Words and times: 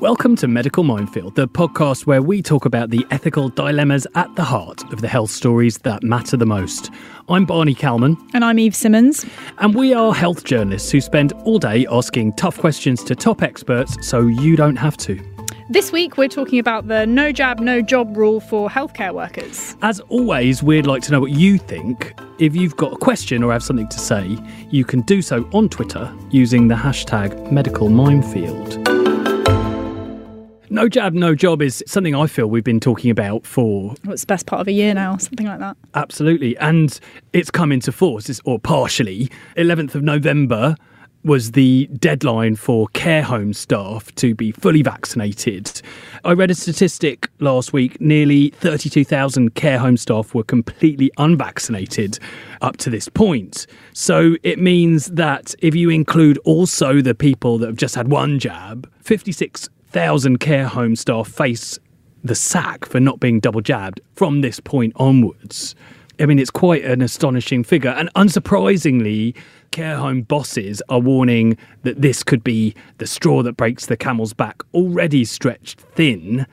Welcome 0.00 0.36
to 0.36 0.46
Medical 0.46 0.84
Minefield, 0.84 1.34
the 1.34 1.48
podcast 1.48 2.06
where 2.06 2.22
we 2.22 2.40
talk 2.40 2.64
about 2.64 2.90
the 2.90 3.04
ethical 3.10 3.48
dilemmas 3.48 4.06
at 4.14 4.32
the 4.36 4.44
heart 4.44 4.80
of 4.92 5.00
the 5.00 5.08
health 5.08 5.28
stories 5.28 5.78
that 5.78 6.04
matter 6.04 6.36
the 6.36 6.46
most. 6.46 6.92
I'm 7.28 7.44
Barney 7.44 7.74
Calman. 7.74 8.16
And 8.32 8.44
I'm 8.44 8.60
Eve 8.60 8.76
Simmons. 8.76 9.26
And 9.58 9.74
we 9.74 9.92
are 9.92 10.14
health 10.14 10.44
journalists 10.44 10.92
who 10.92 11.00
spend 11.00 11.32
all 11.42 11.58
day 11.58 11.84
asking 11.90 12.34
tough 12.34 12.58
questions 12.58 13.02
to 13.04 13.16
top 13.16 13.42
experts 13.42 13.96
so 14.06 14.20
you 14.20 14.54
don't 14.54 14.76
have 14.76 14.96
to. 14.98 15.20
This 15.68 15.90
week, 15.90 16.16
we're 16.16 16.28
talking 16.28 16.60
about 16.60 16.86
the 16.86 17.04
no 17.04 17.32
jab, 17.32 17.58
no 17.58 17.82
job 17.82 18.16
rule 18.16 18.38
for 18.38 18.70
healthcare 18.70 19.12
workers. 19.12 19.74
As 19.82 19.98
always, 20.02 20.62
we'd 20.62 20.86
like 20.86 21.02
to 21.02 21.12
know 21.12 21.20
what 21.20 21.32
you 21.32 21.58
think. 21.58 22.14
If 22.38 22.54
you've 22.54 22.76
got 22.76 22.92
a 22.92 22.96
question 22.96 23.42
or 23.42 23.52
have 23.52 23.64
something 23.64 23.88
to 23.88 23.98
say, 23.98 24.38
you 24.70 24.84
can 24.84 25.00
do 25.00 25.22
so 25.22 25.50
on 25.52 25.68
Twitter 25.68 26.14
using 26.30 26.68
the 26.68 26.76
hashtag 26.76 27.50
Medical 27.50 27.88
Minefield. 27.88 28.97
No 30.70 30.88
jab, 30.88 31.14
no 31.14 31.34
job 31.34 31.62
is 31.62 31.82
something 31.86 32.14
I 32.14 32.26
feel 32.26 32.46
we've 32.46 32.64
been 32.64 32.80
talking 32.80 33.10
about 33.10 33.46
for. 33.46 33.94
Well, 34.04 34.12
it's 34.12 34.22
the 34.22 34.26
best 34.26 34.46
part 34.46 34.60
of 34.60 34.68
a 34.68 34.72
year 34.72 34.94
now, 34.94 35.16
something 35.16 35.46
like 35.46 35.60
that. 35.60 35.76
Absolutely. 35.94 36.56
And 36.58 36.98
it's 37.32 37.50
come 37.50 37.72
into 37.72 37.92
force, 37.92 38.40
or 38.44 38.58
partially. 38.58 39.30
11th 39.56 39.94
of 39.94 40.02
November 40.02 40.74
was 41.24 41.52
the 41.52 41.86
deadline 41.98 42.54
for 42.54 42.86
care 42.88 43.22
home 43.22 43.52
staff 43.52 44.14
to 44.14 44.34
be 44.34 44.52
fully 44.52 44.82
vaccinated. 44.82 45.82
I 46.24 46.32
read 46.32 46.50
a 46.50 46.54
statistic 46.54 47.28
last 47.40 47.72
week 47.72 48.00
nearly 48.00 48.50
32,000 48.50 49.54
care 49.54 49.78
home 49.78 49.96
staff 49.96 50.34
were 50.34 50.44
completely 50.44 51.10
unvaccinated 51.18 52.18
up 52.60 52.76
to 52.78 52.90
this 52.90 53.08
point. 53.08 53.66
So 53.92 54.36
it 54.42 54.58
means 54.58 55.06
that 55.06 55.54
if 55.58 55.74
you 55.74 55.90
include 55.90 56.38
also 56.44 57.00
the 57.02 57.14
people 57.14 57.58
that 57.58 57.66
have 57.66 57.76
just 57.76 57.94
had 57.94 58.08
one 58.08 58.38
jab, 58.38 58.90
56 59.02 59.68
thousand 59.90 60.38
care 60.38 60.66
home 60.66 60.96
staff 60.96 61.28
face 61.28 61.78
the 62.22 62.34
sack 62.34 62.84
for 62.84 63.00
not 63.00 63.20
being 63.20 63.40
double 63.40 63.60
jabbed 63.60 64.00
from 64.14 64.40
this 64.40 64.60
point 64.60 64.92
onwards. 64.96 65.74
I 66.20 66.26
mean, 66.26 66.38
it's 66.38 66.50
quite 66.50 66.84
an 66.84 67.00
astonishing 67.00 67.62
figure. 67.62 67.90
And 67.90 68.12
unsurprisingly, 68.14 69.36
care 69.70 69.96
home 69.96 70.22
bosses 70.22 70.82
are 70.88 70.98
warning 70.98 71.56
that 71.82 72.02
this 72.02 72.22
could 72.24 72.42
be 72.42 72.74
the 72.98 73.06
straw 73.06 73.42
that 73.44 73.56
breaks 73.56 73.86
the 73.86 73.96
camel's 73.96 74.32
back, 74.32 74.62
already 74.74 75.24
stretched 75.24 75.80
thin. 75.80 76.46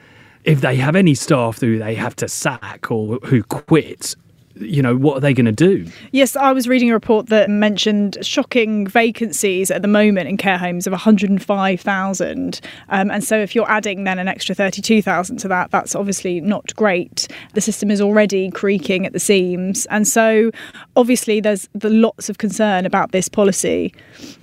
If 0.43 0.61
they 0.61 0.75
have 0.75 0.95
any 0.95 1.15
staff 1.15 1.59
who 1.59 1.79
they 1.79 1.95
have 1.95 2.15
to 2.17 2.27
sack 2.27 2.91
or 2.91 3.15
who 3.25 3.41
quit, 3.43 4.15
you 4.55 4.81
know, 4.81 4.95
what 4.95 5.17
are 5.17 5.19
they 5.19 5.33
going 5.33 5.45
to 5.45 5.51
do? 5.51 5.85
Yes, 6.11 6.35
I 6.35 6.51
was 6.51 6.67
reading 6.67 6.89
a 6.89 6.93
report 6.93 7.27
that 7.27 7.49
mentioned 7.49 8.17
shocking 8.21 8.87
vacancies 8.87 9.69
at 9.69 9.81
the 9.81 9.87
moment 9.87 10.29
in 10.29 10.37
care 10.37 10.57
homes 10.57 10.87
of 10.87 10.91
105,000. 10.91 12.61
Um, 12.89 13.11
and 13.11 13.23
so 13.23 13.37
if 13.37 13.53
you're 13.53 13.69
adding 13.69 14.03
then 14.05 14.19
an 14.19 14.27
extra 14.27 14.55
32,000 14.55 15.37
to 15.37 15.47
that, 15.49 15.71
that's 15.71 15.95
obviously 15.95 16.39
not 16.41 16.75
great. 16.75 17.27
The 17.53 17.61
system 17.61 17.91
is 17.91 18.01
already 18.01 18.49
creaking 18.51 19.05
at 19.05 19.13
the 19.13 19.19
seams. 19.19 19.85
And 19.87 20.07
so 20.07 20.51
obviously 20.95 21.41
there's 21.41 21.67
the 21.73 21.89
lots 21.89 22.29
of 22.29 22.37
concern 22.37 22.85
about 22.85 23.11
this 23.11 23.27
policy 23.27 23.93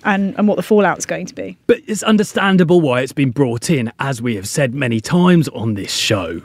and, 0.05 0.37
and 0.37 0.47
what 0.47 0.57
the 0.57 0.63
fallout 0.63 0.99
is 0.99 1.07
going 1.07 1.27
to 1.27 1.35
be. 1.35 1.57
But 1.67 1.81
it's 1.87 2.03
understandable 2.03 2.81
why 2.81 3.01
it's 3.01 3.13
been 3.13 3.31
brought 3.31 3.71
in, 3.71 3.93
as 3.99 4.21
we 4.21 4.37
have 4.37 4.49
said 4.49 4.75
many 4.75 5.01
times 5.01 5.49
on 5.49 5.75
this 5.75 5.93
show 5.93 6.43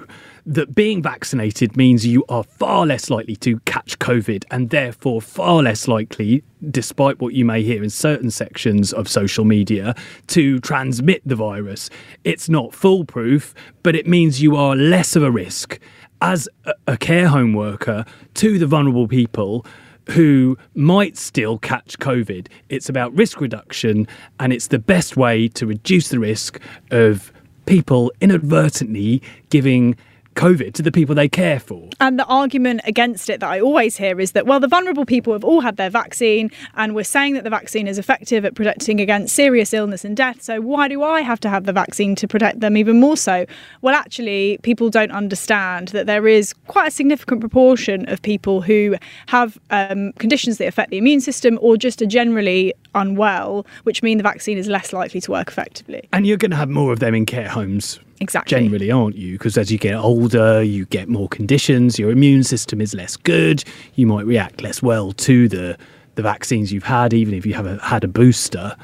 that 0.47 0.73
being 0.73 1.01
vaccinated 1.01 1.75
means 1.75 2.07
you 2.07 2.23
are 2.29 2.41
far 2.41 2.85
less 2.85 3.09
likely 3.09 3.35
to 3.35 3.59
catch 3.59 3.99
COVID 3.99 4.45
and 4.49 4.69
therefore 4.69 5.21
far 5.21 5.61
less 5.61 5.89
likely, 5.89 6.41
despite 6.71 7.19
what 7.19 7.33
you 7.33 7.43
may 7.43 7.61
hear 7.63 7.83
in 7.83 7.89
certain 7.89 8.31
sections 8.31 8.93
of 8.93 9.09
social 9.09 9.43
media, 9.43 9.93
to 10.27 10.59
transmit 10.61 11.21
the 11.25 11.35
virus. 11.35 11.89
It's 12.23 12.47
not 12.47 12.73
foolproof, 12.73 13.53
but 13.83 13.93
it 13.93 14.07
means 14.07 14.41
you 14.41 14.55
are 14.55 14.73
less 14.73 15.17
of 15.17 15.23
a 15.23 15.29
risk 15.29 15.79
as 16.21 16.47
a 16.87 16.95
care 16.95 17.27
home 17.27 17.51
worker 17.51 18.05
to 18.35 18.57
the 18.57 18.67
vulnerable 18.67 19.07
people 19.07 19.65
who 20.11 20.57
might 20.73 21.17
still 21.17 21.57
catch 21.57 21.99
COVID. 21.99 22.47
It's 22.69 22.87
about 22.87 23.13
risk 23.13 23.41
reduction 23.41 24.07
and 24.39 24.53
it's 24.53 24.67
the 24.67 24.79
best 24.79 25.17
way 25.17 25.49
to 25.49 25.65
reduce 25.65 26.07
the 26.07 26.19
risk 26.19 26.61
of 26.89 27.33
people 27.65 28.13
inadvertently 28.21 29.21
giving 29.49 29.97
COVID 30.37 30.73
to 30.75 30.81
the 30.81 30.91
people 30.91 31.15
they 31.15 31.27
care 31.27 31.59
for. 31.59 31.89
And 31.99 32.17
the 32.19 32.25
argument 32.25 32.81
against 32.85 33.29
it 33.29 33.39
that 33.39 33.49
I 33.49 33.59
always 33.59 33.97
hear 33.97 34.19
is 34.19 34.31
that, 34.33 34.45
well, 34.45 34.59
the 34.59 34.67
vulnerable 34.67 35.05
people 35.05 35.33
have 35.33 35.43
all 35.43 35.61
had 35.61 35.77
their 35.77 35.89
vaccine, 35.89 36.51
and 36.75 36.93
we're 36.95 37.03
saying 37.03 37.33
that 37.33 37.43
the 37.43 37.49
vaccine 37.49 37.87
is 37.87 37.97
effective 37.97 38.45
at 38.45 38.55
protecting 38.55 39.01
against 39.01 39.35
serious 39.35 39.73
illness 39.73 40.05
and 40.05 40.15
death. 40.15 40.41
So 40.41 40.61
why 40.61 40.87
do 40.87 41.03
I 41.03 41.21
have 41.21 41.39
to 41.41 41.49
have 41.49 41.65
the 41.65 41.73
vaccine 41.73 42.15
to 42.15 42.27
protect 42.27 42.59
them 42.59 42.77
even 42.77 42.99
more 42.99 43.17
so? 43.17 43.45
Well, 43.81 43.95
actually, 43.95 44.59
people 44.61 44.89
don't 44.89 45.11
understand 45.11 45.89
that 45.89 46.05
there 46.05 46.27
is 46.27 46.53
quite 46.67 46.87
a 46.87 46.91
significant 46.91 47.41
proportion 47.41 48.07
of 48.07 48.21
people 48.21 48.61
who 48.61 48.95
have 49.27 49.57
um, 49.71 50.13
conditions 50.13 50.59
that 50.59 50.67
affect 50.67 50.91
the 50.91 50.99
immune 50.99 51.21
system 51.21 51.57
or 51.61 51.77
just 51.77 52.01
are 52.01 52.05
generally 52.05 52.73
unwell, 52.97 53.65
which 53.83 54.03
mean 54.03 54.17
the 54.17 54.23
vaccine 54.23 54.57
is 54.57 54.67
less 54.67 54.93
likely 54.93 55.21
to 55.21 55.31
work 55.31 55.47
effectively. 55.47 56.07
And 56.13 56.25
you're 56.25 56.37
going 56.37 56.51
to 56.51 56.57
have 56.57 56.69
more 56.69 56.91
of 56.91 56.99
them 56.99 57.13
in 57.15 57.25
care 57.25 57.49
homes 57.49 57.99
Exactly. 58.19 58.57
Generally, 58.57 58.91
aren't 58.91 59.15
you? 59.15 59.33
Because 59.33 59.57
as 59.57 59.71
you 59.71 59.77
get 59.77 59.95
older, 59.95 60.63
you 60.63 60.85
get 60.85 61.07
more 61.07 61.27
conditions, 61.27 61.99
your 61.99 62.09
immune 62.09 62.43
system 62.43 62.81
is 62.81 62.93
less 62.93 63.15
good, 63.15 63.63
you 63.95 64.07
might 64.07 64.25
react 64.25 64.61
less 64.61 64.81
well 64.81 65.11
to 65.13 65.47
the, 65.47 65.77
the 66.15 66.23
vaccines 66.23 66.73
you've 66.73 66.83
had, 66.83 67.13
even 67.13 67.33
if 67.33 67.45
you 67.45 67.53
have 67.53 67.67
a, 67.67 67.77
had 67.83 68.03
a 68.03 68.07
booster. 68.07 68.75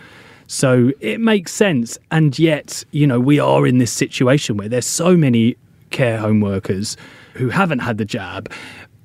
So 0.47 0.91
it 0.99 1.19
makes 1.19 1.51
sense. 1.51 1.97
And 2.11 2.37
yet, 2.37 2.83
you 2.91 3.07
know, 3.07 3.19
we 3.19 3.39
are 3.39 3.65
in 3.65 3.79
this 3.79 3.91
situation 3.91 4.55
where 4.57 4.69
there's 4.69 4.85
so 4.85 5.17
many 5.17 5.57
care 5.89 6.19
home 6.19 6.41
workers 6.41 6.95
who 7.33 7.49
haven't 7.49 7.79
had 7.79 7.97
the 7.97 8.05
jab. 8.05 8.51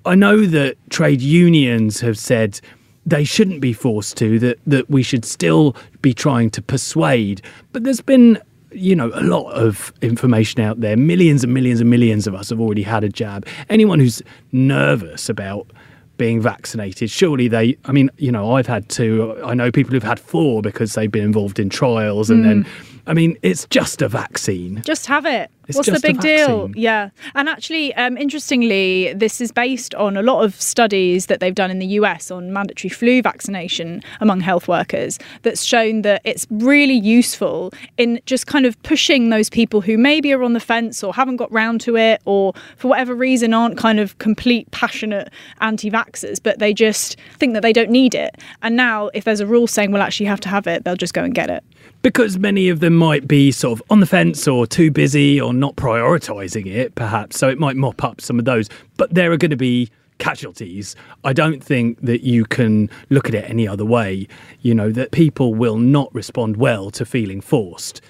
I 0.05 0.15
know 0.15 0.45
that 0.47 0.77
trade 0.91 1.23
unions 1.23 2.01
have 2.01 2.19
said 2.19 2.61
they 3.09 3.25
shouldn't 3.25 3.61
be 3.61 3.73
forced 3.73 4.17
to, 4.19 4.39
that, 4.39 4.59
that 4.67 4.89
we 4.91 5.03
should 5.03 5.25
still 5.25 5.75
be 6.03 6.13
trying 6.13 6.51
to 6.51 6.63
persuade. 6.63 7.43
But 7.73 7.85
there's 7.85 8.01
been 8.01 8.41
you 8.71 8.95
know, 8.95 9.11
a 9.15 9.23
lot 9.23 9.51
of 9.53 9.93
information 10.03 10.61
out 10.61 10.81
there. 10.81 10.97
Millions 10.97 11.43
and 11.43 11.55
millions 11.55 11.81
and 11.81 11.89
millions 11.89 12.27
of 12.27 12.35
us 12.35 12.51
have 12.51 12.61
already 12.61 12.83
had 12.83 13.03
a 13.03 13.09
jab. 13.09 13.47
Anyone 13.71 13.99
who's 13.99 14.23
nervous 14.53 15.31
about 15.31 15.71
being 16.19 16.41
vaccinated, 16.41 17.11
surely 17.11 17.49
they, 17.49 17.79
I 17.87 17.93
mean, 17.93 18.11
you 18.19 18.31
know, 18.31 18.57
I've 18.57 18.67
had 18.67 18.89
two. 18.91 19.41
I 19.43 19.55
know 19.55 19.71
people 19.71 19.93
who've 19.93 20.03
had 20.03 20.21
four 20.21 20.61
because 20.61 20.93
they've 20.93 21.11
been 21.11 21.25
involved 21.25 21.59
in 21.59 21.71
trials 21.71 22.29
and 22.29 22.45
mm. 22.45 22.49
then 22.49 22.67
I 23.09 23.15
mean, 23.15 23.39
it's 23.43 23.67
just 23.71 24.03
a 24.03 24.09
vaccine. 24.09 24.83
Just 24.83 25.07
have 25.07 25.25
it. 25.25 25.51
It's 25.67 25.77
What's 25.77 25.91
the 25.91 26.01
big 26.01 26.21
deal? 26.21 26.71
Yeah. 26.75 27.11
And 27.35 27.49
actually, 27.49 27.95
um, 27.95 28.17
interestingly, 28.17 29.13
this 29.15 29.41
is 29.41 29.51
based 29.51 29.95
on 29.95 30.17
a 30.17 30.23
lot 30.23 30.45
of 30.45 30.59
studies 30.61 31.27
that 31.27 31.41
they've 31.41 31.55
done 31.55 31.71
in 31.71 31.79
the 31.79 31.87
US 31.87 32.31
on 32.31 32.53
mandatory 32.53 32.89
flu 32.91 33.21
vaccination 33.21 34.03
among 34.21 34.41
health 34.41 34.67
workers 34.67 35.19
that's 35.43 35.63
shown 35.63 36.03
that 36.03 36.23
it's 36.25 36.47
really 36.51 36.95
useful 36.95 37.71
in 37.99 38.21
just 38.25 38.47
kind 38.47 38.65
of 38.67 38.83
pushing 38.83 39.31
those 39.31 39.51
people 39.51 39.83
who 39.83 39.99
maybe 39.99 40.33
are 40.33 40.43
on 40.43 40.55
the 40.55 40.61
fence 40.61 41.03
or 41.03 41.15
haven't 41.15 41.37
got 41.37 41.51
round 41.53 41.81
to 41.83 41.97
it 41.97 42.23
or 42.25 42.53
for 42.77 42.89
whatever 42.89 43.15
reason 43.15 43.53
aren't 43.53 43.77
kind 43.77 44.01
of 44.01 44.17
complete 44.19 44.71
passionate 44.71 45.31
anti 45.61 45.91
vaxxers, 45.91 46.43
but 46.43 46.59
they 46.59 46.73
just 46.73 47.17
think 47.39 47.55
that 47.55 47.61
they 47.61 47.73
don't 47.73 47.91
need 47.91 48.15
it. 48.15 48.37
And 48.63 48.77
now, 48.77 49.09
if 49.13 49.25
there's 49.25 49.41
a 49.41 49.47
rule 49.47 49.67
saying, 49.67 49.93
well, 49.93 50.03
actually, 50.03 50.25
you 50.25 50.31
have 50.31 50.41
to 50.41 50.49
have 50.49 50.67
it, 50.67 50.85
they'll 50.85 50.97
just 50.97 51.15
go 51.15 51.25
and 51.25 51.35
get 51.35 51.51
it 51.51 51.65
because 52.09 52.39
many 52.39 52.71
of 52.71 52.81
them 52.81 52.97
might 52.97 53.29
be 53.29 53.53
sort 53.53 53.79
of 53.79 53.83
on 53.91 54.01
the 54.01 54.07
fence 54.07 54.49
or 54.49 54.67
too 54.67 54.91
busy 54.91 55.39
or 55.39 55.53
not 55.53 55.77
prioritizing 55.77 56.65
it, 56.67 56.95
perhaps. 56.95 57.39
So 57.39 57.51
it 57.51 57.59
might 57.59 57.77
mop 57.77 58.03
up 58.03 58.23
some 58.23 58.39
of 58.39 58.47
those. 58.47 58.71
But 58.97 59.13
there 59.13 59.31
are 59.31 59.37
going 59.37 59.51
to 59.51 59.59
be 59.59 59.91
casualties. 60.17 60.97
I 61.25 61.35
don't 61.35 61.63
think 61.63 62.01
that 62.01 62.25
you 62.25 62.47
can 62.47 62.89
look 63.11 63.29
at 63.29 63.35
it 63.35 63.45
any 63.51 63.69
other 63.69 63.85
way. 63.85 64.27
You 64.63 64.75
know, 64.75 64.91
that 64.91 65.11
people 65.11 65.53
will 65.53 65.77
not 65.77 66.09
respond 66.15 66.57
well 66.57 66.91
to 66.93 67.05
feeling 67.05 67.43
forced. 67.43 68.01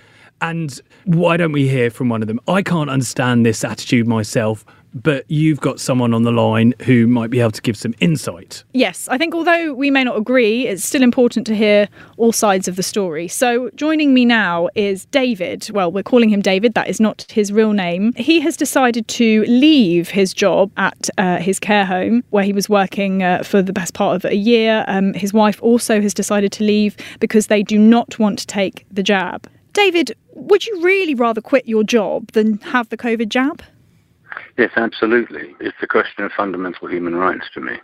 And 0.41 0.81
why 1.05 1.37
don't 1.37 1.51
we 1.51 1.67
hear 1.67 1.91
from 1.91 2.09
one 2.09 2.23
of 2.23 2.29
them? 2.29 2.39
I 2.47 2.63
can't 2.63 2.89
understand 2.89 3.45
this 3.45 3.65
attitude 3.65 4.07
myself 4.07 4.65
but 4.95 5.25
you've 5.31 5.61
got 5.61 5.81
someone 5.81 6.15
on 6.15 6.23
the 6.23 6.33
line 6.33 6.75
who 6.83 7.07
might 7.07 7.31
be 7.31 7.41
able 7.41 7.51
to 7.53 7.63
give 7.63 7.77
some 7.77 7.95
insight. 8.01 8.65
Yes, 8.73 9.09
I 9.09 9.19
think 9.19 9.35
although 9.35 9.75
we 9.75 9.91
may 9.91 10.05
not 10.05 10.17
agree, 10.17 10.67
it's 10.67 10.85
still 10.85 11.03
important 11.03 11.47
to 11.49 11.57
hear 11.57 11.89
all 12.17 12.33
sides 12.33 12.69
of 12.69 12.77
the 12.77 12.83
story. 12.83 13.29
So 13.29 13.71
joining 13.75 14.15
me 14.15 14.25
now 14.25 14.69
is 14.75 15.05
David. 15.07 15.69
Well, 15.73 15.93
we're 15.93 16.03
calling 16.03 16.31
him 16.31 16.41
David, 16.41 16.75
that 16.75 16.89
is 16.89 17.01
not 17.01 17.27
his 17.31 17.53
real 17.53 17.73
name. 17.73 18.13
He 18.15 18.41
has 18.41 18.57
decided 18.57 19.07
to 19.09 19.45
leave 19.47 20.11
his 20.11 20.33
job 20.33 20.71
at 20.77 21.11
uh, 21.19 21.39
his 21.39 21.59
care 21.59 21.85
home 21.85 22.25
where 22.31 22.45
he 22.45 22.53
was 22.53 22.69
working 22.69 23.23
uh, 23.23 23.43
for 23.43 23.63
the 23.63 23.73
best 23.73 23.95
part 23.95 24.17
of 24.17 24.25
a 24.25 24.37
year. 24.37 24.85
Um, 24.89 25.15
his 25.15 25.33
wife 25.33 25.63
also 25.63 26.01
has 26.01 26.15
decided 26.15 26.53
to 26.53 26.65
leave 26.65 26.97
because 27.21 27.47
they 27.49 27.63
do 27.63 27.79
not 27.79 28.19
want 28.19 28.39
to 28.41 28.47
take 28.47 28.87
the 28.91 29.03
jab. 29.03 29.49
David, 29.73 30.17
would 30.35 30.67
you 30.67 30.81
really 30.83 31.15
rather 31.15 31.41
quit 31.41 31.69
your 31.69 31.85
job 31.85 32.33
than 32.33 32.59
have 32.59 32.89
the 32.89 32.97
COVID 32.97 33.29
jab? 33.29 33.63
Yes, 34.59 34.73
absolutely. 34.75 35.55
It's 35.61 35.77
a 35.83 35.87
question 35.87 36.25
of 36.25 36.33
fundamental 36.33 36.89
human 36.89 37.15
rights 37.15 37.49
to 37.55 37.61
me. 37.61 37.75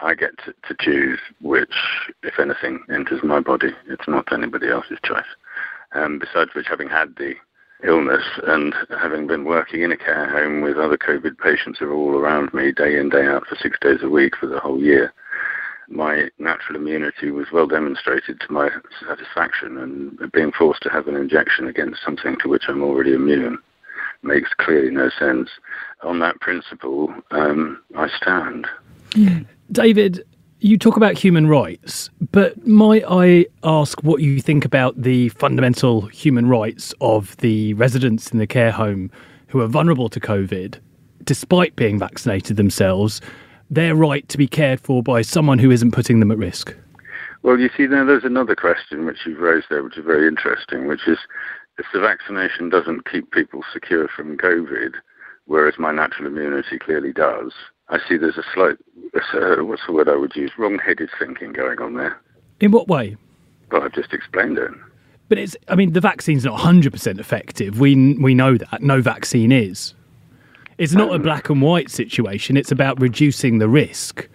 I 0.00 0.14
get 0.14 0.30
to, 0.46 0.54
to 0.66 0.76
choose 0.80 1.18
which, 1.42 1.74
if 2.22 2.38
anything, 2.38 2.82
enters 2.90 3.22
my 3.22 3.40
body. 3.40 3.72
It's 3.86 4.08
not 4.08 4.32
anybody 4.32 4.68
else's 4.68 4.98
choice. 5.04 5.26
Um, 5.92 6.18
besides 6.18 6.52
which, 6.54 6.68
having 6.68 6.88
had 6.88 7.14
the 7.16 7.34
illness 7.86 8.24
and 8.46 8.74
having 8.98 9.26
been 9.26 9.44
working 9.44 9.82
in 9.82 9.92
a 9.92 9.96
care 9.96 10.30
home 10.30 10.62
with 10.62 10.78
other 10.78 10.96
COVID 10.96 11.36
patients 11.36 11.78
who 11.78 11.90
are 11.90 11.94
all 11.94 12.16
around 12.16 12.54
me 12.54 12.72
day 12.72 12.98
in, 12.98 13.10
day 13.10 13.26
out 13.26 13.46
for 13.46 13.56
six 13.56 13.78
days 13.82 14.02
a 14.02 14.08
week 14.08 14.36
for 14.40 14.46
the 14.46 14.58
whole 14.58 14.80
year, 14.80 15.12
my 15.90 16.30
natural 16.38 16.76
immunity 16.76 17.30
was 17.30 17.48
well 17.52 17.66
demonstrated 17.66 18.40
to 18.40 18.52
my 18.52 18.70
satisfaction 19.06 19.76
and 19.76 20.32
being 20.32 20.50
forced 20.52 20.82
to 20.82 20.88
have 20.88 21.08
an 21.08 21.16
injection 21.16 21.68
against 21.68 22.02
something 22.02 22.36
to 22.40 22.48
which 22.48 22.64
I'm 22.68 22.82
already 22.82 23.12
immune 23.12 23.58
makes 24.22 24.50
clearly 24.54 24.90
no 24.90 25.10
sense. 25.18 25.48
On 26.02 26.18
that 26.20 26.40
principle, 26.40 27.12
um, 27.30 27.82
I 27.96 28.08
stand. 28.20 28.66
David, 29.72 30.24
you 30.60 30.78
talk 30.78 30.96
about 30.96 31.16
human 31.16 31.46
rights, 31.46 32.10
but 32.32 32.66
might 32.66 33.04
I 33.08 33.46
ask 33.62 34.02
what 34.02 34.20
you 34.20 34.40
think 34.40 34.64
about 34.64 35.00
the 35.00 35.28
fundamental 35.30 36.02
human 36.06 36.48
rights 36.48 36.94
of 37.00 37.36
the 37.38 37.74
residents 37.74 38.30
in 38.30 38.38
the 38.38 38.46
care 38.46 38.72
home 38.72 39.10
who 39.48 39.60
are 39.60 39.66
vulnerable 39.66 40.08
to 40.08 40.20
COVID, 40.20 40.78
despite 41.24 41.76
being 41.76 41.98
vaccinated 41.98 42.56
themselves, 42.56 43.20
their 43.70 43.94
right 43.94 44.28
to 44.28 44.38
be 44.38 44.46
cared 44.46 44.80
for 44.80 45.02
by 45.02 45.22
someone 45.22 45.58
who 45.58 45.70
isn't 45.70 45.92
putting 45.92 46.20
them 46.20 46.30
at 46.30 46.38
risk? 46.38 46.74
Well, 47.42 47.58
you 47.58 47.70
see, 47.76 47.86
now 47.86 48.04
there's 48.04 48.24
another 48.24 48.56
question 48.56 49.06
which 49.06 49.18
you've 49.24 49.38
raised 49.38 49.66
there, 49.70 49.82
which 49.82 49.96
is 49.96 50.04
very 50.04 50.26
interesting, 50.26 50.88
which 50.88 51.06
is 51.06 51.18
if 51.78 51.86
the 51.92 52.00
vaccination 52.00 52.68
doesn't 52.68 53.10
keep 53.10 53.30
people 53.32 53.62
secure 53.72 54.08
from 54.08 54.36
COVID, 54.38 54.94
whereas 55.46 55.74
my 55.78 55.92
natural 55.92 56.26
immunity 56.26 56.78
clearly 56.78 57.12
does, 57.12 57.52
I 57.88 57.98
see 58.08 58.16
there's 58.16 58.38
a 58.38 58.44
slight, 58.54 58.76
uh, 59.14 59.64
what's 59.64 59.82
the 59.86 59.92
word 59.92 60.08
I 60.08 60.16
would 60.16 60.34
use, 60.34 60.50
wrong-headed 60.58 61.10
thinking 61.18 61.52
going 61.52 61.78
on 61.80 61.94
there. 61.94 62.20
In 62.60 62.72
what 62.72 62.88
way? 62.88 63.16
Well, 63.70 63.82
I've 63.82 63.92
just 63.92 64.12
explained 64.12 64.58
it. 64.58 64.70
But 65.28 65.38
it's, 65.38 65.56
I 65.68 65.74
mean, 65.74 65.92
the 65.92 66.00
vaccine's 66.00 66.44
not 66.44 66.58
100% 66.58 67.18
effective. 67.18 67.80
We, 67.80 68.14
we 68.14 68.34
know 68.34 68.56
that. 68.56 68.82
No 68.82 69.00
vaccine 69.00 69.52
is. 69.52 69.94
It's 70.78 70.92
not 70.92 71.10
um, 71.10 71.16
a 71.16 71.18
black 71.18 71.48
and 71.48 71.62
white 71.62 71.90
situation. 71.90 72.56
It's 72.56 72.70
about 72.70 73.00
reducing 73.00 73.58
the 73.58 73.68
risk. 73.68 74.28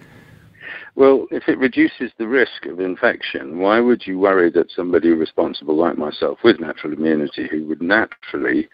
Well, 0.95 1.27
if 1.31 1.47
it 1.47 1.57
reduces 1.57 2.11
the 2.17 2.27
risk 2.27 2.65
of 2.65 2.79
infection, 2.79 3.59
why 3.59 3.79
would 3.79 4.05
you 4.05 4.19
worry 4.19 4.49
that 4.51 4.71
somebody 4.75 5.09
responsible 5.09 5.75
like 5.75 5.97
myself 5.97 6.39
with 6.43 6.59
natural 6.59 6.93
immunity, 6.93 7.47
who 7.49 7.65
would 7.67 7.81
naturally 7.81 8.67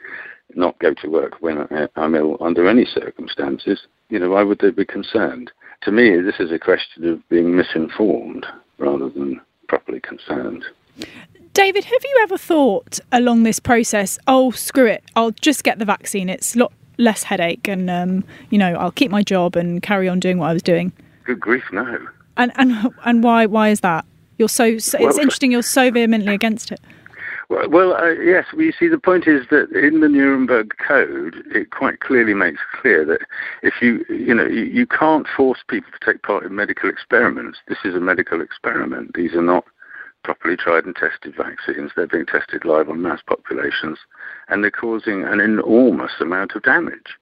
not 0.55 0.79
go 0.79 0.93
to 0.95 1.09
work 1.09 1.41
when 1.41 1.67
I'm 1.95 2.15
ill 2.15 2.37
under 2.41 2.67
any 2.67 2.85
circumstances, 2.85 3.81
you 4.09 4.19
know, 4.19 4.29
why 4.29 4.43
would 4.43 4.59
they 4.59 4.71
be 4.71 4.85
concerned? 4.85 5.51
To 5.83 5.91
me, 5.91 6.19
this 6.21 6.39
is 6.39 6.51
a 6.51 6.59
question 6.59 7.07
of 7.07 7.27
being 7.29 7.55
misinformed 7.55 8.45
rather 8.77 9.09
than 9.09 9.41
properly 9.67 9.99
concerned. 9.99 10.65
David, 11.53 11.85
have 11.85 12.01
you 12.03 12.19
ever 12.23 12.37
thought 12.37 12.99
along 13.11 13.43
this 13.43 13.59
process, 13.59 14.17
oh, 14.27 14.51
screw 14.51 14.87
it, 14.87 15.03
I'll 15.15 15.31
just 15.31 15.63
get 15.63 15.79
the 15.79 15.85
vaccine. 15.85 16.29
It's 16.29 16.55
a 16.55 16.59
lot 16.59 16.73
less 16.97 17.23
headache 17.23 17.67
and, 17.67 17.89
um, 17.89 18.23
you 18.49 18.57
know, 18.57 18.73
I'll 18.75 18.91
keep 18.91 19.11
my 19.11 19.21
job 19.21 19.55
and 19.55 19.81
carry 19.81 20.07
on 20.07 20.19
doing 20.19 20.39
what 20.39 20.49
I 20.49 20.53
was 20.53 20.63
doing? 20.63 20.91
Good 21.27 21.41
grief, 21.41 21.65
no. 21.73 22.07
And, 22.37 22.53
and, 22.55 22.93
and 23.03 23.21
why, 23.21 23.45
why 23.47 23.67
is 23.67 23.81
that? 23.81 24.05
You're 24.37 24.47
so, 24.47 24.77
so 24.77 24.97
well, 24.97 25.09
it's 25.09 25.17
interesting 25.17 25.51
you're 25.51 25.61
so 25.61 25.91
vehemently 25.91 26.33
against 26.33 26.71
it. 26.71 26.79
Well, 27.49 27.69
well 27.69 27.93
uh, 27.95 28.11
yes. 28.11 28.45
Well, 28.53 28.61
you 28.61 28.71
see, 28.71 28.87
the 28.87 28.97
point 28.97 29.27
is 29.27 29.45
that 29.49 29.69
in 29.71 29.99
the 29.99 30.07
Nuremberg 30.07 30.73
Code, 30.87 31.43
it 31.53 31.71
quite 31.71 31.99
clearly 31.99 32.33
makes 32.33 32.61
clear 32.79 33.03
that 33.03 33.19
if 33.61 33.73
you, 33.81 34.05
you 34.07 34.33
know, 34.33 34.45
you, 34.45 34.63
you 34.63 34.87
can't 34.87 35.27
force 35.35 35.59
people 35.67 35.91
to 35.91 36.13
take 36.13 36.23
part 36.23 36.45
in 36.45 36.55
medical 36.55 36.89
experiments. 36.89 37.59
This 37.67 37.79
is 37.83 37.93
a 37.93 37.99
medical 37.99 38.39
experiment. 38.39 39.13
These 39.13 39.33
are 39.33 39.41
not 39.41 39.65
properly 40.23 40.55
tried 40.55 40.85
and 40.85 40.95
tested 40.95 41.35
vaccines. 41.35 41.91
They're 41.93 42.07
being 42.07 42.25
tested 42.25 42.63
live 42.63 42.89
on 42.89 43.01
mass 43.01 43.19
populations, 43.27 43.97
and 44.47 44.63
they're 44.63 44.71
causing 44.71 45.25
an 45.25 45.41
enormous 45.41 46.13
amount 46.21 46.53
of 46.55 46.63
damage. 46.63 47.17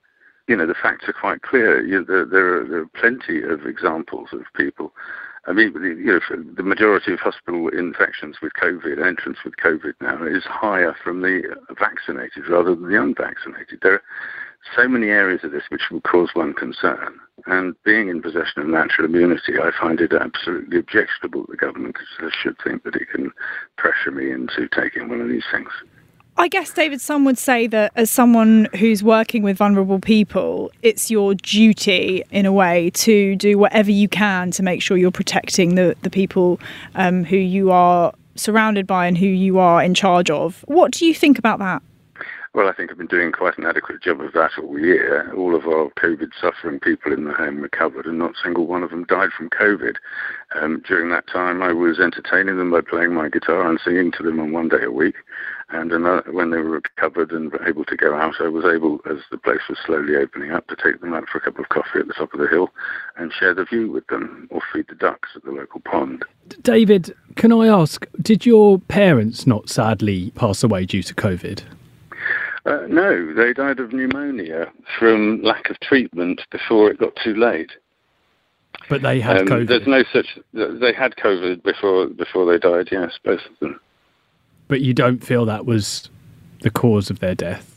You 0.47 0.55
know, 0.55 0.67
the 0.67 0.75
facts 0.75 1.05
are 1.07 1.13
quite 1.13 1.41
clear. 1.41 1.83
You, 1.83 2.05
there, 2.05 2.25
there, 2.25 2.61
are, 2.61 2.67
there 2.67 2.81
are 2.81 2.99
plenty 2.99 3.41
of 3.41 3.65
examples 3.65 4.29
of 4.31 4.41
people 4.55 4.93
I 5.47 5.53
mean, 5.53 5.73
you 5.75 6.05
know, 6.05 6.43
the 6.55 6.63
majority 6.63 7.13
of 7.13 7.19
hospital 7.19 7.69
infections 7.69 8.37
with 8.41 8.53
COVID, 8.53 9.05
entrance 9.05 9.37
with 9.45 9.55
COVID 9.57 9.93
now, 10.01 10.25
is 10.25 10.43
higher 10.43 10.95
from 11.03 11.21
the 11.21 11.55
vaccinated 11.77 12.49
rather 12.49 12.73
than 12.73 12.89
the 12.89 13.01
unvaccinated. 13.01 13.79
There 13.81 13.93
are 13.93 14.03
so 14.75 14.87
many 14.87 15.09
areas 15.09 15.41
of 15.43 15.51
this 15.51 15.69
which 15.69 15.91
will 15.91 16.01
cause 16.01 16.29
one 16.33 16.53
concern. 16.55 17.19
And 17.45 17.75
being 17.83 18.09
in 18.09 18.23
possession 18.23 18.63
of 18.63 18.67
natural 18.67 19.05
immunity, 19.05 19.59
I 19.61 19.69
find 19.79 20.01
it 20.01 20.13
absolutely 20.13 20.79
objectionable 20.79 21.41
that 21.41 21.51
the 21.51 21.57
government 21.57 21.97
should 22.41 22.55
think 22.63 22.83
that 22.83 22.95
it 22.95 23.09
can 23.13 23.31
pressure 23.77 24.11
me 24.11 24.31
into 24.31 24.67
taking 24.69 25.09
one 25.09 25.21
of 25.21 25.29
these 25.29 25.45
things. 25.51 25.69
I 26.37 26.49
guess, 26.49 26.73
David, 26.73 26.99
some 26.99 27.23
would 27.23 27.37
say 27.37 27.65
that 27.67 27.93
as 27.95 28.11
someone 28.11 28.67
who's 28.77 29.01
working 29.01 29.41
with 29.41 29.55
vulnerable 29.57 29.99
people, 29.99 30.69
it's 30.81 31.09
your 31.09 31.33
duty, 31.33 32.23
in 32.29 32.45
a 32.45 32.51
way, 32.51 32.89
to 32.91 33.37
do 33.37 33.57
whatever 33.57 33.89
you 33.89 34.09
can 34.09 34.51
to 34.51 34.63
make 34.63 34.81
sure 34.81 34.97
you're 34.97 35.11
protecting 35.11 35.75
the, 35.75 35.95
the 36.01 36.09
people 36.09 36.59
um, 36.95 37.23
who 37.23 37.37
you 37.37 37.71
are 37.71 38.13
surrounded 38.35 38.85
by 38.85 39.07
and 39.07 39.17
who 39.17 39.25
you 39.25 39.59
are 39.59 39.81
in 39.81 39.93
charge 39.93 40.29
of. 40.29 40.65
What 40.67 40.91
do 40.91 41.05
you 41.05 41.13
think 41.13 41.39
about 41.39 41.59
that? 41.59 41.81
Well, 42.55 42.69
I 42.69 42.73
think 42.73 42.89
I've 42.89 42.97
been 42.97 43.07
doing 43.07 43.33
quite 43.33 43.57
an 43.57 43.65
adequate 43.65 44.01
job 44.01 44.21
of 44.21 44.31
that 44.31 44.51
all 44.57 44.79
year. 44.79 45.29
All 45.35 45.57
of 45.57 45.65
our 45.65 45.89
COVID 45.99 46.29
suffering 46.39 46.79
people 46.79 47.11
in 47.11 47.25
the 47.25 47.33
home 47.33 47.59
recovered, 47.59 48.05
and 48.05 48.17
not 48.17 48.31
a 48.31 48.41
single 48.41 48.65
one 48.65 48.81
of 48.81 48.91
them 48.91 49.03
died 49.03 49.31
from 49.37 49.49
COVID. 49.49 49.95
Um, 50.61 50.81
during 50.87 51.09
that 51.09 51.27
time, 51.27 51.61
I 51.61 51.73
was 51.73 51.99
entertaining 51.99 52.57
them 52.57 52.71
by 52.71 52.79
playing 52.79 53.13
my 53.13 53.27
guitar 53.27 53.69
and 53.69 53.77
singing 53.83 54.09
to 54.13 54.23
them 54.23 54.39
on 54.39 54.53
one 54.53 54.69
day 54.69 54.83
a 54.83 54.89
week. 54.89 55.15
And 55.71 55.91
another, 55.91 56.31
when 56.31 56.51
they 56.51 56.57
were 56.59 56.79
recovered 56.79 57.33
and 57.33 57.51
able 57.67 57.83
to 57.83 57.97
go 57.97 58.15
out, 58.15 58.35
I 58.39 58.47
was 58.47 58.63
able, 58.63 59.01
as 59.05 59.17
the 59.31 59.37
place 59.37 59.67
was 59.67 59.77
slowly 59.85 60.15
opening 60.15 60.51
up, 60.51 60.65
to 60.67 60.77
take 60.81 61.01
them 61.01 61.13
out 61.13 61.27
for 61.27 61.39
a 61.39 61.41
cup 61.41 61.59
of 61.59 61.67
coffee 61.67 61.99
at 61.99 62.07
the 62.07 62.13
top 62.13 62.33
of 62.33 62.39
the 62.39 62.47
hill 62.47 62.69
and 63.17 63.33
share 63.33 63.53
the 63.53 63.65
view 63.65 63.91
with 63.91 64.07
them 64.07 64.47
or 64.49 64.61
feed 64.71 64.85
the 64.87 64.95
ducks 64.95 65.27
at 65.35 65.43
the 65.43 65.51
local 65.51 65.81
pond. 65.81 66.23
David, 66.61 67.13
can 67.35 67.51
I 67.51 67.67
ask, 67.67 68.07
did 68.21 68.45
your 68.45 68.79
parents 68.79 69.45
not 69.45 69.69
sadly 69.69 70.31
pass 70.35 70.63
away 70.63 70.85
due 70.85 71.03
to 71.03 71.13
COVID? 71.13 71.63
Uh, 72.65 72.87
no, 72.87 73.33
they 73.33 73.53
died 73.53 73.79
of 73.79 73.93
pneumonia 73.93 74.71
from 74.97 75.41
lack 75.43 75.69
of 75.69 75.79
treatment 75.81 76.41
before 76.51 76.89
it 76.89 76.99
got 76.99 77.15
too 77.23 77.35
late. 77.35 77.71
But 78.89 79.03
they 79.03 79.21
had 79.21 79.37
um, 79.37 79.47
COVID. 79.47 79.67
There's 79.67 79.87
no 79.87 80.03
such. 80.11 80.37
They 80.53 80.93
had 80.93 81.15
COVID 81.15 81.63
before 81.63 82.07
before 82.07 82.51
they 82.51 82.57
died. 82.57 82.89
Yes, 82.91 83.13
both 83.23 83.39
of 83.39 83.59
them. 83.59 83.79
But 84.67 84.81
you 84.81 84.93
don't 84.93 85.23
feel 85.23 85.45
that 85.45 85.65
was 85.65 86.09
the 86.61 86.71
cause 86.71 87.09
of 87.09 87.19
their 87.19 87.35
death. 87.35 87.71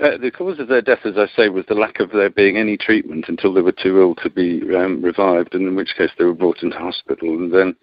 Uh, 0.00 0.16
the 0.18 0.32
cause 0.32 0.58
of 0.58 0.66
their 0.66 0.82
death, 0.82 1.00
as 1.04 1.16
I 1.16 1.28
say, 1.36 1.48
was 1.48 1.64
the 1.68 1.74
lack 1.74 2.00
of 2.00 2.10
there 2.10 2.30
being 2.30 2.56
any 2.56 2.76
treatment 2.76 3.26
until 3.28 3.54
they 3.54 3.60
were 3.60 3.72
too 3.72 4.00
ill 4.00 4.16
to 4.16 4.28
be 4.28 4.60
um, 4.74 5.00
revived, 5.00 5.54
and 5.54 5.66
in 5.66 5.76
which 5.76 5.94
case 5.96 6.10
they 6.18 6.24
were 6.24 6.34
brought 6.34 6.62
into 6.62 6.76
hospital 6.76 7.28
and 7.30 7.54
then 7.54 7.76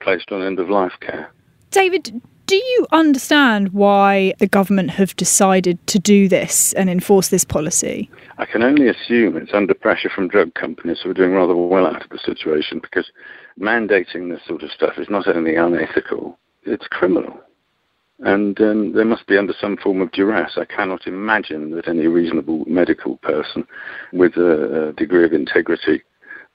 placed 0.00 0.30
on 0.30 0.42
end 0.42 0.60
of 0.60 0.70
life 0.70 0.92
care. 1.00 1.32
David, 1.70 2.22
do 2.46 2.56
you 2.56 2.86
understand 2.92 3.72
why 3.72 4.34
the 4.38 4.46
government 4.46 4.90
have 4.90 5.16
decided 5.16 5.84
to 5.86 5.98
do 5.98 6.28
this 6.28 6.72
and 6.74 6.90
enforce 6.90 7.28
this 7.28 7.44
policy? 7.44 8.10
I 8.38 8.44
can 8.44 8.62
only 8.62 8.88
assume 8.88 9.36
it's 9.36 9.54
under 9.54 9.74
pressure 9.74 10.10
from 10.14 10.28
drug 10.28 10.54
companies 10.54 11.00
who 11.02 11.10
are 11.10 11.14
doing 11.14 11.32
rather 11.32 11.56
well 11.56 11.86
out 11.86 12.04
of 12.04 12.10
the 12.10 12.18
situation 12.18 12.80
because 12.80 13.10
mandating 13.58 14.30
this 14.30 14.44
sort 14.46 14.62
of 14.62 14.70
stuff 14.70 14.94
is 14.98 15.08
not 15.08 15.26
only 15.28 15.56
unethical, 15.56 16.38
it's 16.64 16.86
criminal. 16.88 17.40
And 18.20 18.60
um, 18.60 18.92
they 18.92 19.04
must 19.04 19.26
be 19.26 19.36
under 19.36 19.54
some 19.60 19.76
form 19.76 20.00
of 20.00 20.12
duress. 20.12 20.52
I 20.56 20.64
cannot 20.64 21.06
imagine 21.06 21.70
that 21.72 21.88
any 21.88 22.06
reasonable 22.06 22.64
medical 22.66 23.16
person 23.18 23.66
with 24.12 24.36
a, 24.36 24.88
a 24.88 24.92
degree 24.92 25.24
of 25.24 25.32
integrity 25.32 26.02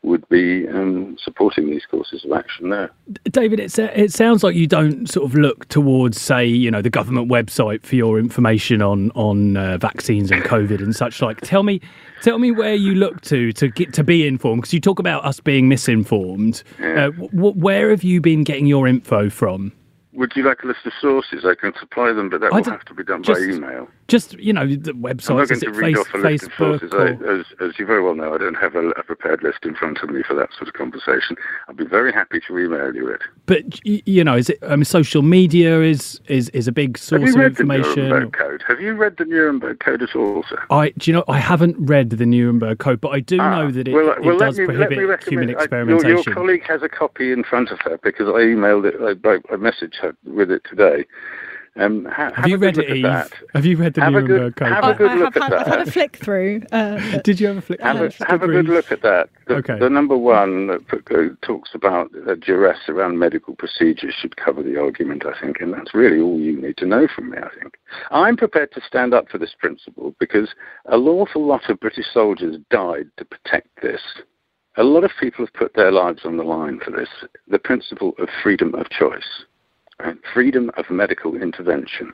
would 0.02 0.28
be 0.30 0.68
um, 0.70 1.18
supporting 1.22 1.70
these 1.70 1.86
courses 1.86 2.24
of 2.24 2.32
action 2.32 2.70
there. 2.70 2.90
David, 3.26 3.60
it, 3.60 3.78
it 3.78 4.14
sounds 4.14 4.44
like 4.44 4.56
you 4.56 4.66
don't 4.66 5.08
sort 5.08 5.26
of 5.26 5.36
look 5.36 5.68
towards, 5.68 6.20
say, 6.20 6.46
you 6.46 6.72
know, 6.72 6.82
the 6.82 6.90
government 6.90 7.30
website 7.30 7.86
for 7.86 7.96
your 7.96 8.18
information 8.18 8.82
on 8.82 9.12
on 9.12 9.58
uh, 9.58 9.78
vaccines 9.78 10.32
and 10.32 10.44
COVID 10.44 10.82
and 10.82 10.96
such 10.96 11.22
like. 11.22 11.42
Tell 11.42 11.64
me, 11.64 11.82
tell 12.22 12.40
me 12.40 12.52
where 12.52 12.76
you 12.76 12.96
look 12.96 13.22
to 13.22 13.52
to 13.54 13.68
get 13.68 13.94
to 13.94 14.04
be 14.04 14.26
informed 14.26 14.62
because 14.62 14.74
you 14.74 14.80
talk 14.80 15.00
about 15.00 15.26
us 15.26 15.40
being 15.40 15.68
misinformed. 15.68 16.64
Yeah. 16.80 17.08
Uh, 17.08 17.12
w- 17.12 17.54
where 17.54 17.90
have 17.90 18.04
you 18.04 18.22
been 18.22 18.44
getting 18.44 18.68
your 18.68 18.88
info 18.88 19.30
from? 19.30 19.74
Would 20.14 20.34
you 20.36 20.44
like 20.44 20.64
a 20.64 20.68
list 20.68 20.86
of 20.86 20.94
sources? 21.00 21.46
I 21.46 21.56
can 21.56 21.74
supply 21.80 22.14
them, 22.14 22.30
but 22.30 22.42
that 22.42 22.52
will 22.52 22.64
have 22.64 22.86
to 22.86 22.94
be 22.94 23.04
done 23.04 23.24
just, 23.24 23.40
by 23.40 23.46
email. 23.46 23.88
Just 24.10 24.34
you 24.40 24.52
know, 24.52 24.66
the 24.68 24.92
website. 24.94 25.32
I'm 25.32 25.38
not 25.38 25.50
going 25.50 25.80
face, 25.80 25.98
off 25.98 26.14
a 26.14 26.18
list 26.18 26.50
Facebook. 26.50 26.94
Or... 26.94 27.40
As, 27.40 27.46
as 27.62 27.78
you 27.78 27.86
very 27.86 28.02
well 28.02 28.16
know, 28.16 28.34
I 28.34 28.40
don't 28.40 28.56
have 28.56 28.76
a, 28.76 28.90
a, 28.90 29.04
prepared 29.04 29.44
list 29.44 29.60
in 29.64 29.76
front 29.76 30.00
of 30.00 30.10
me 30.10 30.24
for 30.24 30.34
that 30.34 30.50
sort 30.58 30.68
of 30.68 30.74
conversation. 30.74 31.36
I'd 31.68 31.78
be 31.78 31.86
very 31.86 32.12
happy 32.12 32.40
to 32.48 32.58
email 32.58 32.94
you 32.94 33.08
it. 33.08 33.22
But 33.46 33.86
you 33.86 34.24
know, 34.24 34.36
is 34.36 34.50
it? 34.50 34.58
I 34.64 34.76
mean, 34.76 34.86
social 34.86 35.22
media 35.22 35.82
is 35.82 36.20
is 36.28 36.50
is 36.50 36.68
a 36.68 36.72
big 36.72 36.98
source 36.98 37.36
of 37.36 37.42
information. 37.42 37.96
The 37.96 38.10
Nuremberg 38.10 38.34
Code? 38.34 38.64
Have 38.68 38.82
you 38.82 38.94
read 38.94 39.18
the 39.18 39.26
Nuremberg 39.26 39.80
Code 39.80 40.02
at 40.02 40.16
all, 40.16 40.44
sir? 40.50 40.64
I 40.72 40.90
do 40.90 41.12
you 41.12 41.16
know? 41.16 41.24
I 41.28 41.40
haven't 41.40 41.78
read 41.80 42.10
the 42.10 42.26
Nuremberg 42.26 42.80
Code, 42.80 43.00
but 43.00 43.10
I 43.10 43.20
do 43.20 43.40
ah, 43.40 43.62
know 43.62 43.72
that 43.72 43.88
it, 43.88 43.94
well, 43.94 44.16
well, 44.22 44.36
it 44.36 44.40
does 44.40 44.58
me, 44.58 44.66
prohibit 44.66 45.24
human 45.24 45.50
experimentation. 45.50 46.06
I, 46.06 46.10
your, 46.10 46.24
your, 46.26 46.34
colleague 46.34 46.66
has 46.68 46.82
a 46.82 46.90
copy 46.90 47.32
in 47.32 47.44
front 47.44 47.70
of 47.70 47.80
her 47.82 48.00
because 48.02 48.28
I 48.28 48.42
emailed 48.42 48.86
it. 48.86 48.96
I, 49.00 49.54
I 49.54 49.58
messaged 49.58 49.98
her 50.02 50.16
with 50.26 50.50
it 50.50 50.64
today. 50.68 51.06
Um, 51.80 52.06
ha- 52.06 52.12
have, 52.12 52.36
have, 52.36 52.48
you 52.48 52.58
read 52.58 52.78
it, 52.78 52.90
Eve? 52.90 53.04
That. 53.04 53.32
Have 53.54 53.66
you 53.66 53.78
read 53.78 53.94
the 53.94 54.02
have 54.02 54.12
Nuremberg 54.12 54.58
Code? 54.58 54.68
Have 54.68 54.84
a 54.84 54.94
good 54.96 55.18
look 55.18 55.38
at 55.38 55.44
had, 55.44 55.52
that. 55.54 55.60
I've 55.60 55.68
had 55.68 55.88
a 55.88 55.92
flick 55.92 56.18
through. 56.18 56.62
Uh, 56.74 57.20
Did 57.24 57.40
you 57.40 57.48
have 57.48 57.58
a 57.58 57.62
flick? 57.62 57.80
Have, 57.80 58.02
a, 58.02 58.12
have 58.26 58.44
a 58.44 58.48
good 58.48 58.66
look 58.66 58.92
at 58.92 59.02
that. 59.02 59.30
The, 59.48 59.56
okay. 59.56 59.80
The 59.80 59.90
number 59.90 60.18
one 60.18 60.68
that 60.68 61.38
talks 61.42 61.70
about 61.74 62.12
uh, 62.28 62.36
duress 62.36 62.80
around 62.90 63.18
medical 63.18 63.56
procedures 63.56 64.14
should 64.20 64.36
cover 64.36 64.62
the 64.62 64.80
argument, 64.80 65.24
I 65.26 65.40
think, 65.40 65.62
and 65.62 65.74
that's 65.74 65.94
really 65.94 66.20
all 66.20 66.38
you 66.38 66.62
need 66.62 66.78
to 66.78 66.86
know 66.86 67.08
from 67.16 67.32
me. 67.32 67.38
I 67.38 67.50
think 67.62 67.76
I'm 68.12 68.36
prepared 68.36 68.74
to 68.74 68.82
stand 68.86 69.14
up 69.14 69.30
for 69.30 69.38
this 69.38 69.56
principle 69.58 70.14
because 70.20 70.50
a 70.86 70.98
awful 70.98 71.46
lot 71.46 71.70
of 71.70 71.80
British 71.80 72.06
soldiers 72.14 72.58
died 72.70 73.10
to 73.18 73.26
protect 73.26 73.70
this. 73.82 74.02
A 74.78 74.84
lot 74.84 75.04
of 75.04 75.12
people 75.20 75.46
have 75.46 75.54
put 75.54 75.74
their 75.74 75.92
lives 75.92 76.22
on 76.26 76.38
the 76.38 76.44
line 76.44 76.80
for 76.84 76.92
this. 76.92 77.10
The 77.48 77.60
principle 77.60 78.14
of 78.20 78.30
freedom 78.44 78.76
of 78.76 78.90
choice, 78.90 79.24
right? 79.30 79.49
Freedom 80.34 80.72
of 80.78 80.90
medical 80.90 81.36
intervention. 81.36 82.14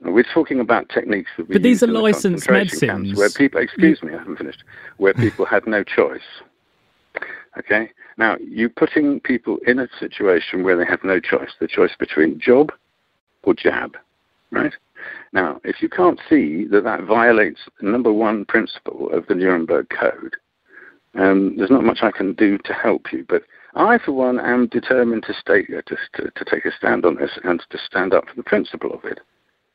We're 0.00 0.24
talking 0.34 0.60
about 0.60 0.88
techniques 0.90 1.30
that 1.36 1.48
we 1.48 1.54
but 1.54 1.62
these 1.62 1.82
are 1.82 1.86
licensed 1.86 2.50
medicines 2.50 3.16
where 3.16 3.30
people. 3.30 3.60
Excuse 3.60 4.02
me, 4.02 4.12
I 4.14 4.18
haven't 4.18 4.36
finished. 4.36 4.62
Where 4.98 5.14
people 5.24 5.46
had 5.46 5.66
no 5.66 5.82
choice. 5.82 6.20
Okay. 7.58 7.90
Now 8.18 8.36
you're 8.40 8.68
putting 8.68 9.20
people 9.20 9.58
in 9.66 9.78
a 9.78 9.88
situation 9.98 10.62
where 10.62 10.76
they 10.76 10.84
have 10.84 11.04
no 11.04 11.20
choice. 11.20 11.50
The 11.58 11.68
choice 11.68 11.92
between 11.98 12.38
job 12.38 12.70
or 13.44 13.54
jab, 13.54 13.96
right? 14.50 14.74
Now, 15.32 15.60
if 15.64 15.82
you 15.82 15.88
can't 15.88 16.20
see 16.28 16.64
that 16.66 16.84
that 16.84 17.04
violates 17.04 17.60
the 17.80 17.88
number 17.88 18.12
one 18.12 18.44
principle 18.44 19.10
of 19.12 19.26
the 19.26 19.34
Nuremberg 19.34 19.88
Code, 19.90 20.36
um, 21.14 21.56
there's 21.56 21.70
not 21.70 21.84
much 21.84 21.98
I 22.02 22.10
can 22.10 22.32
do 22.34 22.58
to 22.58 22.72
help 22.72 23.12
you. 23.12 23.24
But 23.28 23.42
I, 23.74 23.98
for 23.98 24.12
one, 24.12 24.38
am 24.40 24.68
determined 24.68 25.24
to, 25.24 25.34
stay, 25.34 25.64
uh, 25.76 25.82
to, 25.86 25.96
to, 26.14 26.30
to 26.30 26.44
take 26.44 26.64
a 26.64 26.72
stand 26.76 27.04
on 27.04 27.16
this 27.16 27.38
and 27.42 27.62
to 27.70 27.78
stand 27.78 28.14
up 28.14 28.28
for 28.28 28.34
the 28.36 28.42
principle 28.42 28.92
of 28.92 29.04
it 29.04 29.20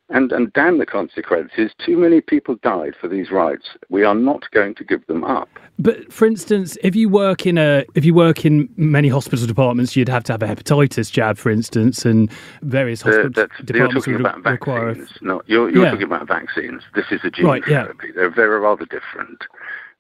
and, 0.10 0.32
and 0.32 0.52
damn 0.54 0.80
the 0.80 0.86
consequences. 0.86 1.72
Too 1.84 1.98
many 1.98 2.22
people 2.22 2.56
died 2.64 2.94
for 3.00 3.08
these 3.08 3.32
rights. 3.32 3.70
We 3.90 4.04
are 4.04 4.16
not 4.16 4.50
going 4.52 4.76
to 4.76 4.84
give 4.84 5.06
them 5.08 5.24
up. 5.24 5.50
But 5.78 6.12
for 6.12 6.26
instance, 6.26 6.78
if 6.84 6.96
you 6.96 7.10
work 7.10 7.46
in 7.46 7.58
a 7.58 7.86
if 7.96 8.04
you 8.04 8.14
work 8.14 8.46
in 8.46 8.70
many 8.76 9.08
hospital 9.08 9.48
departments, 9.48 9.96
you'd 9.96 10.10
have 10.10 10.24
to 10.26 10.34
have 10.34 10.44
a 10.44 10.48
hepatitis 10.48 11.12
jab, 11.12 11.38
for 11.38 11.50
instance, 11.50 12.06
and 12.06 12.30
various 12.62 13.02
hospital 13.02 13.32
uh, 13.44 13.48
departments 13.64 14.08
would 14.08 14.20
about 14.20 14.44
require. 14.46 14.94
Vaccines. 14.94 15.20
No, 15.22 15.42
you're, 15.46 15.70
you're 15.70 15.86
yeah. 15.86 15.92
talking 15.92 16.06
about 16.06 16.28
vaccines. 16.28 16.84
This 16.96 17.06
is 17.12 17.22
a 17.24 17.32
gene 17.32 17.46
right, 17.46 17.64
therapy. 17.64 18.08
Yeah. 18.08 18.14
They're 18.16 18.32
very 18.32 18.60
rather 18.60 18.86
different. 18.86 19.44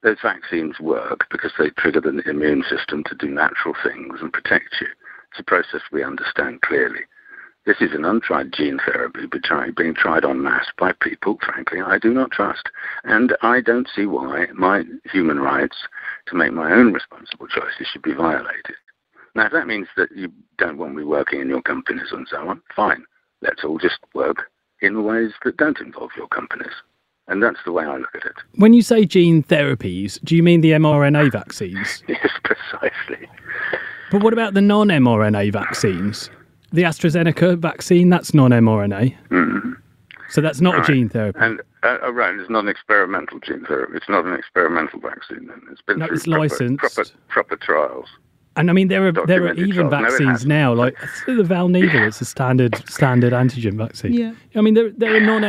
Those 0.01 0.17
vaccines 0.21 0.79
work 0.79 1.27
because 1.29 1.51
they 1.57 1.71
trigger 1.71 1.99
the 1.99 2.21
immune 2.29 2.63
system 2.63 3.03
to 3.05 3.15
do 3.15 3.27
natural 3.27 3.75
things 3.83 4.19
and 4.21 4.31
protect 4.31 4.75
you. 4.79 4.87
It's 5.31 5.39
a 5.39 5.43
process 5.43 5.81
we 5.91 6.03
understand 6.03 6.61
clearly. 6.61 7.01
This 7.65 7.81
is 7.81 7.93
an 7.93 8.05
untried 8.05 8.53
gene 8.53 8.79
therapy 8.85 9.27
being 9.27 9.93
tried 9.93 10.25
en 10.25 10.41
masse 10.41 10.71
by 10.77 10.93
people, 10.93 11.37
frankly, 11.43 11.81
I 11.81 11.99
do 11.99 12.13
not 12.13 12.31
trust. 12.31 12.69
And 13.03 13.35
I 13.41 13.59
don't 13.59 13.89
see 13.93 14.05
why 14.05 14.47
my 14.53 14.85
human 15.11 15.39
rights 15.39 15.77
to 16.27 16.35
make 16.35 16.53
my 16.53 16.71
own 16.71 16.93
responsible 16.93 17.47
choices 17.47 17.87
should 17.91 18.01
be 18.01 18.13
violated. 18.13 18.75
Now, 19.35 19.47
if 19.47 19.51
that 19.51 19.67
means 19.67 19.87
that 19.97 20.11
you 20.15 20.31
don't 20.57 20.77
want 20.77 20.95
me 20.95 21.03
working 21.03 21.41
in 21.41 21.49
your 21.49 21.61
companies 21.61 22.11
and 22.11 22.27
so 22.27 22.47
on, 22.47 22.61
fine. 22.75 23.05
Let's 23.41 23.63
all 23.63 23.77
just 23.77 23.99
work 24.13 24.49
in 24.81 25.03
ways 25.03 25.33
that 25.43 25.57
don't 25.57 25.79
involve 25.79 26.11
your 26.15 26.27
companies. 26.29 26.73
And 27.29 27.41
that's 27.41 27.59
the 27.63 27.71
way 27.71 27.85
I 27.85 27.97
look 27.97 28.15
at 28.15 28.25
it. 28.25 28.35
When 28.55 28.73
you 28.73 28.81
say 28.81 29.05
gene 29.05 29.43
therapies, 29.43 30.19
do 30.23 30.35
you 30.35 30.43
mean 30.43 30.61
the 30.61 30.71
mRNA 30.71 31.31
vaccines? 31.31 32.03
yes, 32.07 32.29
precisely. 32.43 33.29
But 34.11 34.23
what 34.23 34.33
about 34.33 34.55
the 34.55 34.61
non 34.61 34.87
mRNA 34.87 35.53
vaccines? 35.53 36.29
the 36.71 36.83
AstraZeneca 36.83 37.57
vaccine, 37.57 38.09
that's 38.09 38.33
non 38.33 38.51
mRNA. 38.51 39.15
Mm-hmm. 39.29 39.73
So 40.29 40.41
that's 40.41 40.61
not 40.61 40.75
right. 40.75 40.89
a 40.89 40.93
gene 40.93 41.09
therapy. 41.09 41.39
And 41.41 41.61
uh, 41.81 41.97
uh, 42.03 42.11
right, 42.11 42.35
it's 42.35 42.49
not 42.49 42.63
an 42.65 42.69
experimental 42.69 43.39
gene 43.39 43.65
therapy. 43.65 43.93
It's 43.95 44.09
not 44.09 44.25
an 44.25 44.33
experimental 44.33 44.99
vaccine. 44.99 45.47
Then 45.47 45.61
it's 45.71 45.81
been 45.81 45.99
no, 45.99 46.07
through 46.07 46.15
it's 46.15 46.25
proper, 46.25 46.39
licensed. 46.39 46.79
Proper, 46.79 47.09
proper 47.27 47.55
trials. 47.55 48.07
And 48.59 48.69
I 48.69 48.73
mean, 48.73 48.89
there 48.89 49.07
are 49.07 49.13
there 49.25 49.45
are 49.45 49.53
even 49.53 49.89
vaccines 49.89 50.45
now, 50.45 50.73
like 50.73 50.93
the 51.25 51.43
Valneva. 51.43 51.93
Yeah. 51.93 52.07
It's 52.07 52.19
a 52.19 52.25
standard 52.25 52.75
standard 52.89 53.31
antigen 53.31 53.77
vaccine. 53.77 54.11
Yeah. 54.11 54.33
I 54.53 54.59
mean, 54.59 54.73
there 54.73 54.89
there 54.89 55.15
are 55.15 55.21
non 55.21 55.43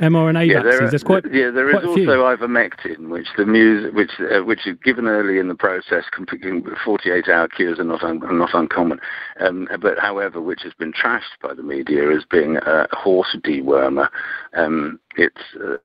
mRNA 0.00 0.48
yeah, 0.48 0.54
vaccines. 0.54 0.80
There 0.80 0.90
There's 0.90 1.04
quite 1.04 1.24
yeah. 1.32 1.50
There 1.50 1.70
quite 1.70 1.84
is 1.84 1.88
also 1.88 2.24
ivermectin, 2.24 3.10
which 3.10 3.28
the 3.36 3.46
muse, 3.46 3.94
which 3.94 4.10
uh, 4.18 4.42
which 4.44 4.66
is 4.66 4.76
given 4.82 5.06
early 5.06 5.38
in 5.38 5.46
the 5.46 5.54
process. 5.54 6.02
48 6.84 7.28
hour 7.28 7.46
cures 7.46 7.78
are 7.78 7.84
not 7.84 8.02
un, 8.02 8.24
are 8.24 8.32
not 8.32 8.52
uncommon. 8.52 8.98
Um, 9.38 9.68
but 9.80 10.00
however, 10.00 10.40
which 10.40 10.62
has 10.62 10.72
been 10.74 10.92
trashed 10.92 11.38
by 11.40 11.54
the 11.54 11.62
media 11.62 12.10
as 12.10 12.24
being 12.28 12.56
a 12.56 12.88
horse 12.90 13.36
dewormer. 13.44 14.08
Um, 14.54 14.98
it's 15.16 15.36
uh, 15.60 15.76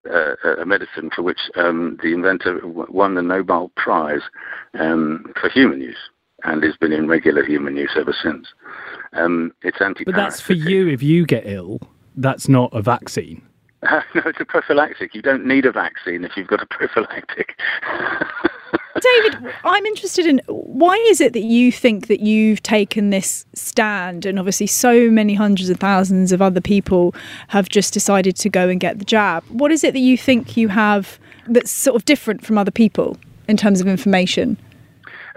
a, 0.44 0.62
a, 0.62 0.66
medicine 0.66 1.10
for 1.16 1.22
which 1.22 1.40
um, 1.56 1.98
the 2.02 2.14
inventor 2.14 2.62
won 2.64 3.16
the 3.16 3.22
Nobel 3.22 3.72
Prize 3.76 4.22
um, 4.80 5.34
for 5.40 5.50
human 5.50 5.82
use 5.82 5.98
and 6.44 6.64
has 6.64 6.76
been 6.78 6.92
in 6.92 7.08
regular 7.08 7.46
human 7.46 7.76
use 7.76 7.92
ever 7.96 8.14
since. 8.24 8.48
Um, 9.14 9.54
it's 9.62 9.82
anti. 9.82 10.04
But 10.04 10.16
that's 10.16 10.42
for 10.42 10.54
you 10.54 10.88
if 10.88 11.02
you 11.02 11.26
get 11.26 11.44
ill. 11.46 11.80
That's 12.16 12.48
not 12.48 12.72
a 12.74 12.82
vaccine. 12.82 13.42
Uh, 13.84 14.02
no, 14.16 14.22
it's 14.26 14.40
a 14.40 14.46
prophylactic. 14.46 15.16
You 15.16 15.22
don't 15.22 15.46
need 15.46 15.66
a 15.66 15.72
vaccine 15.72 16.24
if 16.24 16.38
you've 16.38 16.48
got 16.48 16.62
a 16.62 16.66
prophylactic. 16.70 17.58
David, 19.02 19.54
I'm 19.66 19.86
interested 19.88 20.26
in 20.26 20.40
why 20.48 20.96
is 21.10 21.20
it 21.20 21.34
that 21.34 21.44
you 21.44 21.72
think 21.72 22.08
that 22.08 22.20
you've 22.20 22.62
taken 22.62 23.10
this 23.10 23.46
stand, 23.54 24.26
and 24.26 24.38
obviously 24.38 24.68
so 24.68 25.10
many 25.10 25.34
hundreds 25.34 25.70
of 25.70 25.80
thousands 25.80 26.32
of 26.32 26.42
other 26.42 26.62
people 26.62 27.14
have 27.50 27.70
just 27.70 27.94
decided 27.94 28.36
to 28.38 28.50
go 28.50 28.70
and 28.70 28.80
get 28.80 29.00
the 29.00 29.06
jab. 29.06 29.44
What 29.50 29.72
is 29.72 29.84
it 29.84 29.94
that 29.94 30.00
you 30.00 30.18
think 30.18 30.56
you 30.56 30.68
have 30.70 31.20
that's 31.48 31.72
sort 31.72 31.96
of 31.96 32.06
different 32.06 32.46
from 32.46 32.58
other 32.58 32.72
people 32.72 33.18
in 33.48 33.58
terms 33.58 33.82
of 33.82 33.88
information? 33.88 34.58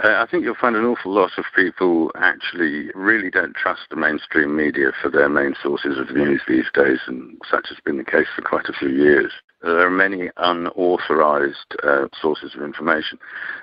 Uh, 0.03 0.23
I 0.23 0.27
think 0.31 0.45
you'll 0.45 0.55
find 0.55 0.77
an 0.77 0.85
awful 0.85 1.13
lot 1.13 1.33
of 1.39 1.45
people 1.55 2.11
actually 2.17 2.91
really 2.95 3.31
don't 3.31 3.55
trust 3.55 3.83
the 3.89 3.97
mainstream 3.97 4.55
media 4.55 4.93
for 5.01 5.11
their 5.11 5.29
main 5.29 5.55
sources 5.63 5.99
of 5.99 6.15
news 6.15 6.43
these 6.47 6.67
days, 6.75 6.99
and 7.07 7.41
such 7.51 7.69
has 7.69 7.79
been 7.85 7.97
the 7.97 8.05
case 8.05 8.27
for 8.35 8.43
quite 8.43 8.69
a 8.69 8.75
few 8.75 8.91
years. 8.91 9.33
There 9.63 9.87
are 9.87 9.91
many 9.91 10.31
unauthorized 10.37 11.77
uh, 11.83 12.09
sources 12.21 12.55
of 12.55 12.63
information, 12.63 13.19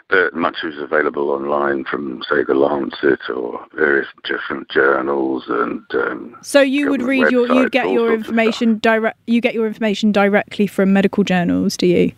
but 0.10 0.34
much 0.34 0.58
is 0.64 0.80
available 0.80 1.30
online 1.30 1.86
from, 1.86 2.24
say, 2.28 2.44
the 2.44 2.56
Lancet 2.56 3.30
or 3.30 3.64
various 3.76 4.08
different 4.24 4.70
journals 4.70 5.44
and. 5.48 5.84
Um, 5.94 6.36
so 6.42 6.62
you 6.62 6.90
would 6.90 7.04
read 7.04 7.32
your, 7.32 7.48
you 7.48 7.70
get 7.70 7.92
your 7.92 8.12
information 8.12 8.80
direct, 8.80 9.20
you 9.28 9.40
get 9.40 9.54
your 9.54 9.68
information 9.68 10.12
directly 10.12 10.66
from 10.66 10.94
medical 10.94 11.24
journals, 11.24 11.78
do 11.78 11.86
you? 11.86 12.12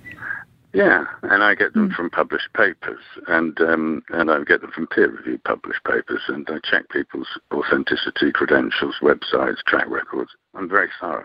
Yeah, 0.76 1.06
and 1.24 1.42
I 1.42 1.56
get 1.56 1.74
them 1.74 1.90
mm. 1.90 1.96
from 1.96 2.10
published 2.10 2.52
papers, 2.54 3.00
and 3.28 3.58
um, 3.62 4.04
and 4.10 4.30
I 4.30 4.44
get 4.44 4.60
them 4.60 4.72
from 4.72 4.88
peer-reviewed 4.88 5.46
published 5.46 5.82
papers, 5.86 6.20
and 6.28 6.46
I 6.50 6.58
check 6.70 6.90
people's 6.90 7.30
authenticity, 7.54 8.34
credentials, 8.34 8.96
websites, 9.02 9.64
track 9.66 9.88
records. 9.88 10.32
I'm 10.54 10.68
very 10.68 10.90
thorough, 11.00 11.24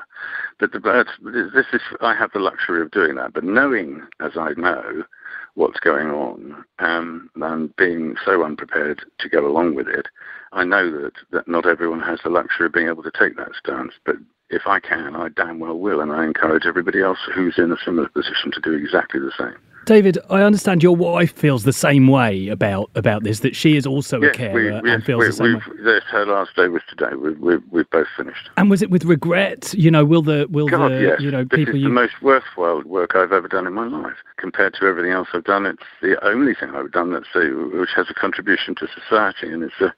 but 0.61 0.71
the 0.71 0.79
but 0.79 1.09
this 1.25 1.67
is 1.73 1.81
I 2.01 2.15
have 2.15 2.31
the 2.33 2.39
luxury 2.39 2.81
of 2.81 2.93
doing 2.93 3.17
that. 3.17 3.33
But 3.33 3.43
knowing, 3.43 4.07
as 4.21 4.37
I 4.37 4.53
know, 4.57 5.03
what's 5.55 5.81
going 5.81 6.11
on, 6.11 6.65
um, 6.79 7.29
and 7.35 7.75
being 7.75 8.15
so 8.25 8.45
unprepared 8.45 9.03
to 9.19 9.29
go 9.29 9.45
along 9.45 9.75
with 9.75 9.89
it, 9.89 10.07
I 10.53 10.63
know 10.63 10.93
that 10.93 11.15
that 11.33 11.49
not 11.49 11.67
everyone 11.67 12.03
has 12.03 12.21
the 12.23 12.31
luxury 12.31 12.67
of 12.67 12.73
being 12.73 12.87
able 12.87 13.03
to 13.03 13.11
take 13.19 13.37
that 13.37 13.57
stance. 13.59 13.95
But 14.07 14.15
if 14.51 14.67
I 14.67 14.81
can, 14.81 15.15
I 15.17 15.29
damn 15.29 15.59
well 15.59 15.79
will, 15.79 16.01
and 16.01 16.13
I 16.13 16.25
encourage 16.25 16.67
everybody 16.67 17.01
else 17.01 17.19
who's 17.35 17.59
in 17.59 17.73
a 17.73 17.77
similar 17.85 18.09
position 18.09 18.51
to 18.53 18.61
do 18.61 18.73
exactly 18.73 19.21
the 19.21 19.33
same. 19.39 19.57
David, 19.87 20.19
I 20.29 20.43
understand 20.43 20.83
your 20.83 20.95
wife 20.95 21.33
feels 21.33 21.65
the 21.65 21.73
same 21.73 22.07
way 22.07 22.49
about 22.49 22.91
about 22.95 23.25
this. 23.25 23.41
That 23.41 23.57
she 23.57 23.77
is 23.77 23.87
also 23.87 24.21
yes, 24.21 24.35
a 24.35 24.39
carer 24.39 24.55
we, 24.55 24.69
and 24.69 24.87
yes, 24.87 25.03
feels 25.05 25.21
we, 25.21 25.27
the 25.27 25.33
same 25.33 25.55
way. 25.55 26.01
her 26.11 26.27
last 26.27 26.55
day 26.55 26.69
was 26.69 26.83
today. 26.89 27.15
We, 27.17 27.33
we, 27.33 27.57
we've 27.71 27.89
both 27.91 28.07
finished. 28.17 28.51
And 28.57 28.69
was 28.69 28.83
it 28.83 28.91
with 28.91 29.05
regret? 29.05 29.73
You 29.75 29.91
know, 29.91 30.05
will 30.05 30.23
the 30.23 30.47
will 30.51 30.69
God, 30.69 30.93
the 30.93 31.01
yes. 31.01 31.21
you 31.21 31.31
know 31.31 31.45
this 31.45 31.57
people 31.57 31.75
is 31.75 31.81
you 31.81 31.89
the 31.89 31.95
most 31.95 32.21
worthwhile 32.21 32.83
work 32.83 33.17
I've 33.17 33.33
ever 33.33 33.49
done 33.49 33.67
in 33.67 33.73
my 33.73 33.87
life. 33.87 34.17
Compared 34.37 34.75
to 34.75 34.87
everything 34.87 35.13
else 35.13 35.29
I've 35.33 35.45
done, 35.45 35.65
it's 35.67 35.83
the 36.03 36.23
only 36.25 36.55
thing 36.55 36.71
I've 36.71 36.93
done 36.93 37.13
that's 37.13 37.35
a, 37.35 37.49
which 37.79 37.91
has 37.97 38.07
a 38.11 38.15
contribution 38.15 38.75
to 38.77 38.89
society, 38.89 39.51
and 39.51 39.63
it's 39.63 39.81
a 39.81 39.95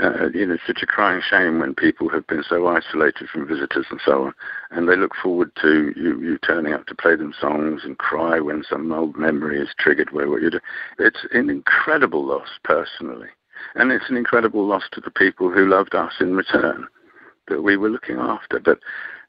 uh, 0.00 0.28
you 0.32 0.46
know, 0.46 0.56
such 0.66 0.82
a 0.82 0.86
crying 0.86 1.22
shame 1.28 1.58
when 1.58 1.74
people 1.74 2.08
have 2.08 2.26
been 2.26 2.44
so 2.48 2.66
isolated 2.66 3.28
from 3.28 3.46
visitors 3.46 3.86
and 3.90 4.00
so 4.04 4.24
on, 4.26 4.34
and 4.70 4.88
they 4.88 4.96
look 4.96 5.14
forward 5.20 5.50
to 5.60 5.92
you, 5.96 6.20
you 6.20 6.38
turning 6.38 6.72
up 6.72 6.86
to 6.86 6.94
play 6.94 7.16
them 7.16 7.34
songs 7.38 7.82
and 7.84 7.98
cry 7.98 8.38
when 8.40 8.62
some 8.68 8.92
old 8.92 9.16
memory 9.16 9.60
is 9.60 9.74
triggered. 9.78 10.12
Where 10.12 10.28
what 10.28 10.42
you 10.42 10.50
do, 10.50 10.60
it's 10.98 11.26
an 11.32 11.50
incredible 11.50 12.24
loss 12.24 12.48
personally, 12.62 13.28
and 13.74 13.90
it's 13.90 14.08
an 14.08 14.16
incredible 14.16 14.66
loss 14.66 14.84
to 14.92 15.00
the 15.00 15.10
people 15.10 15.50
who 15.50 15.68
loved 15.68 15.94
us 15.94 16.12
in 16.20 16.36
return 16.36 16.86
that 17.48 17.62
we 17.62 17.76
were 17.76 17.90
looking 17.90 18.16
after. 18.16 18.60
But 18.60 18.78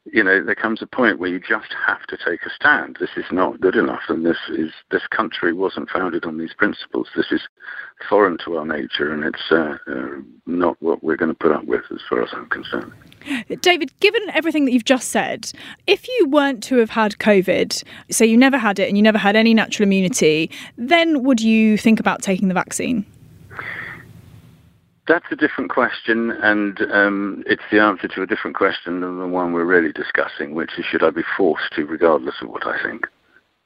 you 0.04 0.22
know, 0.22 0.42
there 0.42 0.56
comes 0.56 0.82
a 0.82 0.86
point 0.86 1.20
where 1.20 1.30
you 1.30 1.38
just 1.38 1.72
have 1.86 2.02
to 2.08 2.16
take 2.16 2.42
a 2.42 2.50
stand. 2.50 2.96
This 2.98 3.10
is 3.16 3.24
not 3.30 3.60
good 3.60 3.76
enough, 3.76 4.02
and 4.08 4.26
this 4.26 4.38
is 4.50 4.72
this 4.90 5.06
country 5.10 5.52
wasn't 5.52 5.90
founded 5.90 6.24
on 6.24 6.38
these 6.38 6.52
principles. 6.54 7.08
This 7.14 7.30
is 7.30 7.42
foreign 8.08 8.36
to 8.44 8.56
our 8.56 8.66
nature, 8.66 9.12
and 9.12 9.22
it's 9.22 9.52
uh, 9.52 9.76
uh, 9.86 10.20
not 10.46 10.76
what 10.82 11.04
we're 11.04 11.16
going 11.16 11.30
to 11.30 11.38
put 11.38 11.52
up 11.52 11.64
with, 11.66 11.82
as 11.92 12.00
far 12.08 12.22
as 12.22 12.30
I'm 12.32 12.48
concerned. 12.48 12.92
David, 13.60 13.98
given 14.00 14.22
everything 14.30 14.64
that 14.64 14.72
you've 14.72 14.84
just 14.84 15.10
said, 15.10 15.52
if 15.86 16.08
you 16.08 16.26
weren't 16.28 16.64
to 16.64 16.78
have 16.78 16.90
had 16.90 17.12
COVID, 17.18 17.84
so 18.10 18.24
you 18.24 18.36
never 18.36 18.58
had 18.58 18.80
it 18.80 18.88
and 18.88 18.96
you 18.96 19.02
never 19.02 19.18
had 19.18 19.36
any 19.36 19.54
natural 19.54 19.86
immunity, 19.86 20.50
then 20.76 21.22
would 21.22 21.40
you 21.40 21.78
think 21.78 22.00
about 22.00 22.22
taking 22.22 22.48
the 22.48 22.54
vaccine? 22.54 23.06
That's 25.08 25.26
a 25.32 25.36
different 25.36 25.70
question, 25.70 26.30
and 26.30 26.80
um, 26.92 27.42
it's 27.46 27.62
the 27.72 27.80
answer 27.80 28.06
to 28.06 28.22
a 28.22 28.26
different 28.26 28.56
question 28.56 29.00
than 29.00 29.18
the 29.18 29.26
one 29.26 29.52
we're 29.52 29.64
really 29.64 29.92
discussing, 29.92 30.54
which 30.54 30.78
is 30.78 30.84
should 30.84 31.02
I 31.02 31.10
be 31.10 31.24
forced 31.36 31.72
to, 31.74 31.84
regardless 31.84 32.36
of 32.40 32.48
what 32.48 32.66
I 32.66 32.80
think? 32.82 33.06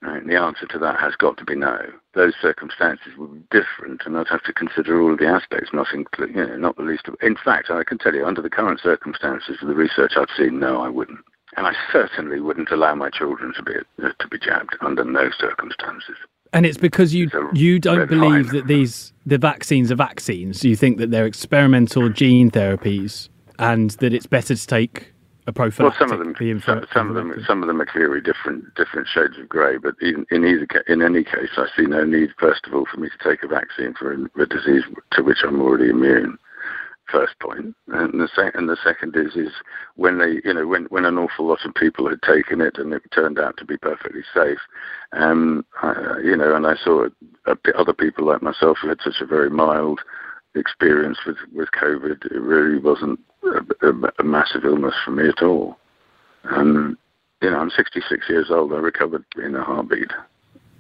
Right? 0.01 0.27
The 0.27 0.37
answer 0.37 0.67
to 0.67 0.79
that 0.79 0.99
has 0.99 1.15
got 1.17 1.37
to 1.37 1.45
be 1.45 1.55
no. 1.55 1.79
Those 2.15 2.35
circumstances 2.41 3.13
would 3.19 3.35
be 3.35 3.61
different, 3.61 4.03
and 4.07 4.17
I'd 4.17 4.29
have 4.29 4.45
to 4.45 4.53
consider 4.53 5.01
all 5.01 5.13
of 5.13 5.19
the 5.19 5.27
aspects, 5.27 5.71
not, 5.75 5.89
inclu- 5.89 6.35
you 6.35 6.47
know, 6.47 6.57
not 6.57 6.77
the 6.77 6.83
least 6.83 7.09
of. 7.09 7.17
In 7.21 7.37
fact, 7.37 7.71
I 7.71 7.85
can 7.85 7.99
tell 7.99 8.15
you, 8.15 8.25
under 8.25 8.41
the 8.41 8.51
current 8.51 8.81
circumstances 8.81 9.59
of 9.61 9.69
the 9.69 9.75
research 9.75 10.13
I've 10.17 10.29
seen, 10.39 10.59
no, 10.59 10.81
I 10.81 10.89
wouldn't, 10.89 11.21
and 11.59 11.67
I 11.67 11.75
certainly 11.93 12.41
wouldn't 12.41 12.71
allow 12.71 12.95
my 12.95 13.11
children 13.11 13.53
to 13.57 13.63
be 13.63 13.75
uh, 14.03 14.09
to 14.19 14.29
be 14.29 14.39
jabbed 14.39 14.77
under 14.81 15.05
no 15.05 15.31
circumstances. 15.39 16.17
And 16.53 16.65
it's 16.65 16.79
because 16.79 17.15
you 17.15 17.31
you 17.53 17.79
don't 17.79 18.09
believe 18.09 18.51
that 18.51 18.67
these 18.67 19.13
the 19.25 19.39
vaccines 19.39 19.91
are 19.91 19.97
vaccines. 19.97 20.65
You 20.65 20.77
think 20.77 20.99
that 20.99 21.11
they're 21.11 21.27
experimental 21.27 22.09
gene 22.09 22.51
therapies, 22.51 23.29
and 23.59 23.91
that 23.91 24.13
it's 24.13 24.27
better 24.27 24.55
to 24.55 24.67
take 24.67 25.13
a 25.47 25.53
prophylactic. 25.53 26.01
Well, 26.01 26.09
some 26.09 26.21
of 26.21 26.25
them, 26.25 26.61
some, 26.61 26.87
some 26.93 27.09
of 27.09 27.15
them, 27.15 27.45
some 27.47 27.63
of 27.63 27.69
them 27.69 27.81
are 27.81 27.87
clearly 27.87 28.21
different 28.21 28.75
different 28.75 29.09
shades 29.09 29.39
of 29.39 29.49
grey. 29.49 29.77
But 29.79 29.95
in, 30.01 30.27
in 30.31 30.45
either 30.45 30.67
in 30.89 31.03
any 31.03 31.25
case, 31.25 31.51
I 31.57 31.67
see 31.77 31.87
no 31.87 32.05
need, 32.05 32.31
first 32.39 32.67
of 32.67 32.75
all, 32.75 32.87
for 32.93 33.01
me 33.01 33.09
to 33.09 33.29
take 33.29 33.43
a 33.43 33.49
vaccine 33.49 33.95
for 33.95 34.13
a, 34.13 34.43
a 34.43 34.47
disease 34.47 34.85
to 35.13 35.23
which 35.23 35.39
I'm 35.45 35.61
already 35.61 35.91
immune 35.91 36.39
first 37.11 37.39
point, 37.41 37.75
and 37.89 38.21
the 38.21 38.29
second 38.35 38.53
and 38.55 38.69
the 38.69 38.77
second 38.83 39.17
is 39.17 39.37
is 39.37 39.53
when 39.95 40.19
they 40.19 40.41
you 40.45 40.55
know 40.55 40.67
when 40.67 40.85
when 40.87 41.05
an 41.05 41.19
awful 41.19 41.47
lot 41.47 41.65
of 41.65 41.75
people 41.75 42.09
had 42.09 42.23
taken 42.23 42.61
it 42.61 42.79
and 42.79 42.93
it 42.93 43.03
turned 43.13 43.39
out 43.39 43.57
to 43.57 43.65
be 43.65 43.77
perfectly 43.77 44.23
safe, 44.35 44.59
um, 45.13 45.65
you 46.23 46.37
know, 46.37 46.55
and 46.55 46.67
I 46.67 46.77
saw 46.77 47.07
other 47.77 47.93
people 47.93 48.27
like 48.27 48.43
myself 48.43 48.79
who 48.81 48.89
had 48.89 49.01
such 49.03 49.21
a 49.21 49.27
very 49.27 49.51
mild 49.51 50.01
experience 50.55 51.19
with 51.27 51.37
with 51.55 51.69
COVID. 51.81 52.25
It 52.27 52.41
really 52.41 52.79
wasn't 52.79 53.21
a, 53.45 53.89
a, 53.89 54.13
a 54.19 54.25
massive 54.25 54.65
illness 54.65 54.95
for 55.05 55.11
me 55.11 55.29
at 55.29 55.43
all. 55.43 55.79
Um, 56.45 56.99
you 57.43 57.51
know, 57.51 57.59
I'm 57.59 57.71
66 57.71 58.29
years 58.29 58.51
old. 58.51 58.73
I 58.73 58.77
recovered 58.77 59.25
in 59.37 59.55
a 59.55 59.63
heartbeat. 59.63 60.11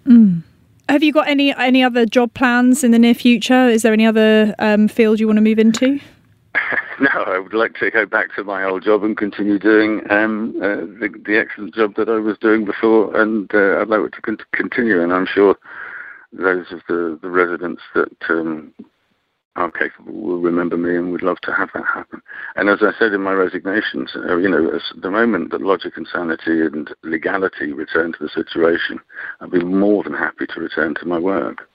Mm. 0.07 0.43
Have 0.89 1.03
you 1.03 1.13
got 1.13 1.29
any 1.29 1.55
any 1.57 1.83
other 1.83 2.07
job 2.07 2.33
plans 2.35 2.85
in 2.85 2.93
the 2.93 2.99
near 2.99 3.15
future? 3.15 3.69
Is 3.69 3.83
there 3.83 3.93
any 3.93 4.07
other 4.07 4.55
um, 4.59 4.89
field 4.89 5.19
you 5.19 5.27
want 5.27 5.39
to 5.39 5.43
move 5.43 5.59
into? 5.59 6.01
no, 7.01 7.09
I 7.27 7.39
would 7.39 7.55
like 7.55 7.75
to 7.77 7.91
go 7.91 8.07
back 8.07 8.35
to 8.37 8.45
my 8.45 8.65
old 8.65 8.85
job 8.85 9.05
and 9.05 9.17
continue 9.17 9.59
doing 9.59 10.01
um, 10.11 10.55
uh, 10.63 10.87
the, 11.01 11.09
the, 11.25 11.39
excellent 11.39 11.75
job 11.75 11.95
that 11.97 12.09
I 12.09 12.19
was 12.19 12.39
doing 12.39 12.65
before, 12.65 13.15
and 13.21 13.53
uh, 13.55 13.81
I'd 13.81 13.89
like 13.89 14.13
to 14.13 14.23
con- 14.23 14.39
continue. 14.53 15.03
And 15.03 15.13
I'm 15.13 15.27
sure 15.27 15.57
those 16.33 16.67
of 16.71 16.81
the, 16.89 17.19
the 17.21 17.31
residents 17.31 17.83
that 17.95 18.13
um, 18.29 18.73
are 19.57 19.71
capable 19.71 20.13
will 20.13 20.41
remember 20.41 20.77
me 20.77 20.97
and 20.97 21.11
would 21.13 21.23
love 21.23 21.41
to 21.43 21.53
have 21.53 21.71
that 21.75 21.85
happen. 21.87 22.21
And 22.57 22.69
as 22.69 22.79
I 22.83 22.93
said 22.99 23.13
in 23.13 23.23
my 23.23 23.33
resignations, 23.33 24.13
uh, 24.15 24.37
you 24.37 24.49
know, 24.49 24.79
the 25.01 25.11
moment 25.11 25.51
that 25.51 25.63
logic 25.63 25.97
and 25.97 26.07
sanity 26.13 26.61
and 26.61 26.91
legality 27.03 27.73
return 27.73 28.13
to 28.13 28.19
the 28.21 28.29
situation, 28.29 29.01
I'd 29.41 29.51
be 29.51 29.65
more 29.65 30.05
than 30.05 30.15
happy 30.15 30.47
to 30.47 30.61
return 30.61 30.95
to 30.97 31.07
my 31.07 31.19
work. 31.19 31.69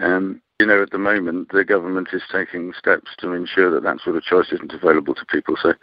Um, 0.00 0.40
you 0.58 0.66
know, 0.66 0.82
at 0.82 0.90
the 0.90 0.98
moment, 0.98 1.52
the 1.52 1.64
government 1.64 2.08
is 2.12 2.22
taking 2.30 2.72
steps 2.78 3.10
to 3.18 3.32
ensure 3.32 3.70
that 3.70 3.82
that 3.82 4.00
sort 4.02 4.16
of 4.16 4.22
choice 4.22 4.48
isn't 4.52 4.72
available 4.72 5.14
to 5.14 5.24
people. 5.26 5.56
So, 5.60 5.74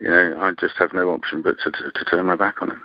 you 0.00 0.08
know, 0.08 0.38
I 0.40 0.52
just 0.52 0.76
have 0.78 0.92
no 0.92 1.10
option 1.10 1.42
but 1.42 1.56
to, 1.64 1.70
to, 1.70 1.90
to 1.90 2.04
turn 2.04 2.26
my 2.26 2.36
back 2.36 2.62
on 2.62 2.70
it. 2.70 2.78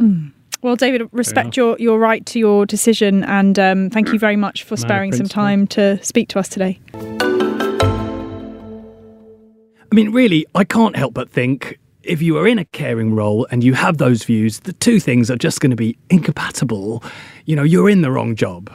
Mm. 0.00 0.32
Well, 0.60 0.76
David, 0.76 1.08
respect 1.12 1.56
your, 1.56 1.76
your 1.78 1.98
right 2.00 2.26
to 2.26 2.38
your 2.38 2.66
decision, 2.66 3.22
and 3.24 3.58
um, 3.58 3.90
thank 3.90 4.12
you 4.12 4.18
very 4.18 4.34
much 4.34 4.64
for 4.64 4.76
sparing 4.76 5.10
no, 5.10 5.16
some 5.18 5.28
time 5.28 5.68
to 5.68 6.02
speak 6.02 6.28
to 6.30 6.40
us 6.40 6.48
today. 6.48 6.80
I 9.90 9.94
mean, 9.94 10.10
really, 10.10 10.46
I 10.56 10.64
can't 10.64 10.96
help 10.96 11.14
but 11.14 11.30
think 11.30 11.78
if 12.02 12.20
you 12.22 12.38
are 12.38 12.48
in 12.48 12.58
a 12.58 12.64
caring 12.64 13.14
role 13.14 13.46
and 13.52 13.62
you 13.62 13.74
have 13.74 13.98
those 13.98 14.24
views, 14.24 14.60
the 14.60 14.72
two 14.72 14.98
things 14.98 15.30
are 15.30 15.36
just 15.36 15.60
going 15.60 15.70
to 15.70 15.76
be 15.76 15.96
incompatible. 16.10 17.04
You 17.44 17.54
know, 17.54 17.62
you're 17.62 17.88
in 17.88 18.02
the 18.02 18.10
wrong 18.10 18.34
job. 18.34 18.68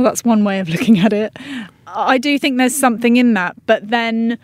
Well, 0.00 0.10
that's 0.10 0.24
one 0.24 0.44
way 0.44 0.60
of 0.60 0.68
looking 0.70 0.98
at 1.00 1.12
it. 1.12 1.36
I 1.86 2.16
do 2.16 2.38
think 2.38 2.56
there's 2.56 2.74
something 2.74 3.18
in 3.18 3.34
that, 3.34 3.54
but 3.66 3.86
then 3.90 4.38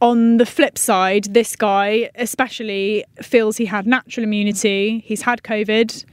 on 0.00 0.36
the 0.36 0.46
flip 0.46 0.78
side, 0.78 1.24
this 1.24 1.56
guy 1.56 2.08
especially 2.14 3.04
feels 3.20 3.56
he 3.56 3.64
had 3.66 3.84
natural 3.84 4.22
immunity, 4.22 5.02
he's 5.04 5.22
had 5.22 5.42
COVID. 5.42 6.04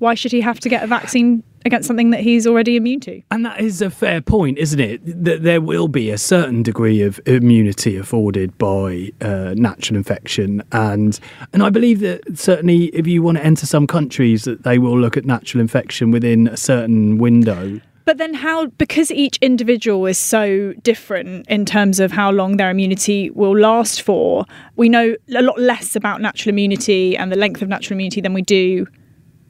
Why 0.00 0.14
should 0.14 0.32
he 0.32 0.40
have 0.40 0.58
to 0.58 0.68
get 0.68 0.82
a 0.82 0.88
vaccine 0.88 1.44
against 1.64 1.86
something 1.86 2.10
that 2.10 2.22
he's 2.22 2.44
already 2.44 2.74
immune 2.74 2.98
to? 3.02 3.22
And 3.30 3.46
that 3.46 3.60
is 3.60 3.80
a 3.80 3.88
fair 3.88 4.20
point, 4.20 4.58
isn't 4.58 4.80
it? 4.80 5.00
That 5.04 5.44
there 5.44 5.60
will 5.60 5.86
be 5.86 6.10
a 6.10 6.18
certain 6.18 6.64
degree 6.64 7.02
of 7.02 7.20
immunity 7.24 7.96
afforded 7.96 8.58
by 8.58 9.12
uh, 9.20 9.54
natural 9.56 9.96
infection, 9.96 10.60
and 10.72 11.20
and 11.52 11.62
I 11.62 11.70
believe 11.70 12.00
that 12.00 12.36
certainly 12.36 12.86
if 12.86 13.06
you 13.06 13.22
want 13.22 13.38
to 13.38 13.44
enter 13.44 13.64
some 13.64 13.86
countries, 13.86 14.42
that 14.42 14.64
they 14.64 14.78
will 14.80 14.98
look 14.98 15.16
at 15.16 15.24
natural 15.24 15.60
infection 15.60 16.10
within 16.10 16.48
a 16.48 16.56
certain 16.56 17.18
window. 17.18 17.80
But 18.04 18.18
then, 18.18 18.34
how, 18.34 18.66
because 18.66 19.10
each 19.12 19.38
individual 19.40 20.06
is 20.06 20.18
so 20.18 20.72
different 20.82 21.46
in 21.48 21.64
terms 21.64 22.00
of 22.00 22.10
how 22.10 22.30
long 22.30 22.56
their 22.56 22.70
immunity 22.70 23.30
will 23.30 23.56
last 23.56 24.02
for, 24.02 24.44
we 24.76 24.88
know 24.88 25.14
a 25.34 25.42
lot 25.42 25.58
less 25.58 25.94
about 25.94 26.20
natural 26.20 26.52
immunity 26.52 27.16
and 27.16 27.30
the 27.30 27.36
length 27.36 27.62
of 27.62 27.68
natural 27.68 27.96
immunity 27.96 28.20
than 28.20 28.34
we 28.34 28.42
do 28.42 28.86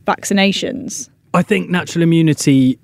vaccinations. 0.04 1.08
I 1.34 1.42
think 1.42 1.70
natural 1.70 2.02
immunity 2.02 2.78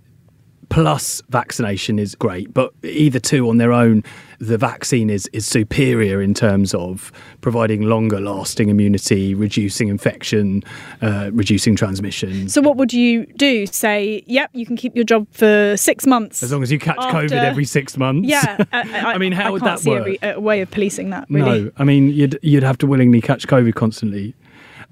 plus 0.69 1.23
vaccination 1.29 1.99
is 1.99 2.15
great, 2.15 2.53
but 2.53 2.73
either 2.83 3.19
two 3.19 3.49
on 3.49 3.59
their 3.59 3.73
own, 3.73 4.05
the 4.39 4.59
vaccine 4.59 5.11
is, 5.11 5.29
is 5.33 5.47
superior 5.47 6.23
in 6.23 6.35
terms 6.35 6.75
of 6.75 7.11
providing 7.41 7.83
longer 7.83 8.21
lasting 8.21 8.69
immunity, 8.69 9.35
reducing 9.35 9.89
infection, 9.89 10.63
uh, 11.03 11.31
reducing 11.33 11.75
transmission. 11.75 12.49
So, 12.49 12.61
what 12.61 12.77
would 12.77 12.93
you 12.93 13.27
do? 13.37 13.67
Say, 13.67 14.23
yep, 14.27 14.51
you 14.53 14.67
can 14.67 14.77
keep 14.77 14.95
your 14.95 15.05
job 15.05 15.27
for 15.33 15.77
six 15.77 16.07
months. 16.07 16.43
As 16.43 16.53
long 16.53 16.63
as 16.63 16.71
you 16.71 16.79
catch 16.79 16.99
after... 16.99 17.29
COVID 17.29 17.33
every 17.33 17.65
six 17.65 17.97
months. 17.97 18.29
Yeah. 18.29 18.65
I, 18.73 18.81
I, 18.81 19.13
I 19.15 19.19
mean, 19.19 19.33
how 19.33 19.49
I 19.49 19.51
would 19.51 19.63
that 19.63 19.85
work? 19.85 20.07
A, 20.23 20.35
a 20.35 20.41
way 20.41 20.61
of 20.61 20.71
policing 20.71 21.11
that, 21.11 21.27
really. 21.31 21.65
No, 21.65 21.71
I 21.79 21.85
mean, 21.85 22.13
you'd, 22.13 22.39
you'd 22.43 22.63
have 22.63 22.79
to 22.79 22.87
willingly 22.87 23.21
catch 23.21 23.47
COVID 23.47 23.75
constantly. 23.75 24.35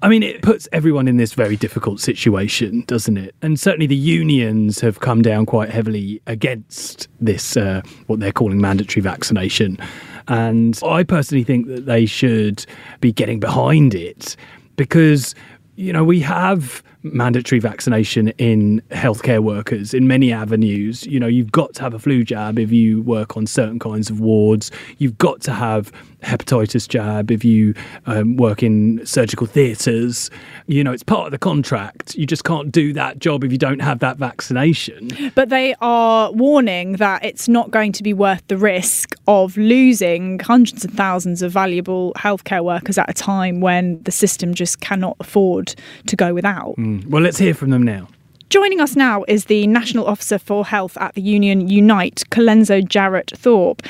I 0.01 0.09
mean, 0.09 0.21
it 0.21 0.43
puts 0.43 0.67
everyone 0.71 1.07
in 1.07 1.17
this 1.17 1.33
very 1.33 1.55
difficult 1.55 1.99
situation, 1.99 2.83
doesn't 2.85 3.17
it? 3.17 3.33
And 3.41 3.59
certainly 3.59 3.87
the 3.87 3.95
unions 3.95 4.79
have 4.81 4.99
come 4.99 5.23
down 5.23 5.47
quite 5.47 5.71
heavily 5.71 6.21
against 6.27 7.07
this, 7.19 7.57
uh, 7.57 7.81
what 8.05 8.19
they're 8.19 8.31
calling 8.31 8.61
mandatory 8.61 9.01
vaccination. 9.01 9.79
And 10.27 10.79
I 10.85 11.03
personally 11.03 11.43
think 11.43 11.65
that 11.67 11.87
they 11.87 12.05
should 12.05 12.63
be 13.01 13.11
getting 13.11 13.39
behind 13.39 13.95
it 13.95 14.35
because, 14.75 15.33
you 15.77 15.91
know, 15.91 16.03
we 16.03 16.19
have 16.19 16.83
mandatory 17.01 17.59
vaccination 17.59 18.29
in 18.37 18.81
healthcare 18.91 19.39
workers 19.39 19.93
in 19.95 20.07
many 20.07 20.31
avenues. 20.31 21.07
You 21.07 21.19
know, 21.19 21.27
you've 21.27 21.51
got 21.51 21.73
to 21.75 21.81
have 21.81 21.93
a 21.95 21.99
flu 21.99 22.23
jab 22.23 22.59
if 22.59 22.71
you 22.71 23.01
work 23.01 23.35
on 23.35 23.47
certain 23.47 23.79
kinds 23.79 24.11
of 24.11 24.19
wards. 24.19 24.69
You've 24.99 25.17
got 25.17 25.41
to 25.41 25.53
have 25.53 25.91
hepatitis 26.23 26.87
jab 26.87 27.31
if 27.31 27.45
you 27.45 27.73
um, 28.05 28.37
work 28.37 28.63
in 28.63 29.05
surgical 29.05 29.47
theatres. 29.47 30.29
You 30.67 30.83
know, 30.83 30.91
it's 30.91 31.03
part 31.03 31.27
of 31.27 31.31
the 31.31 31.37
contract. 31.37 32.15
You 32.15 32.25
just 32.25 32.43
can't 32.43 32.71
do 32.71 32.93
that 32.93 33.19
job 33.19 33.43
if 33.43 33.51
you 33.51 33.57
don't 33.57 33.79
have 33.79 33.99
that 33.99 34.17
vaccination. 34.17 35.11
But 35.35 35.49
they 35.49 35.75
are 35.81 36.31
warning 36.31 36.93
that 36.93 37.23
it's 37.23 37.47
not 37.47 37.71
going 37.71 37.91
to 37.93 38.03
be 38.03 38.13
worth 38.13 38.45
the 38.47 38.57
risk 38.57 39.15
of 39.27 39.55
losing 39.57 40.39
hundreds 40.39 40.83
of 40.83 40.91
thousands 40.91 41.41
of 41.41 41.51
valuable 41.51 42.13
healthcare 42.17 42.63
workers 42.63 42.97
at 42.97 43.09
a 43.09 43.13
time 43.13 43.61
when 43.61 44.01
the 44.03 44.11
system 44.11 44.53
just 44.53 44.79
cannot 44.79 45.15
afford 45.19 45.75
to 46.07 46.15
go 46.15 46.33
without. 46.33 46.75
Mm. 46.77 47.07
Well, 47.07 47.21
let's 47.21 47.37
hear 47.37 47.53
from 47.53 47.69
them 47.69 47.83
now. 47.83 48.07
Joining 48.49 48.79
us 48.79 48.95
now 48.95 49.25
is 49.27 49.45
the 49.45 49.67
National 49.67 50.05
Officer 50.05 50.39
for 50.39 50.65
Health 50.65 50.97
at 51.01 51.15
the 51.15 51.21
Union 51.21 51.67
Unite, 51.67 52.23
Colenso 52.31 52.81
Jarrett 52.87 53.33
Thorpe. 53.35 53.81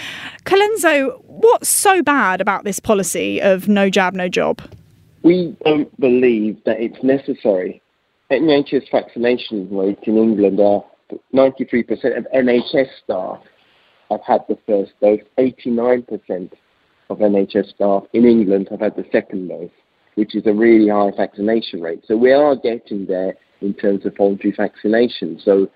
Colenso, 0.45 1.23
what's 1.25 1.69
so 1.69 2.01
bad 2.01 2.41
about 2.41 2.63
this 2.63 2.79
policy 2.79 3.39
of 3.39 3.67
no 3.67 3.91
jab, 3.91 4.15
no 4.15 4.27
job? 4.27 4.59
We 5.21 5.55
don't 5.63 5.95
believe 5.99 6.57
that 6.65 6.81
it's 6.81 7.03
necessary. 7.03 7.83
NHS 8.31 8.89
vaccination 8.91 9.69
rates 9.69 10.01
in 10.07 10.17
England 10.17 10.59
are 10.59 10.83
93% 11.35 12.17
of 12.17 12.25
NHS 12.33 12.87
staff 13.03 13.39
have 14.09 14.21
had 14.25 14.41
the 14.49 14.57
first 14.65 14.93
dose, 14.99 15.19
89% 15.37 16.51
of 17.11 17.19
NHS 17.19 17.75
staff 17.75 18.05
in 18.13 18.25
England 18.25 18.69
have 18.71 18.79
had 18.79 18.95
the 18.95 19.05
second 19.11 19.49
dose. 19.49 19.69
which 20.17 20.33
is 20.35 20.47
a 20.47 20.53
really 20.53 20.89
high 20.89 21.11
vaccination 21.15 21.79
rate. 21.79 22.03
So 22.07 22.17
we 22.17 22.31
are 22.31 22.55
getting 22.55 23.05
there 23.05 23.35
in 23.61 23.73
terms 23.73 24.05
of 24.05 24.15
voluntary 24.17 24.53
vaccination. 24.55 25.39
So 25.43 25.69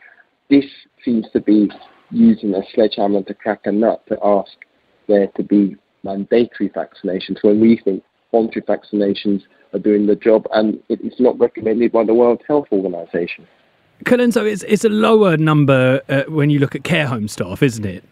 this 0.50 0.66
seems 1.04 1.26
to 1.34 1.40
be 1.40 1.70
using 2.12 2.54
a 2.54 2.62
sledgehammer 2.74 3.24
to 3.24 3.34
crack 3.34 3.62
a 3.66 3.72
nut 3.72 4.04
to 4.08 4.18
ask 4.24 4.52
there 5.08 5.28
to 5.28 5.44
be 5.44 5.76
mandatory 6.04 6.70
vaccinations 6.70 7.38
when 7.42 7.60
we 7.60 7.80
think 7.84 8.04
voluntary 8.32 8.64
vaccinations 8.64 9.42
are 9.74 9.80
doing 9.80 10.08
the 10.08 10.16
job 10.16 10.48
and 10.54 10.80
it 10.90 11.02
is 11.02 11.14
not 11.20 11.40
recommended 11.40 11.92
by 11.92 12.04
the 12.04 12.14
World 12.14 12.42
Health 12.48 12.68
Organization. 12.72 13.48
Colenso 14.04 14.52
it's, 14.52 14.64
it's 14.64 14.84
a 14.84 14.90
lower 14.90 15.38
number 15.38 16.02
uh, 16.10 16.24
when 16.28 16.50
you 16.50 16.60
look 16.60 16.76
at 16.76 16.84
care 16.84 17.06
home 17.08 17.28
staff, 17.28 17.62
isn't 17.62 17.86
it? 17.86 18.04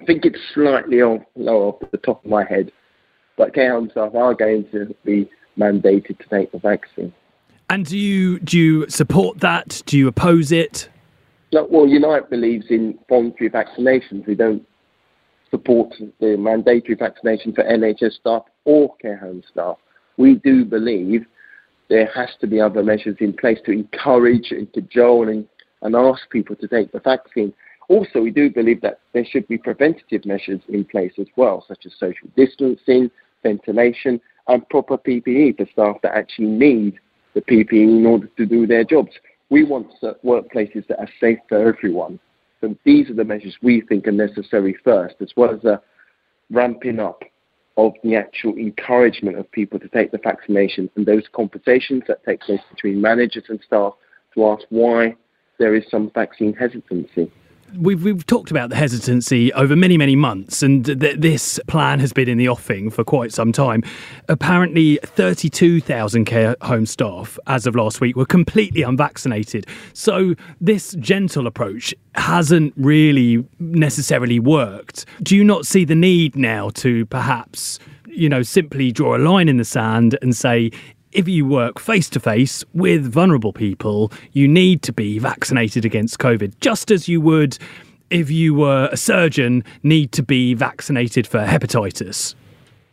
I 0.00 0.04
think 0.04 0.24
it's 0.24 0.38
slightly 0.54 1.02
off, 1.02 1.22
lower 1.36 1.68
off 1.68 1.90
the 1.90 1.98
top 1.98 2.24
of 2.24 2.30
my 2.30 2.44
head, 2.44 2.70
but 3.36 3.54
care 3.54 3.72
home 3.72 3.90
staff 3.90 4.14
are 4.14 4.34
going 4.34 4.68
to 4.72 4.94
be 5.04 5.28
mandated 5.58 6.18
to 6.18 6.28
take 6.30 6.52
the 6.52 6.58
vaccine. 6.58 7.12
And 7.70 7.84
do 7.84 7.98
you 7.98 8.38
do 8.40 8.58
you 8.58 8.88
support 8.88 9.40
that? 9.40 9.82
Do 9.86 9.98
you 9.98 10.08
oppose 10.08 10.52
it? 10.52 10.88
No, 11.52 11.66
well, 11.70 11.86
Unite 11.86 12.30
believes 12.30 12.66
in 12.70 12.98
voluntary 13.08 13.50
vaccinations. 13.50 14.26
We 14.26 14.34
don't 14.34 14.66
support 15.50 15.94
the 16.20 16.36
mandatory 16.36 16.94
vaccination 16.94 17.54
for 17.54 17.64
NHS 17.64 18.12
staff 18.14 18.42
or 18.64 18.94
care 18.96 19.16
home 19.16 19.42
staff. 19.50 19.76
We 20.16 20.34
do 20.36 20.64
believe 20.64 21.26
there 21.88 22.10
has 22.14 22.28
to 22.40 22.46
be 22.46 22.60
other 22.60 22.82
measures 22.82 23.16
in 23.20 23.32
place 23.32 23.58
to 23.64 23.72
encourage 23.72 24.50
and 24.50 24.70
cajole 24.72 25.28
and, 25.28 25.46
and 25.82 25.96
ask 25.96 26.28
people 26.30 26.54
to 26.56 26.68
take 26.68 26.92
the 26.92 27.00
vaccine. 27.00 27.52
Also, 27.88 28.20
we 28.20 28.30
do 28.30 28.50
believe 28.50 28.82
that 28.82 29.00
there 29.14 29.24
should 29.24 29.48
be 29.48 29.56
preventative 29.56 30.26
measures 30.26 30.60
in 30.68 30.84
place 30.84 31.12
as 31.18 31.26
well, 31.36 31.64
such 31.66 31.86
as 31.86 31.92
social 31.98 32.28
distancing, 32.36 33.10
ventilation, 33.42 34.20
and 34.48 34.68
proper 34.68 34.98
PPE 34.98 35.56
for 35.56 35.66
staff 35.72 35.96
that 36.02 36.14
actually 36.14 36.48
need 36.48 36.98
the 37.38 37.64
PPE 37.64 37.98
in 37.98 38.06
order 38.06 38.26
to 38.36 38.46
do 38.46 38.66
their 38.66 38.84
jobs. 38.84 39.12
We 39.50 39.64
want 39.64 39.92
workplaces 40.24 40.86
that 40.88 40.98
are 40.98 41.08
safe 41.20 41.38
for 41.48 41.68
everyone. 41.68 42.18
So 42.60 42.76
these 42.84 43.08
are 43.08 43.14
the 43.14 43.24
measures 43.24 43.56
we 43.62 43.80
think 43.82 44.06
are 44.08 44.12
necessary 44.12 44.76
first, 44.84 45.16
as 45.20 45.30
well 45.36 45.54
as 45.54 45.64
a 45.64 45.80
ramping 46.50 46.98
up 46.98 47.22
of 47.76 47.92
the 48.02 48.16
actual 48.16 48.56
encouragement 48.56 49.38
of 49.38 49.50
people 49.52 49.78
to 49.78 49.88
take 49.88 50.10
the 50.10 50.18
vaccination 50.18 50.90
and 50.96 51.06
those 51.06 51.22
conversations 51.32 52.02
that 52.08 52.24
take 52.24 52.40
place 52.40 52.60
between 52.70 53.00
managers 53.00 53.44
and 53.48 53.60
staff 53.64 53.92
to 54.34 54.46
ask 54.46 54.64
why 54.70 55.14
there 55.58 55.76
is 55.76 55.84
some 55.88 56.10
vaccine 56.12 56.52
hesitancy 56.52 57.30
we've 57.76 58.02
we've 58.04 58.24
talked 58.26 58.50
about 58.50 58.70
the 58.70 58.76
hesitancy 58.76 59.52
over 59.52 59.76
many 59.76 59.96
many 59.96 60.16
months, 60.16 60.62
and 60.62 60.84
th- 60.84 61.16
this 61.18 61.60
plan 61.66 62.00
has 62.00 62.12
been 62.12 62.28
in 62.28 62.38
the 62.38 62.48
offing 62.48 62.90
for 62.90 63.04
quite 63.04 63.32
some 63.32 63.52
time. 63.52 63.82
Apparently, 64.28 64.98
thirty-two 65.02 65.80
thousand 65.80 66.24
care 66.24 66.56
home 66.62 66.86
staff 66.86 67.38
as 67.46 67.66
of 67.66 67.74
last 67.74 68.00
week 68.00 68.16
were 68.16 68.26
completely 68.26 68.82
unvaccinated. 68.82 69.66
So 69.92 70.34
this 70.60 70.94
gentle 70.98 71.46
approach 71.46 71.94
hasn't 72.14 72.74
really 72.76 73.44
necessarily 73.58 74.40
worked. 74.40 75.06
Do 75.22 75.36
you 75.36 75.44
not 75.44 75.66
see 75.66 75.84
the 75.84 75.94
need 75.94 76.36
now 76.36 76.70
to 76.70 77.06
perhaps? 77.06 77.78
You 78.06 78.28
know, 78.28 78.42
simply 78.42 78.90
draw 78.90 79.16
a 79.16 79.18
line 79.18 79.48
in 79.48 79.58
the 79.58 79.64
sand 79.64 80.18
and 80.22 80.34
say 80.34 80.72
if 81.12 81.28
you 81.28 81.46
work 81.46 81.78
face 81.78 82.08
to 82.10 82.20
face 82.20 82.64
with 82.74 83.10
vulnerable 83.10 83.52
people, 83.52 84.12
you 84.32 84.46
need 84.46 84.82
to 84.82 84.92
be 84.92 85.18
vaccinated 85.18 85.84
against 85.84 86.18
COVID, 86.18 86.54
just 86.60 86.90
as 86.90 87.08
you 87.08 87.20
would 87.20 87.58
if 88.10 88.30
you 88.30 88.54
were 88.54 88.88
a 88.90 88.96
surgeon, 88.96 89.62
need 89.82 90.12
to 90.12 90.22
be 90.22 90.54
vaccinated 90.54 91.26
for 91.26 91.40
hepatitis. 91.40 92.34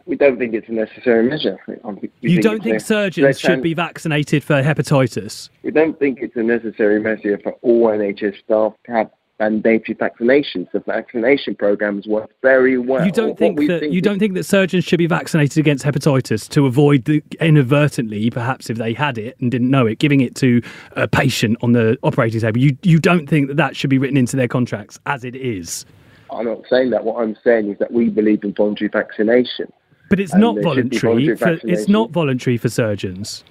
We 0.05 0.15
don't 0.15 0.37
think 0.37 0.53
it's 0.53 0.69
a 0.69 0.73
necessary 0.73 1.23
measure. 1.23 1.57
We 1.67 2.11
you 2.21 2.41
don't 2.41 2.61
think 2.61 2.79
surgeons 2.79 3.39
should 3.39 3.63
be 3.63 3.73
vaccinated 3.73 4.43
for 4.43 4.61
hepatitis? 4.61 5.49
We 5.63 5.71
don't 5.71 5.97
think 5.97 6.19
it's 6.21 6.35
a 6.35 6.43
necessary 6.43 6.99
measure 6.99 7.39
for 7.41 7.53
all 7.61 7.87
NHS 7.87 8.37
staff 8.39 8.73
to 8.85 8.91
have 8.91 9.09
mandatory 9.39 9.95
vaccinations. 9.95 10.71
The 10.71 10.79
vaccination 10.79 11.55
programs 11.55 12.07
work 12.07 12.31
very 12.41 12.77
well. 12.77 13.05
You 13.05 13.11
don't 13.11 13.37
think 13.37 13.59
that 13.59 13.81
think 13.81 13.93
you 13.93 14.01
don't 14.01 14.19
think 14.19 14.33
that 14.35 14.43
surgeons 14.43 14.83
should 14.83 14.97
be 14.97 15.07
vaccinated 15.07 15.57
against 15.57 15.83
hepatitis 15.85 16.47
to 16.49 16.65
avoid 16.65 17.05
the, 17.05 17.23
inadvertently, 17.39 18.29
perhaps 18.29 18.69
if 18.69 18.77
they 18.77 18.93
had 18.93 19.17
it 19.17 19.35
and 19.39 19.51
didn't 19.51 19.69
know 19.69 19.85
it, 19.85 19.99
giving 19.99 20.21
it 20.21 20.35
to 20.35 20.61
a 20.95 21.07
patient 21.07 21.57
on 21.61 21.73
the 21.73 21.97
operating 22.03 22.41
table. 22.41 22.59
You 22.59 22.77
you 22.83 22.99
don't 22.99 23.27
think 23.27 23.47
that 23.47 23.57
that 23.57 23.75
should 23.75 23.89
be 23.89 23.97
written 23.97 24.17
into 24.17 24.35
their 24.35 24.47
contracts 24.47 24.99
as 25.05 25.23
it 25.23 25.35
is. 25.35 25.85
I'm 26.31 26.45
not 26.45 26.63
saying 26.69 26.89
that. 26.91 27.03
What 27.03 27.21
I'm 27.21 27.37
saying 27.43 27.71
is 27.71 27.77
that 27.79 27.91
we 27.91 28.09
believe 28.09 28.43
in 28.43 28.53
voluntary 28.53 28.89
vaccination. 28.89 29.71
But 30.09 30.19
it's 30.19 30.35
not 30.35 30.61
voluntary. 30.61 31.35
For, 31.35 31.59
it's 31.63 31.87
not 31.87 32.11
voluntary 32.11 32.57
for 32.57 32.69
surgeons. 32.69 33.43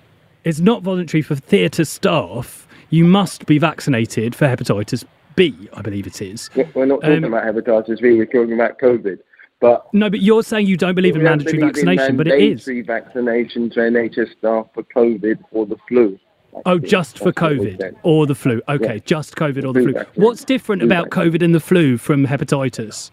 It's 0.44 0.61
not 0.61 0.83
voluntary 0.83 1.23
for 1.23 1.35
theatre 1.35 1.85
staff. 1.85 2.68
You 2.90 3.05
must 3.05 3.47
be 3.47 3.59
vaccinated 3.59 4.35
for 4.35 4.47
hepatitis 4.47 5.05
B, 5.37 5.68
I 5.73 5.83
believe 5.83 6.07
it 6.07 6.23
is. 6.23 6.51
We're 6.75 6.87
not 6.87 7.01
talking 7.01 7.25
um, 7.25 7.35
about 7.35 7.44
hepatitis 7.44 8.01
B. 8.01 8.16
We're 8.16 8.27
talking 8.27 8.55
about 8.55 8.79
COVID. 8.79 9.18
But 9.61 9.92
no, 9.94 10.11
but 10.11 10.20
you're 10.20 10.42
saying 10.42 10.66
you 10.66 10.77
don't 10.77 10.94
believe 10.94 11.16
in 11.16 11.23
mandatory 11.23 11.59
vaccination, 11.59 12.11
in 12.11 12.16
but 12.16 12.27
it 12.27 12.40
is 12.40 12.66
mandatory 12.66 12.83
vaccination 12.83 13.70
to 13.70 13.81
NHS 13.81 14.37
staff 14.38 14.66
for 14.75 14.83
COVID 14.83 15.38
or 15.53 15.64
the 15.64 15.77
flu. 15.88 16.18
Oh, 16.66 16.79
just 16.79 17.18
for 17.18 17.33
COVID 17.33 17.97
or 18.03 18.27
the 18.27 18.35
flu. 18.35 18.61
Okay, 18.68 18.94
yeah. 18.94 19.01
just 19.05 19.37
COVID 19.37 19.64
or 19.64 19.73
the 19.73 19.81
flu. 19.81 20.23
What's 20.23 20.44
different 20.44 20.83
about 20.83 21.11
COVID 21.11 21.42
and 21.42 21.55
the 21.55 21.61
flu 21.61 21.97
from 21.99 22.27
hepatitis? 22.27 23.11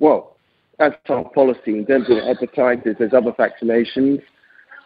Well, 0.00 0.36
that's 0.78 0.96
our 1.08 1.24
policy. 1.30 1.78
In 1.78 1.86
terms 1.86 2.10
of 2.10 2.16
hepatitis, 2.16 2.98
there's 2.98 3.14
other 3.14 3.32
vaccinations, 3.32 4.22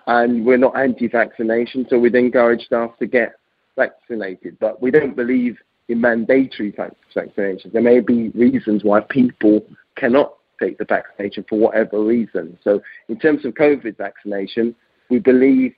and 0.06 0.44
we're 0.44 0.58
not 0.58 0.76
anti 0.78 1.08
vaccination, 1.08 1.86
so 1.88 1.98
we'd 1.98 2.14
encourage 2.14 2.66
staff 2.66 2.96
to 2.98 3.06
get 3.06 3.36
vaccinated. 3.76 4.58
But 4.58 4.82
we 4.82 4.90
don't 4.90 5.16
believe 5.16 5.56
in 5.88 6.00
mandatory 6.00 6.72
vaccinations. 6.72 7.72
There 7.72 7.82
may 7.82 8.00
be 8.00 8.28
reasons 8.30 8.84
why 8.84 9.00
people 9.00 9.64
cannot 9.96 10.34
take 10.60 10.78
the 10.78 10.84
vaccination 10.84 11.44
for 11.48 11.58
whatever 11.58 12.02
reason. 12.02 12.58
So, 12.62 12.80
in 13.08 13.18
terms 13.18 13.44
of 13.44 13.54
COVID 13.54 13.96
vaccination, 13.96 14.74
we 15.08 15.18
believe 15.18 15.74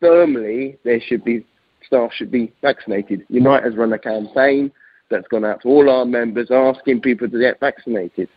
firmly 0.00 0.78
there 0.84 1.00
should 1.00 1.24
be 1.24 1.44
staff 1.86 2.10
should 2.12 2.30
be 2.30 2.52
vaccinated. 2.62 3.24
Unite 3.28 3.62
has 3.62 3.76
run 3.76 3.92
a 3.92 3.98
campaign 3.98 4.72
that's 5.10 5.28
gone 5.28 5.44
out 5.44 5.62
to 5.62 5.68
all 5.68 5.90
our 5.90 6.04
members 6.04 6.48
asking 6.50 7.00
people 7.00 7.28
to 7.28 7.38
get 7.38 7.60
vaccinated. 7.60 8.28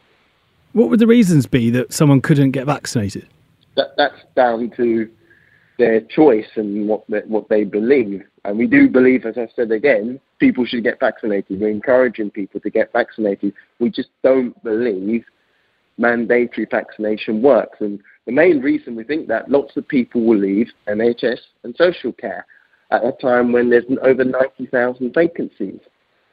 What 0.73 0.89
would 0.89 0.99
the 0.99 1.07
reasons 1.07 1.45
be 1.45 1.69
that 1.71 1.93
someone 1.93 2.21
couldn't 2.21 2.51
get 2.51 2.65
vaccinated? 2.65 3.27
That, 3.75 3.91
that's 3.97 4.19
down 4.35 4.71
to 4.77 5.09
their 5.79 6.01
choice 6.01 6.47
and 6.55 6.87
what 6.87 7.03
they, 7.09 7.19
what 7.21 7.47
they 7.49 7.63
believe. 7.63 8.23
And 8.43 8.57
we 8.57 8.67
do 8.67 8.89
believe, 8.89 9.25
as 9.25 9.37
I 9.37 9.47
said 9.55 9.71
again, 9.71 10.19
people 10.39 10.65
should 10.65 10.83
get 10.83 10.99
vaccinated. 10.99 11.59
We're 11.59 11.69
encouraging 11.69 12.31
people 12.31 12.59
to 12.61 12.69
get 12.69 12.91
vaccinated. 12.93 13.53
We 13.79 13.89
just 13.89 14.09
don't 14.23 14.61
believe 14.63 15.25
mandatory 15.97 16.67
vaccination 16.69 17.41
works. 17.41 17.77
And 17.79 17.99
the 18.25 18.31
main 18.31 18.61
reason 18.61 18.95
we 18.95 19.03
think 19.03 19.27
that 19.27 19.49
lots 19.49 19.75
of 19.77 19.87
people 19.87 20.23
will 20.23 20.37
leave 20.37 20.67
NHS 20.87 21.39
and 21.63 21.75
social 21.75 22.11
care 22.13 22.45
at 22.91 23.03
a 23.03 23.11
time 23.13 23.51
when 23.51 23.69
there's 23.69 23.85
over 24.03 24.23
90,000 24.23 25.13
vacancies 25.13 25.79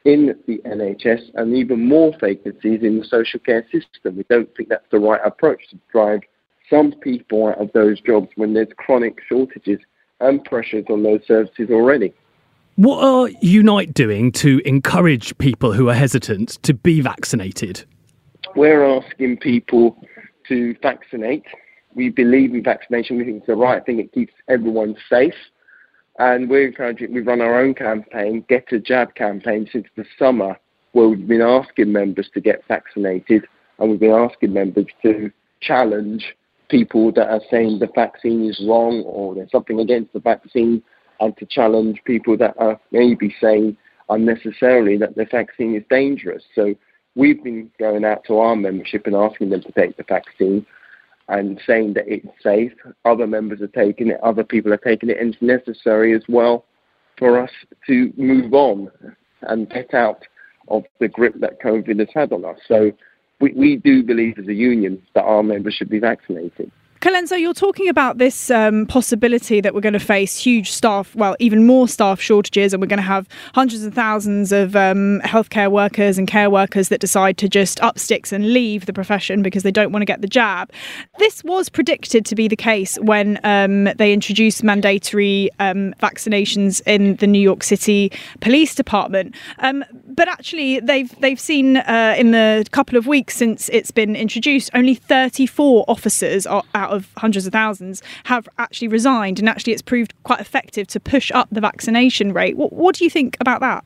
in 0.05 0.35
the 0.47 0.59
NHS 0.65 1.31
and 1.33 1.55
even 1.55 1.87
more 1.87 2.13
vacancies 2.21 2.83
in 2.83 2.99
the 2.99 3.05
social 3.05 3.39
care 3.39 3.65
system. 3.71 4.17
We 4.17 4.25
don't 4.29 4.49
think 4.55 4.69
that's 4.69 4.85
the 4.91 4.99
right 4.99 5.21
approach 5.25 5.67
to 5.71 5.79
drive 5.91 6.21
some 6.69 6.93
people 7.01 7.47
out 7.47 7.59
of 7.59 7.71
those 7.73 7.99
jobs 8.01 8.29
when 8.35 8.53
there's 8.53 8.67
chronic 8.77 9.19
shortages 9.27 9.79
and 10.19 10.43
pressures 10.45 10.85
on 10.89 11.03
those 11.03 11.21
services 11.27 11.69
already. 11.71 12.13
What 12.75 13.01
are 13.05 13.29
Unite 13.39 13.93
doing 13.93 14.33
to 14.33 14.61
encourage 14.65 15.37
people 15.37 15.71
who 15.71 15.87
are 15.87 15.93
hesitant 15.93 16.61
to 16.63 16.73
be 16.73 16.99
vaccinated? 16.99 17.85
We're 18.53 18.83
asking 18.83 19.37
people 19.37 19.97
to 20.49 20.75
vaccinate. 20.81 21.45
We 21.93 22.09
believe 22.09 22.53
in 22.53 22.61
vaccination. 22.61 23.17
We 23.17 23.23
think 23.23 23.37
it's 23.37 23.47
the 23.47 23.55
right 23.55 23.85
thing. 23.85 23.99
It 23.99 24.11
keeps 24.11 24.33
everyone 24.49 24.97
safe. 25.09 25.35
And 26.19 26.49
we're 26.49 26.67
encouraging, 26.67 27.13
we 27.13 27.21
run 27.21 27.39
our 27.39 27.61
own 27.61 27.75
campaign, 27.75 28.43
Get 28.49 28.65
a 28.73 28.79
Jab 28.79 29.15
campaign, 29.15 29.69
since 29.71 29.87
the 29.95 30.03
summer, 30.19 30.59
where 30.91 31.07
we've 31.07 31.25
been 31.25 31.41
asking 31.41 31.93
members 31.93 32.29
to 32.33 32.41
get 32.41 32.61
vaccinated 32.67 33.47
and 33.79 33.89
we've 33.89 34.01
been 34.01 34.11
asking 34.11 34.51
members 34.51 34.87
to 35.01 35.31
challenge 35.61 36.35
people 36.69 37.13
that 37.13 37.29
are 37.29 37.41
saying 37.49 37.79
the 37.79 37.87
vaccine 37.95 38.49
is 38.49 38.61
wrong 38.67 39.01
or 39.05 39.33
there's 39.33 39.51
something 39.51 39.79
against 39.79 40.11
the 40.11 40.19
vaccine 40.19 40.83
and 41.19 41.35
to 41.37 41.45
challenge 41.45 42.01
people 42.05 42.37
that 42.37 42.55
are 42.57 42.79
maybe 42.91 43.33
saying 43.41 43.77
unnecessarily 44.09 44.97
that 44.97 45.15
the 45.15 45.25
vaccine 45.25 45.75
is 45.75 45.83
dangerous. 45.89 46.43
So 46.53 46.75
we've 47.15 47.43
been 47.43 47.71
going 47.79 48.05
out 48.05 48.23
to 48.25 48.37
our 48.37 48.55
membership 48.55 49.07
and 49.07 49.15
asking 49.15 49.49
them 49.49 49.61
to 49.61 49.71
take 49.71 49.97
the 49.97 50.03
vaccine 50.07 50.65
and 51.27 51.59
saying 51.65 51.93
that 51.93 52.05
it's 52.07 52.27
safe. 52.43 52.73
Other 53.03 53.25
members 53.25 53.61
are 53.61 53.67
taking 53.67 54.09
it, 54.09 54.19
other 54.21 54.43
people 54.43 54.73
are 54.73 54.77
taking 54.77 55.09
it, 55.09 55.17
and 55.19 55.33
it's 55.33 55.41
necessary 55.41 56.13
as 56.13 56.23
well 56.29 56.65
for 57.17 57.39
us 57.39 57.51
to 57.87 58.13
move 58.17 58.53
on 58.53 58.91
and 59.43 59.69
get 59.69 59.93
out 59.93 60.23
of 60.67 60.83
the 60.99 61.07
grip 61.07 61.35
that 61.39 61.61
COVID 61.61 61.99
has 61.99 62.09
had 62.13 62.33
on 62.33 62.45
us. 62.45 62.57
So 62.67 62.91
we, 63.39 63.53
we 63.53 63.75
do 63.77 64.03
believe 64.03 64.37
as 64.37 64.47
a 64.47 64.53
union 64.53 65.01
that 65.13 65.23
our 65.23 65.43
members 65.43 65.73
should 65.73 65.89
be 65.89 65.99
vaccinated. 65.99 66.71
Colenso, 67.05 67.39
you're 67.39 67.53
talking 67.53 67.87
about 67.87 68.17
this 68.17 68.49
um, 68.49 68.87
possibility 68.87 69.61
that 69.61 69.75
we're 69.75 69.79
going 69.79 69.93
to 69.93 69.99
face 69.99 70.39
huge 70.39 70.71
staff, 70.71 71.15
well, 71.15 71.35
even 71.37 71.67
more 71.67 71.87
staff 71.87 72.19
shortages, 72.19 72.73
and 72.73 72.81
we're 72.81 72.87
going 72.87 72.97
to 72.97 73.03
have 73.03 73.27
hundreds 73.53 73.83
of 73.83 73.93
thousands 73.93 74.51
of 74.51 74.75
um, 74.75 75.21
healthcare 75.23 75.69
workers 75.69 76.17
and 76.17 76.27
care 76.27 76.49
workers 76.49 76.89
that 76.89 76.99
decide 76.99 77.37
to 77.37 77.47
just 77.47 77.79
up 77.81 77.99
sticks 77.99 78.33
and 78.33 78.51
leave 78.53 78.87
the 78.87 78.91
profession 78.91 79.43
because 79.43 79.61
they 79.61 79.69
don't 79.69 79.91
want 79.91 80.01
to 80.01 80.05
get 80.07 80.21
the 80.21 80.27
jab. 80.27 80.71
This 81.19 81.43
was 81.43 81.69
predicted 81.69 82.25
to 82.25 82.33
be 82.33 82.47
the 82.47 82.55
case 82.55 82.97
when 82.99 83.39
um, 83.43 83.83
they 83.97 84.11
introduced 84.11 84.63
mandatory 84.63 85.51
um, 85.59 85.93
vaccinations 86.01 86.81
in 86.87 87.17
the 87.17 87.27
New 87.27 87.37
York 87.37 87.61
City 87.61 88.11
Police 88.39 88.73
Department. 88.73 89.35
Um, 89.59 89.85
but 90.07 90.27
actually, 90.27 90.79
they've 90.79 91.13
they've 91.19 91.39
seen 91.39 91.77
uh, 91.77 92.15
in 92.17 92.31
the 92.31 92.65
couple 92.71 92.97
of 92.97 93.05
weeks 93.05 93.35
since 93.35 93.69
it's 93.69 93.91
been 93.91 94.15
introduced, 94.15 94.71
only 94.73 94.95
34 94.95 95.85
officers 95.87 96.47
are 96.47 96.63
out 96.73 96.94
of 96.95 97.09
hundreds 97.17 97.45
of 97.45 97.53
thousands 97.53 98.01
have 98.23 98.49
actually 98.57 98.87
resigned, 98.87 99.39
and 99.39 99.47
actually 99.47 99.73
it's 99.73 99.81
proved 99.81 100.13
quite 100.23 100.39
effective 100.39 100.87
to 100.87 100.99
push 100.99 101.31
up 101.31 101.47
the 101.51 101.61
vaccination 101.61 102.33
rate. 102.33 102.57
What, 102.57 102.73
what 102.73 102.95
do 102.95 103.03
you 103.03 103.09
think 103.09 103.37
about 103.39 103.61
that? 103.61 103.85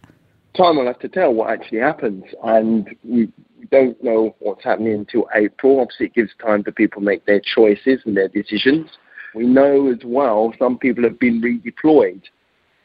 Time 0.55 0.77
will 0.77 0.87
have 0.87 0.99
to 0.99 1.09
tell 1.09 1.33
what 1.33 1.49
actually 1.49 1.79
happens, 1.79 2.23
and 2.43 2.95
we, 3.03 3.31
don't 3.71 4.01
know 4.03 4.35
what's 4.39 4.63
happening 4.63 4.93
until 4.93 5.27
April. 5.35 5.79
Obviously, 5.79 6.07
it 6.07 6.13
gives 6.13 6.31
time 6.41 6.63
for 6.63 6.71
people 6.71 7.01
to 7.01 7.05
make 7.05 7.25
their 7.25 7.41
choices 7.41 7.99
and 8.05 8.15
their 8.15 8.27
decisions. 8.27 8.89
We 9.35 9.45
know 9.45 9.91
as 9.91 9.99
well 10.03 10.53
some 10.57 10.77
people 10.77 11.03
have 11.03 11.19
been 11.19 11.41
redeployed. 11.41 12.23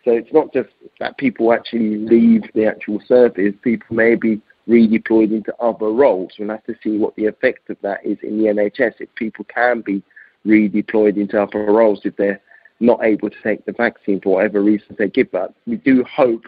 So 0.05 0.11
it's 0.11 0.33
not 0.33 0.53
just 0.53 0.69
that 1.01 1.17
people 1.17 1.53
actually 1.53 1.97
leave 1.97 2.43
the 2.55 2.67
actual 2.67 3.01
service, 3.07 3.55
people 3.63 3.97
may 3.97 4.15
be 4.15 4.41
redeployed 4.69 5.33
into 5.33 5.55
other 5.61 5.91
roles. 5.91 6.33
We'll 6.39 6.51
have 6.51 6.65
to 6.65 6.75
see 6.83 6.99
what 6.99 7.17
the 7.17 7.27
effect 7.27 7.71
of 7.71 7.79
that 7.83 8.05
is 8.05 8.19
in 8.23 8.39
the 8.39 8.45
NHS. 8.45 8.95
If 9.01 9.15
people 9.15 9.47
can 9.47 9.81
be 9.81 10.03
redeployed 10.47 11.17
into 11.17 11.41
other 11.41 11.65
roles 11.65 12.01
if 12.05 12.17
they're 12.17 12.41
not 12.81 13.05
able 13.05 13.31
to 13.31 13.37
take 13.43 13.65
the 13.65 13.73
vaccine 13.73 14.21
for 14.21 14.35
whatever 14.35 14.63
reasons 14.63 14.99
they 14.99 15.09
give 15.09 15.31
But 15.31 15.55
We 15.67 15.77
do 15.77 16.05
hope 16.05 16.45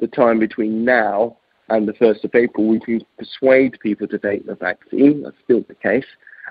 the 0.00 0.06
time 0.06 0.38
between 0.38 0.84
now 0.84 1.36
and 1.68 1.86
the 1.86 1.92
1st 1.94 2.24
of 2.24 2.34
April 2.34 2.66
we 2.66 2.80
can 2.80 3.00
persuade 3.18 3.78
people 3.80 4.06
to 4.08 4.18
take 4.18 4.46
the 4.46 4.54
vaccine. 4.54 5.22
That's 5.22 5.36
still 5.44 5.64
the 5.68 5.74
case. 5.74 6.06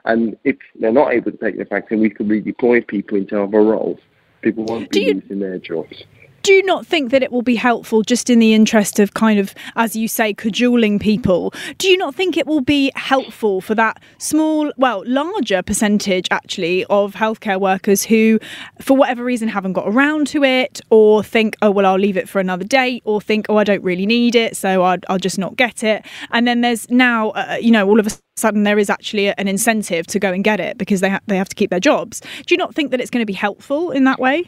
And 0.05 0.37
if 0.43 0.57
they're 0.79 0.91
not 0.91 1.13
able 1.13 1.31
to 1.31 1.37
take 1.37 1.57
the 1.57 1.65
vaccine, 1.65 1.99
we 1.99 2.09
can 2.09 2.27
redeploy 2.27 2.87
people 2.87 3.17
into 3.17 3.41
other 3.41 3.61
roles. 3.61 3.99
People 4.41 4.65
won't 4.65 4.91
be 4.91 5.01
you, 5.01 5.13
losing 5.15 5.39
their 5.39 5.57
jobs 5.57 6.03
do 6.47 6.53
you 6.53 6.63
not 6.63 6.87
think 6.87 7.11
that 7.11 7.21
it 7.21 7.29
will 7.29 7.41
be 7.41 7.55
helpful 7.55 8.03
just 8.03 8.29
in 8.29 8.39
the 8.39 8.53
interest 8.53 8.99
of 8.99 9.13
kind 9.13 9.37
of, 9.37 9.53
as 9.75 9.97
you 9.97 10.07
say, 10.07 10.33
cajoling 10.33 10.97
people? 10.97 11.53
Do 11.77 11.89
you 11.89 11.97
not 11.97 12.15
think 12.15 12.37
it 12.37 12.47
will 12.47 12.61
be 12.61 12.89
helpful 12.95 13.59
for 13.59 13.75
that 13.75 14.01
small, 14.17 14.71
well, 14.77 15.03
larger 15.05 15.61
percentage 15.61 16.25
actually 16.31 16.85
of 16.85 17.15
healthcare 17.15 17.59
workers 17.59 18.01
who, 18.01 18.39
for 18.79 18.95
whatever 18.95 19.25
reason, 19.25 19.49
haven't 19.49 19.73
got 19.73 19.89
around 19.89 20.27
to 20.27 20.45
it 20.45 20.79
or 20.89 21.21
think, 21.21 21.57
oh, 21.61 21.69
well, 21.69 21.85
I'll 21.85 21.99
leave 21.99 22.15
it 22.15 22.29
for 22.29 22.39
another 22.39 22.63
day 22.63 23.01
or 23.03 23.19
think, 23.19 23.47
oh, 23.49 23.57
I 23.57 23.65
don't 23.65 23.83
really 23.83 24.05
need 24.05 24.33
it, 24.33 24.55
so 24.55 24.83
I'll, 24.83 24.99
I'll 25.09 25.19
just 25.19 25.37
not 25.37 25.57
get 25.57 25.83
it. 25.83 26.05
And 26.31 26.47
then 26.47 26.61
there's 26.61 26.89
now, 26.89 27.31
uh, 27.31 27.57
you 27.59 27.71
know, 27.71 27.85
all 27.89 27.99
of 27.99 28.07
a 28.07 28.11
sudden 28.37 28.63
there 28.63 28.79
is 28.79 28.89
actually 28.89 29.33
an 29.37 29.49
incentive 29.49 30.07
to 30.07 30.17
go 30.17 30.31
and 30.31 30.45
get 30.45 30.61
it 30.61 30.77
because 30.77 31.01
they, 31.01 31.09
ha- 31.09 31.19
they 31.27 31.35
have 31.35 31.49
to 31.49 31.55
keep 31.55 31.71
their 31.71 31.81
jobs. 31.81 32.21
Do 32.45 32.53
you 32.53 32.57
not 32.57 32.73
think 32.73 32.91
that 32.91 33.01
it's 33.01 33.09
going 33.09 33.21
to 33.21 33.25
be 33.25 33.33
helpful 33.33 33.91
in 33.91 34.05
that 34.05 34.17
way? 34.17 34.45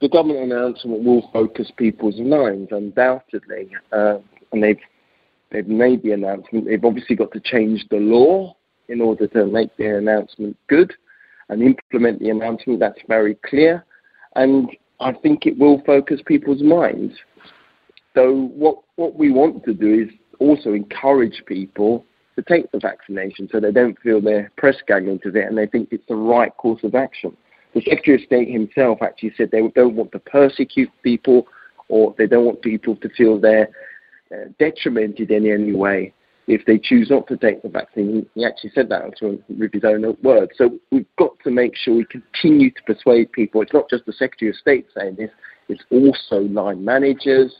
The 0.00 0.08
government 0.08 0.40
announcement 0.40 1.04
will 1.04 1.28
focus 1.32 1.70
people's 1.76 2.18
minds, 2.18 2.70
undoubtedly, 2.72 3.70
uh, 3.92 4.18
and 4.52 4.62
they've 4.62 4.78
they've 5.50 5.68
made 5.68 6.02
the 6.02 6.12
announcement. 6.12 6.66
They've 6.66 6.84
obviously 6.84 7.16
got 7.16 7.32
to 7.32 7.40
change 7.40 7.86
the 7.90 7.98
law 7.98 8.56
in 8.88 9.00
order 9.00 9.26
to 9.28 9.46
make 9.46 9.76
the 9.76 9.96
announcement 9.96 10.56
good 10.68 10.94
and 11.48 11.62
implement 11.62 12.20
the 12.20 12.30
announcement. 12.30 12.80
That's 12.80 13.00
very 13.08 13.36
clear, 13.46 13.84
and 14.36 14.70
I 15.00 15.12
think 15.12 15.46
it 15.46 15.58
will 15.58 15.82
focus 15.84 16.20
people's 16.24 16.62
minds. 16.62 17.14
So 18.14 18.50
what 18.54 18.78
what 18.96 19.16
we 19.16 19.30
want 19.30 19.64
to 19.64 19.74
do 19.74 20.06
is 20.08 20.14
also 20.38 20.72
encourage 20.72 21.42
people 21.46 22.06
to 22.36 22.42
take 22.42 22.70
the 22.72 22.78
vaccination 22.78 23.48
so 23.52 23.60
they 23.60 23.72
don't 23.72 23.98
feel 23.98 24.20
they're 24.20 24.50
press 24.56 24.76
ganging 24.86 25.18
to 25.18 25.28
it 25.28 25.46
and 25.46 25.58
they 25.58 25.66
think 25.66 25.88
it's 25.90 26.06
the 26.08 26.14
right 26.14 26.56
course 26.56 26.82
of 26.84 26.94
action 26.94 27.36
the 27.74 27.80
Secretary 27.82 28.16
of 28.16 28.26
State 28.26 28.50
himself 28.50 28.98
actually 29.02 29.32
said 29.36 29.50
they 29.50 29.66
don't 29.74 29.94
want 29.94 30.12
to 30.12 30.18
persecute 30.18 30.90
people 31.02 31.46
or 31.88 32.14
they 32.18 32.26
don't 32.26 32.44
want 32.44 32.62
people 32.62 32.96
to 32.96 33.08
feel 33.10 33.38
they're 33.38 33.70
uh, 34.32 34.48
detrimented 34.58 35.30
in 35.30 35.50
any 35.50 35.72
way 35.72 36.12
if 36.46 36.64
they 36.66 36.78
choose 36.78 37.10
not 37.10 37.26
to 37.28 37.36
take 37.36 37.62
the 37.62 37.68
vaccine. 37.68 38.26
He 38.34 38.44
actually 38.44 38.70
said 38.74 38.88
that 38.88 39.04
with 39.20 39.72
his 39.72 39.84
own 39.84 40.16
words. 40.22 40.52
So 40.56 40.78
we've 40.90 41.06
got 41.16 41.38
to 41.44 41.50
make 41.50 41.76
sure 41.76 41.94
we 41.94 42.06
continue 42.06 42.70
to 42.70 42.82
persuade 42.82 43.30
people. 43.32 43.62
It's 43.62 43.72
not 43.72 43.88
just 43.88 44.06
the 44.06 44.12
Secretary 44.12 44.50
of 44.50 44.56
State 44.56 44.86
saying 44.96 45.16
this, 45.16 45.30
it's 45.68 45.84
also 45.90 46.40
line 46.48 46.84
managers, 46.84 47.54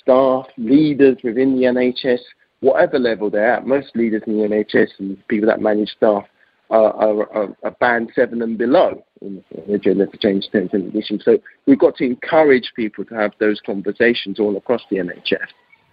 staff, 0.00 0.46
leaders 0.56 1.18
within 1.24 1.56
the 1.56 1.62
NHS, 1.62 2.20
whatever 2.60 2.98
level 2.98 3.28
they're 3.28 3.54
at. 3.54 3.66
Most 3.66 3.96
leaders 3.96 4.22
in 4.26 4.38
the 4.38 4.44
NHS 4.44 4.88
and 5.00 5.26
people 5.26 5.48
that 5.48 5.60
manage 5.60 5.90
staff 5.90 6.24
are 6.72 7.70
band 7.80 8.10
seven 8.14 8.42
and 8.42 8.56
below 8.56 9.04
in 9.20 9.42
the 9.66 9.74
agenda 9.74 10.06
for 10.06 10.16
change 10.16 10.48
terms 10.50 10.70
conditions. 10.70 11.22
So 11.24 11.38
we've 11.66 11.78
got 11.78 11.96
to 11.96 12.04
encourage 12.04 12.72
people 12.74 13.04
to 13.06 13.14
have 13.14 13.32
those 13.38 13.60
conversations 13.64 14.40
all 14.40 14.56
across 14.56 14.82
the 14.90 14.96
NHS. 14.96 15.46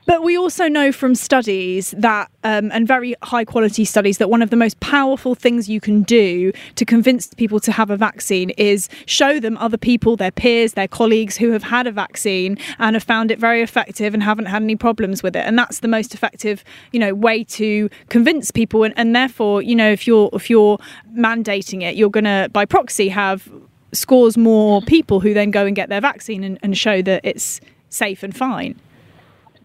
But 0.10 0.24
we 0.24 0.36
also 0.36 0.68
know 0.68 0.92
from 0.92 1.14
studies 1.14 1.94
that, 1.96 2.32
um, 2.44 2.72
and 2.72 2.88
very 2.88 3.14
high 3.22 3.46
quality 3.46 3.86
studies, 3.86 4.18
that 4.18 4.28
one 4.28 4.42
of 4.42 4.50
the 4.50 4.56
most 4.56 4.80
powerful 4.80 5.36
things 5.36 5.70
you 5.70 5.80
can 5.80 6.02
do 6.02 6.52
to 6.78 6.84
convince 6.84 7.32
people 7.36 7.60
to 7.60 7.72
have 7.72 7.92
a 7.92 7.96
vaccine 7.96 8.50
is 8.58 8.90
show 9.06 9.40
them 9.40 9.56
other 9.60 9.78
people, 9.78 10.16
their 10.16 10.32
peers, 10.32 10.74
their 10.74 10.88
colleagues 10.88 11.38
who 11.38 11.52
have 11.52 11.62
had 11.62 11.86
a 11.86 11.92
vaccine 11.92 12.58
and 12.80 12.96
have 12.96 13.04
found 13.04 13.30
it 13.30 13.38
very 13.38 13.62
effective 13.62 14.16
and 14.16 14.24
haven't 14.24 14.48
had 14.48 14.64
any 14.64 14.76
problems 14.76 15.22
with 15.22 15.36
it. 15.36 15.46
And 15.46 15.60
that's 15.60 15.82
the 15.82 15.88
most 15.88 16.16
effective, 16.16 16.64
you 16.92 17.00
know, 17.00 17.14
way 17.14 17.44
to 17.44 17.88
convince 18.10 18.50
people. 18.50 18.82
And, 18.86 18.96
and 18.98 19.16
therefore, 19.16 19.62
you 19.62 19.76
know, 19.76 19.92
if 19.92 20.08
you're 20.08 20.32
if 20.34 20.50
you're 20.50 20.80
mandating 21.16 21.84
it, 21.84 21.96
you're 21.96 22.10
going 22.10 22.24
to 22.24 22.50
by 22.52 22.66
proxy 22.66 23.10
have 23.10 23.48
scores 23.92 24.38
more 24.38 24.82
people 24.82 25.20
who 25.20 25.36
then 25.36 25.52
go 25.52 25.68
and 25.68 25.76
get 25.76 25.90
their 25.90 26.02
vaccine 26.02 26.44
and, 26.44 26.58
and 26.64 26.76
show 26.76 27.04
that 27.04 27.22
it's 27.24 27.62
safe 27.90 28.24
and 28.24 28.36
fine. 28.36 28.74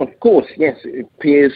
Of 0.00 0.08
course, 0.20 0.46
yes, 0.56 0.76
it 0.84 1.06
appears 1.16 1.52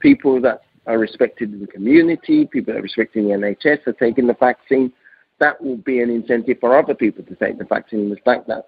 people 0.00 0.40
that 0.42 0.62
are 0.86 0.98
respected 0.98 1.52
in 1.52 1.60
the 1.60 1.66
community, 1.66 2.46
people 2.46 2.72
that 2.72 2.78
are 2.78 2.82
respected 2.82 3.20
in 3.20 3.28
the 3.28 3.34
NHS 3.34 3.86
are 3.86 3.92
taking 3.92 4.26
the 4.26 4.34
vaccine. 4.34 4.92
That 5.40 5.62
will 5.62 5.76
be 5.76 6.00
an 6.00 6.10
incentive 6.10 6.58
for 6.60 6.78
other 6.78 6.94
people 6.94 7.24
to 7.24 7.34
take 7.34 7.58
the 7.58 7.64
vaccine. 7.64 8.00
In 8.00 8.10
the 8.10 8.16
fact 8.16 8.46
that 8.48 8.66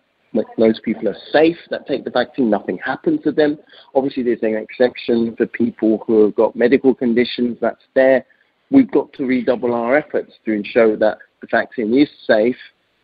most 0.58 0.82
people 0.82 1.08
are 1.08 1.16
safe 1.32 1.56
that 1.70 1.86
take 1.86 2.04
the 2.04 2.10
vaccine, 2.10 2.50
nothing 2.50 2.78
happens 2.84 3.22
to 3.22 3.32
them. 3.32 3.58
Obviously, 3.94 4.22
there's 4.22 4.42
an 4.42 4.56
exception 4.56 5.34
for 5.36 5.46
people 5.46 6.02
who 6.06 6.24
have 6.24 6.34
got 6.34 6.56
medical 6.56 6.94
conditions, 6.94 7.56
that's 7.60 7.84
there. 7.94 8.24
We've 8.70 8.90
got 8.90 9.12
to 9.14 9.24
redouble 9.24 9.72
our 9.72 9.96
efforts 9.96 10.32
to 10.44 10.52
ensure 10.52 10.96
that 10.96 11.18
the 11.40 11.46
vaccine 11.50 11.96
is 11.96 12.08
safe, 12.26 12.56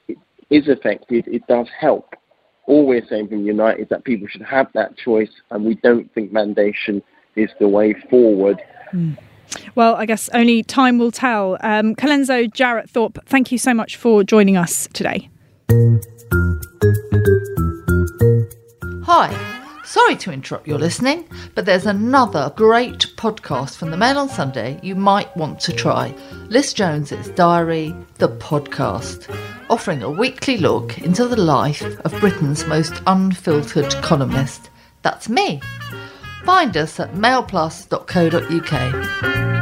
it 0.09 0.18
is 0.51 0.64
effective, 0.68 1.25
it 1.27 1.46
does 1.46 1.68
help 1.79 2.14
all 2.66 2.87
we're 2.87 3.07
saying 3.07 3.29
from 3.29 3.44
Unite 3.44 3.81
is 3.81 3.88
that 3.88 4.05
people 4.05 4.29
should 4.29 4.42
have 4.42 4.68
that 4.75 4.96
choice, 4.96 5.31
and 5.51 5.64
we 5.64 5.75
don't 5.77 6.12
think 6.14 6.33
mandation 6.33 7.03
is 7.37 7.51
the 7.59 7.68
way 7.68 7.94
forward. 8.09 8.62
Mm. 8.92 9.18
Well, 9.75 9.94
I 9.96 10.07
guess 10.07 10.29
only 10.33 10.62
time 10.62 10.98
will 10.98 11.11
tell. 11.11 11.59
Um, 11.61 11.94
Colenso 11.94 12.53
Jarrett 12.53 12.88
Thorpe, 12.88 13.18
thank 13.27 13.53
you 13.53 13.59
so 13.59 13.75
much 13.75 13.96
for 13.96 14.25
joining 14.25 14.57
us 14.57 14.88
today. 14.92 15.29
Hi. 19.05 19.52
Sorry 19.92 20.16
to 20.16 20.33
interrupt 20.33 20.66
your 20.66 20.78
listening, 20.78 21.28
but 21.55 21.66
there's 21.66 21.85
another 21.85 22.50
great 22.57 23.00
podcast 23.16 23.76
from 23.76 23.90
the 23.90 23.96
Mail 23.98 24.16
on 24.16 24.31
Sunday 24.31 24.81
you 24.83 24.94
might 24.94 25.37
want 25.37 25.61
to 25.61 25.72
try. 25.74 26.14
Liz 26.48 26.72
Jones's 26.72 27.28
Diary, 27.28 27.94
the 28.14 28.31
podcast, 28.31 29.28
offering 29.68 30.02
a 30.02 30.11
weekly 30.11 30.57
look 30.57 30.96
into 31.00 31.28
the 31.28 31.37
life 31.37 31.85
of 32.07 32.20
Britain's 32.20 32.64
most 32.64 33.02
unfiltered 33.07 33.92
columnist. 33.96 34.70
That's 35.02 35.28
me. 35.28 35.61
Find 36.46 36.74
us 36.74 36.98
at 36.98 37.12
mailplus.co.uk. 37.12 39.62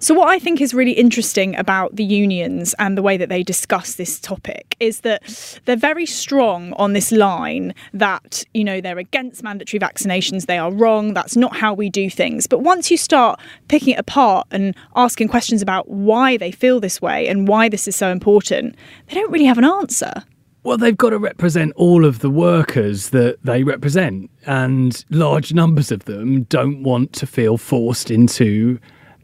So, 0.00 0.14
what 0.14 0.28
I 0.28 0.38
think 0.38 0.60
is 0.60 0.72
really 0.72 0.92
interesting 0.92 1.56
about 1.56 1.96
the 1.96 2.04
unions 2.04 2.74
and 2.78 2.96
the 2.96 3.02
way 3.02 3.16
that 3.16 3.28
they 3.28 3.42
discuss 3.42 3.96
this 3.96 4.20
topic 4.20 4.76
is 4.78 5.00
that 5.00 5.60
they're 5.64 5.76
very 5.76 6.06
strong 6.06 6.72
on 6.74 6.92
this 6.92 7.10
line 7.10 7.74
that, 7.92 8.44
you 8.54 8.62
know, 8.62 8.80
they're 8.80 8.98
against 8.98 9.42
mandatory 9.42 9.80
vaccinations, 9.80 10.46
they 10.46 10.58
are 10.58 10.70
wrong, 10.70 11.14
that's 11.14 11.36
not 11.36 11.56
how 11.56 11.74
we 11.74 11.90
do 11.90 12.08
things. 12.08 12.46
But 12.46 12.60
once 12.60 12.90
you 12.90 12.96
start 12.96 13.40
picking 13.66 13.94
it 13.94 13.98
apart 13.98 14.46
and 14.52 14.76
asking 14.94 15.28
questions 15.28 15.62
about 15.62 15.88
why 15.88 16.36
they 16.36 16.52
feel 16.52 16.78
this 16.78 17.02
way 17.02 17.26
and 17.26 17.48
why 17.48 17.68
this 17.68 17.88
is 17.88 17.96
so 17.96 18.10
important, 18.10 18.76
they 19.08 19.14
don't 19.14 19.32
really 19.32 19.46
have 19.46 19.58
an 19.58 19.64
answer. 19.64 20.12
Well, 20.62 20.76
they've 20.76 20.96
got 20.96 21.10
to 21.10 21.18
represent 21.18 21.72
all 21.76 22.04
of 22.04 22.20
the 22.20 22.30
workers 22.30 23.10
that 23.10 23.38
they 23.42 23.64
represent, 23.64 24.30
and 24.46 25.04
large 25.10 25.54
numbers 25.54 25.90
of 25.90 26.04
them 26.04 26.42
don't 26.44 26.82
want 26.82 27.12
to 27.14 27.26
feel 27.26 27.56
forced 27.56 28.10
into 28.10 28.78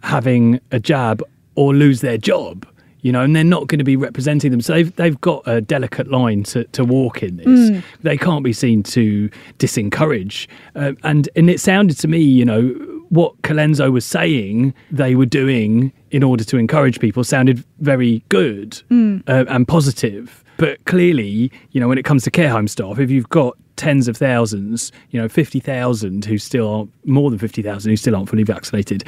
having 0.04 0.60
a 0.70 0.78
jab 0.78 1.22
or 1.56 1.74
lose 1.74 2.00
their 2.00 2.18
job 2.18 2.66
you 3.04 3.12
know, 3.12 3.20
and 3.20 3.36
they're 3.36 3.44
not 3.44 3.66
going 3.66 3.78
to 3.78 3.84
be 3.84 3.96
representing 3.96 4.50
them. 4.50 4.62
So 4.62 4.72
they've, 4.72 4.96
they've 4.96 5.20
got 5.20 5.46
a 5.46 5.60
delicate 5.60 6.08
line 6.10 6.42
to, 6.44 6.64
to 6.64 6.86
walk 6.86 7.22
in 7.22 7.36
this. 7.36 7.46
Mm. 7.46 7.82
They 8.00 8.16
can't 8.16 8.42
be 8.42 8.54
seen 8.54 8.82
to 8.84 9.28
disencourage. 9.58 10.48
Uh, 10.74 10.92
and, 11.02 11.28
and 11.36 11.50
it 11.50 11.60
sounded 11.60 11.98
to 11.98 12.08
me, 12.08 12.20
you 12.20 12.46
know, 12.46 12.68
what 13.10 13.40
Colenso 13.42 13.92
was 13.92 14.06
saying 14.06 14.72
they 14.90 15.14
were 15.16 15.26
doing 15.26 15.92
in 16.12 16.22
order 16.22 16.44
to 16.44 16.56
encourage 16.56 16.98
people 16.98 17.24
sounded 17.24 17.62
very 17.80 18.24
good 18.30 18.82
mm. 18.90 19.22
uh, 19.28 19.44
and 19.48 19.68
positive. 19.68 20.42
But 20.56 20.82
clearly, 20.86 21.52
you 21.72 21.80
know, 21.82 21.88
when 21.88 21.98
it 21.98 22.06
comes 22.06 22.24
to 22.24 22.30
care 22.30 22.48
home 22.48 22.68
staff, 22.68 22.98
if 22.98 23.10
you've 23.10 23.28
got 23.28 23.58
tens 23.76 24.08
of 24.08 24.16
thousands, 24.16 24.92
you 25.10 25.20
know, 25.20 25.28
50,000 25.28 26.24
who 26.24 26.38
still 26.38 26.68
aren't, 26.68 27.06
more 27.06 27.30
than 27.30 27.38
50,000 27.38 27.90
who 27.90 27.96
still 27.96 28.14
aren't 28.14 28.28
fully 28.28 28.44
vaccinated, 28.44 29.04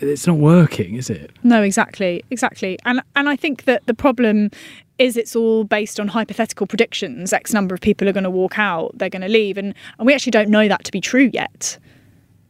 it's 0.00 0.26
not 0.26 0.36
working, 0.36 0.94
is 0.94 1.10
it? 1.10 1.30
No, 1.42 1.62
exactly, 1.62 2.22
exactly. 2.30 2.78
And 2.84 3.00
and 3.14 3.28
I 3.28 3.36
think 3.36 3.64
that 3.64 3.86
the 3.86 3.94
problem 3.94 4.50
is 4.98 5.16
it's 5.16 5.36
all 5.36 5.64
based 5.64 6.00
on 6.00 6.08
hypothetical 6.08 6.66
predictions. 6.66 7.32
X 7.32 7.52
number 7.52 7.74
of 7.74 7.80
people 7.80 8.08
are 8.08 8.12
going 8.12 8.24
to 8.24 8.30
walk 8.30 8.58
out, 8.58 8.92
they're 8.94 9.10
going 9.10 9.22
to 9.22 9.28
leave, 9.28 9.58
and 9.58 9.74
and 9.98 10.06
we 10.06 10.14
actually 10.14 10.32
don't 10.32 10.50
know 10.50 10.68
that 10.68 10.84
to 10.84 10.92
be 10.92 11.00
true 11.00 11.30
yet. 11.32 11.78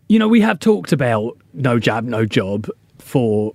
You 0.09 0.19
know, 0.19 0.29
we 0.29 0.41
have 0.41 0.61
talked 0.61 0.93
about 0.93 1.37
no 1.53 1.79
jab, 1.79 2.05
no 2.05 2.25
job 2.25 2.69
for 2.99 3.55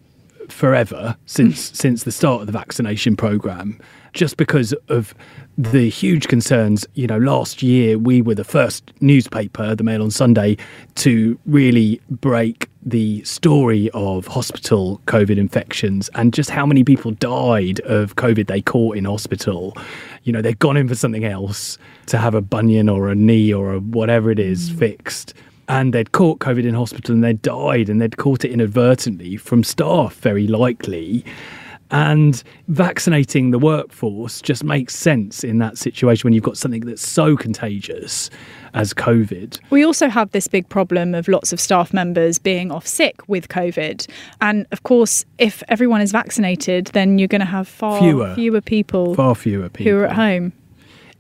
forever 0.50 1.16
since 1.26 1.72
mm. 1.72 1.76
since 1.76 2.04
the 2.04 2.12
start 2.12 2.42
of 2.42 2.48
the 2.48 2.54
vaccination 2.54 3.16
program 3.16 3.80
just 4.14 4.38
because 4.38 4.74
of 4.90 5.14
the 5.58 5.90
huge 5.90 6.28
concerns. 6.28 6.86
You 6.96 7.08
know, 7.08 7.18
last 7.18 7.62
year 7.62 7.98
we 7.98 8.22
were 8.22 8.36
the 8.36 8.44
first 8.44 8.92
newspaper, 9.02 9.76
the 9.76 9.84
Mail 9.84 10.02
on 10.02 10.12
Sunday, 10.12 10.58
to 10.96 11.38
really 11.46 12.02
break 12.10 12.70
the 12.84 13.24
story 13.24 13.90
of 13.94 14.26
hospital 14.28 15.02
COVID 15.06 15.38
infections 15.38 16.10
and 16.16 16.34
just 16.34 16.50
how 16.50 16.66
many 16.66 16.84
people 16.84 17.12
died 17.12 17.80
of 17.82 18.16
COVID 18.16 18.48
they 18.48 18.62
caught 18.62 18.98
in 18.98 19.06
hospital. 19.06 19.78
You 20.24 20.34
know, 20.34 20.42
they'd 20.42 20.60
gone 20.60 20.78
in 20.78 20.88
for 20.88 20.96
something 20.96 21.26
else 21.26 21.78
to 22.08 22.18
have 22.18 22.34
a 22.34 22.42
bunion 22.42 22.90
or 22.90 23.10
a 23.10 23.16
knee 23.16 23.54
or 23.54 23.74
a 23.74 23.80
whatever 23.80 24.32
it 24.32 24.40
is 24.40 24.72
mm. 24.72 24.80
fixed. 24.80 25.34
And 25.68 25.94
they'd 25.94 26.12
caught 26.12 26.40
COVID 26.40 26.66
in 26.66 26.74
hospital 26.74 27.16
and 27.16 27.24
they'd 27.24 27.42
died 27.42 27.88
and 27.88 28.02
they'd 28.02 28.18
caught 28.18 28.44
it 28.44 28.52
inadvertently 28.52 29.38
from 29.38 29.64
staff, 29.64 30.16
very 30.16 30.48
likely. 30.48 31.24
And 31.92 32.42
vaccinating 32.70 33.52
the 33.52 33.60
workforce 33.60 34.42
just 34.42 34.64
makes 34.64 34.96
sense 34.96 35.44
in 35.44 35.58
that 35.60 35.78
situation 35.78 36.26
when 36.26 36.34
you've 36.34 36.44
got 36.44 36.58
something 36.58 36.82
that's 36.82 37.08
so 37.08 37.36
contagious 37.36 38.30
as 38.74 38.94
COVID. 38.94 39.60
We 39.70 39.84
also 39.84 40.08
have 40.08 40.32
this 40.32 40.48
big 40.48 40.70
problem 40.70 41.14
of 41.14 41.28
lots 41.28 41.52
of 41.52 41.60
staff 41.60 41.94
members 41.94 42.40
being 42.40 42.72
off 42.72 42.88
sick 42.88 43.28
with 43.28 43.50
COVID. 43.50 44.08
And 44.40 44.66
of 44.72 44.84
course, 44.84 45.26
if 45.38 45.62
everyone 45.68 46.00
is 46.02 46.14
vaccinated, 46.14 46.88
then 46.88 47.20
you're 47.20 47.28
going 47.28 47.42
to 47.42 47.46
have 47.46 47.68
far 47.68 48.00
fewer, 48.00 48.34
fewer 48.36 48.62
people, 48.62 49.14
far 49.14 49.36
fewer 49.36 49.70
people 49.70 49.92
who 49.92 50.00
are 50.00 50.06
at 50.06 50.16
home 50.16 50.54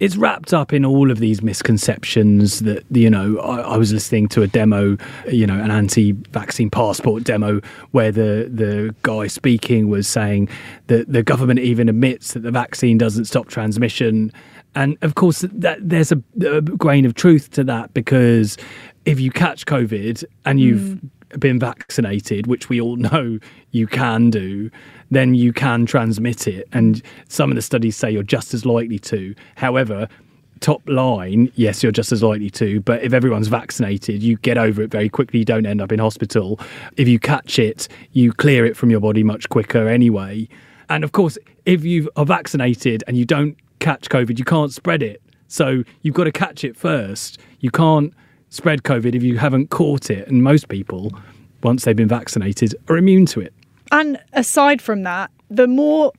it's 0.01 0.17
wrapped 0.17 0.51
up 0.51 0.73
in 0.73 0.83
all 0.83 1.11
of 1.11 1.19
these 1.19 1.43
misconceptions 1.43 2.59
that 2.61 2.83
you 2.89 3.09
know 3.09 3.37
I, 3.37 3.59
I, 3.59 3.77
was 3.77 3.93
listening 3.93 4.27
to 4.29 4.41
a 4.41 4.47
demo 4.47 4.97
you 5.27 5.45
know 5.45 5.57
an 5.61 5.69
anti-vaccine 5.69 6.71
passport 6.71 7.23
demo 7.23 7.61
where 7.91 8.11
the 8.11 8.49
the 8.51 8.95
guy 9.03 9.27
speaking 9.27 9.89
was 9.89 10.07
saying 10.07 10.49
that 10.87 11.13
the 11.13 11.21
government 11.21 11.59
even 11.59 11.87
admits 11.87 12.33
that 12.33 12.39
the 12.39 12.51
vaccine 12.51 12.97
doesn't 12.97 13.25
stop 13.25 13.47
transmission. 13.47 14.33
And 14.73 14.97
of 15.03 15.15
course 15.15 15.41
that 15.41 15.77
there's 15.87 16.11
a, 16.11 16.21
a 16.49 16.61
grain 16.61 17.05
of 17.05 17.13
truth 17.13 17.51
to 17.51 17.63
that 17.65 17.93
because 17.93 18.57
if 19.05 19.19
you 19.19 19.29
catch 19.29 19.65
covid 19.65 20.23
and 20.45 20.59
you've 20.59 20.81
mm 20.81 21.09
been 21.39 21.59
vaccinated, 21.59 22.47
which 22.47 22.69
we 22.69 22.81
all 22.81 22.95
know 23.11 23.39
you 23.71 23.87
can 23.87 24.29
do, 24.29 24.69
then 25.09 25.35
you 25.35 25.53
can 25.53 25.85
transmit 25.85 26.47
it. 26.47 26.67
And 26.71 27.01
some 27.27 27.51
of 27.51 27.55
the 27.55 27.61
studies 27.61 27.95
say 27.95 28.11
you're 28.11 28.23
just 28.23 28.53
as 28.53 28.65
likely 28.65 28.99
to. 28.99 29.35
However, 29.55 30.07
top 30.61 30.81
line, 30.87 31.51
yes, 31.55 31.83
you're 31.83 31.91
just 31.91 32.11
as 32.11 32.23
likely 32.23 32.49
to. 32.51 32.79
But 32.81 33.03
if 33.03 33.13
everyone's 33.13 33.47
vaccinated, 33.47 34.23
you 34.23 34.37
get 34.37 34.57
over 34.57 34.81
it 34.81 34.91
very 34.91 35.09
quickly. 35.09 35.39
You 35.39 35.45
don't 35.45 35.65
end 35.65 35.81
up 35.81 35.91
in 35.91 35.99
hospital. 35.99 36.59
If 36.97 37.07
you 37.07 37.19
catch 37.19 37.59
it, 37.59 37.87
you 38.11 38.31
clear 38.31 38.65
it 38.65 38.77
from 38.77 38.89
your 38.89 38.99
body 38.99 39.23
much 39.23 39.49
quicker 39.49 39.87
anyway. 39.87 40.47
And 40.89 41.03
of 41.03 41.11
course, 41.11 41.37
if 41.65 41.83
you 41.83 42.09
are 42.15 42.25
vaccinated 42.25 43.03
and 43.07 43.17
you 43.17 43.25
don't 43.25 43.57
catch 43.79 44.09
COVID, 44.09 44.37
you 44.37 44.45
can't 44.45 44.71
spread 44.71 45.03
it. 45.03 45.21
So 45.47 45.83
you've 46.01 46.15
got 46.15 46.25
to 46.25 46.31
catch 46.31 46.63
it 46.63 46.77
first. 46.77 47.39
You 47.59 47.71
can't 47.71 48.13
spread 48.51 48.83
COVID 48.83 49.15
if 49.15 49.23
you 49.23 49.39
haven't 49.39 49.71
caught 49.71 50.11
it. 50.11 50.27
And 50.27 50.43
most 50.43 50.69
people, 50.69 51.11
once 51.63 51.83
they've 51.83 51.95
been 51.95 52.07
vaccinated, 52.07 52.75
are 52.87 52.97
immune 52.97 53.25
to 53.27 53.41
it. 53.41 53.53
And 53.91 54.19
aside 54.33 54.81
from 54.81 55.01
that, 55.03 55.31
the 55.49 55.67
more 55.67 56.13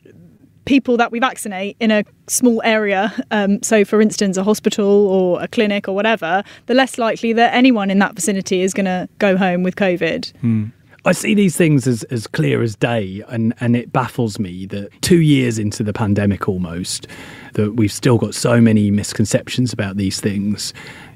people 0.64 0.96
that 0.96 1.10
we 1.10 1.18
vaccinate 1.18 1.76
in 1.80 1.90
a 1.90 2.04
small 2.26 2.60
area, 2.64 3.12
um, 3.30 3.62
so 3.62 3.84
for 3.84 4.00
instance, 4.00 4.36
a 4.36 4.44
hospital 4.44 4.86
or 4.86 5.42
a 5.42 5.48
clinic 5.48 5.88
or 5.88 5.94
whatever, 5.94 6.42
the 6.66 6.74
less 6.74 6.98
likely 6.98 7.32
that 7.32 7.54
anyone 7.54 7.90
in 7.90 7.98
that 7.98 8.14
vicinity 8.14 8.62
is 8.62 8.72
going 8.72 8.86
to 8.86 9.08
go 9.18 9.36
home 9.36 9.62
with 9.62 9.76
COVID. 9.76 10.36
Hmm. 10.38 10.66
I 11.04 11.10
see 11.10 11.34
these 11.34 11.56
things 11.56 11.88
as, 11.88 12.04
as 12.04 12.28
clear 12.28 12.62
as 12.62 12.76
day, 12.76 13.24
and, 13.26 13.54
and 13.58 13.74
it 13.74 13.92
baffles 13.92 14.38
me 14.38 14.66
that 14.66 14.90
two 15.02 15.20
years 15.20 15.58
into 15.58 15.82
the 15.82 15.92
pandemic 15.92 16.48
almost, 16.48 17.08
that 17.54 17.72
we've 17.72 17.90
still 17.90 18.18
got 18.18 18.36
so 18.36 18.60
many 18.60 18.92
misconceptions 18.92 19.72
about 19.72 19.96
these 19.96 20.20
things. 20.20 20.72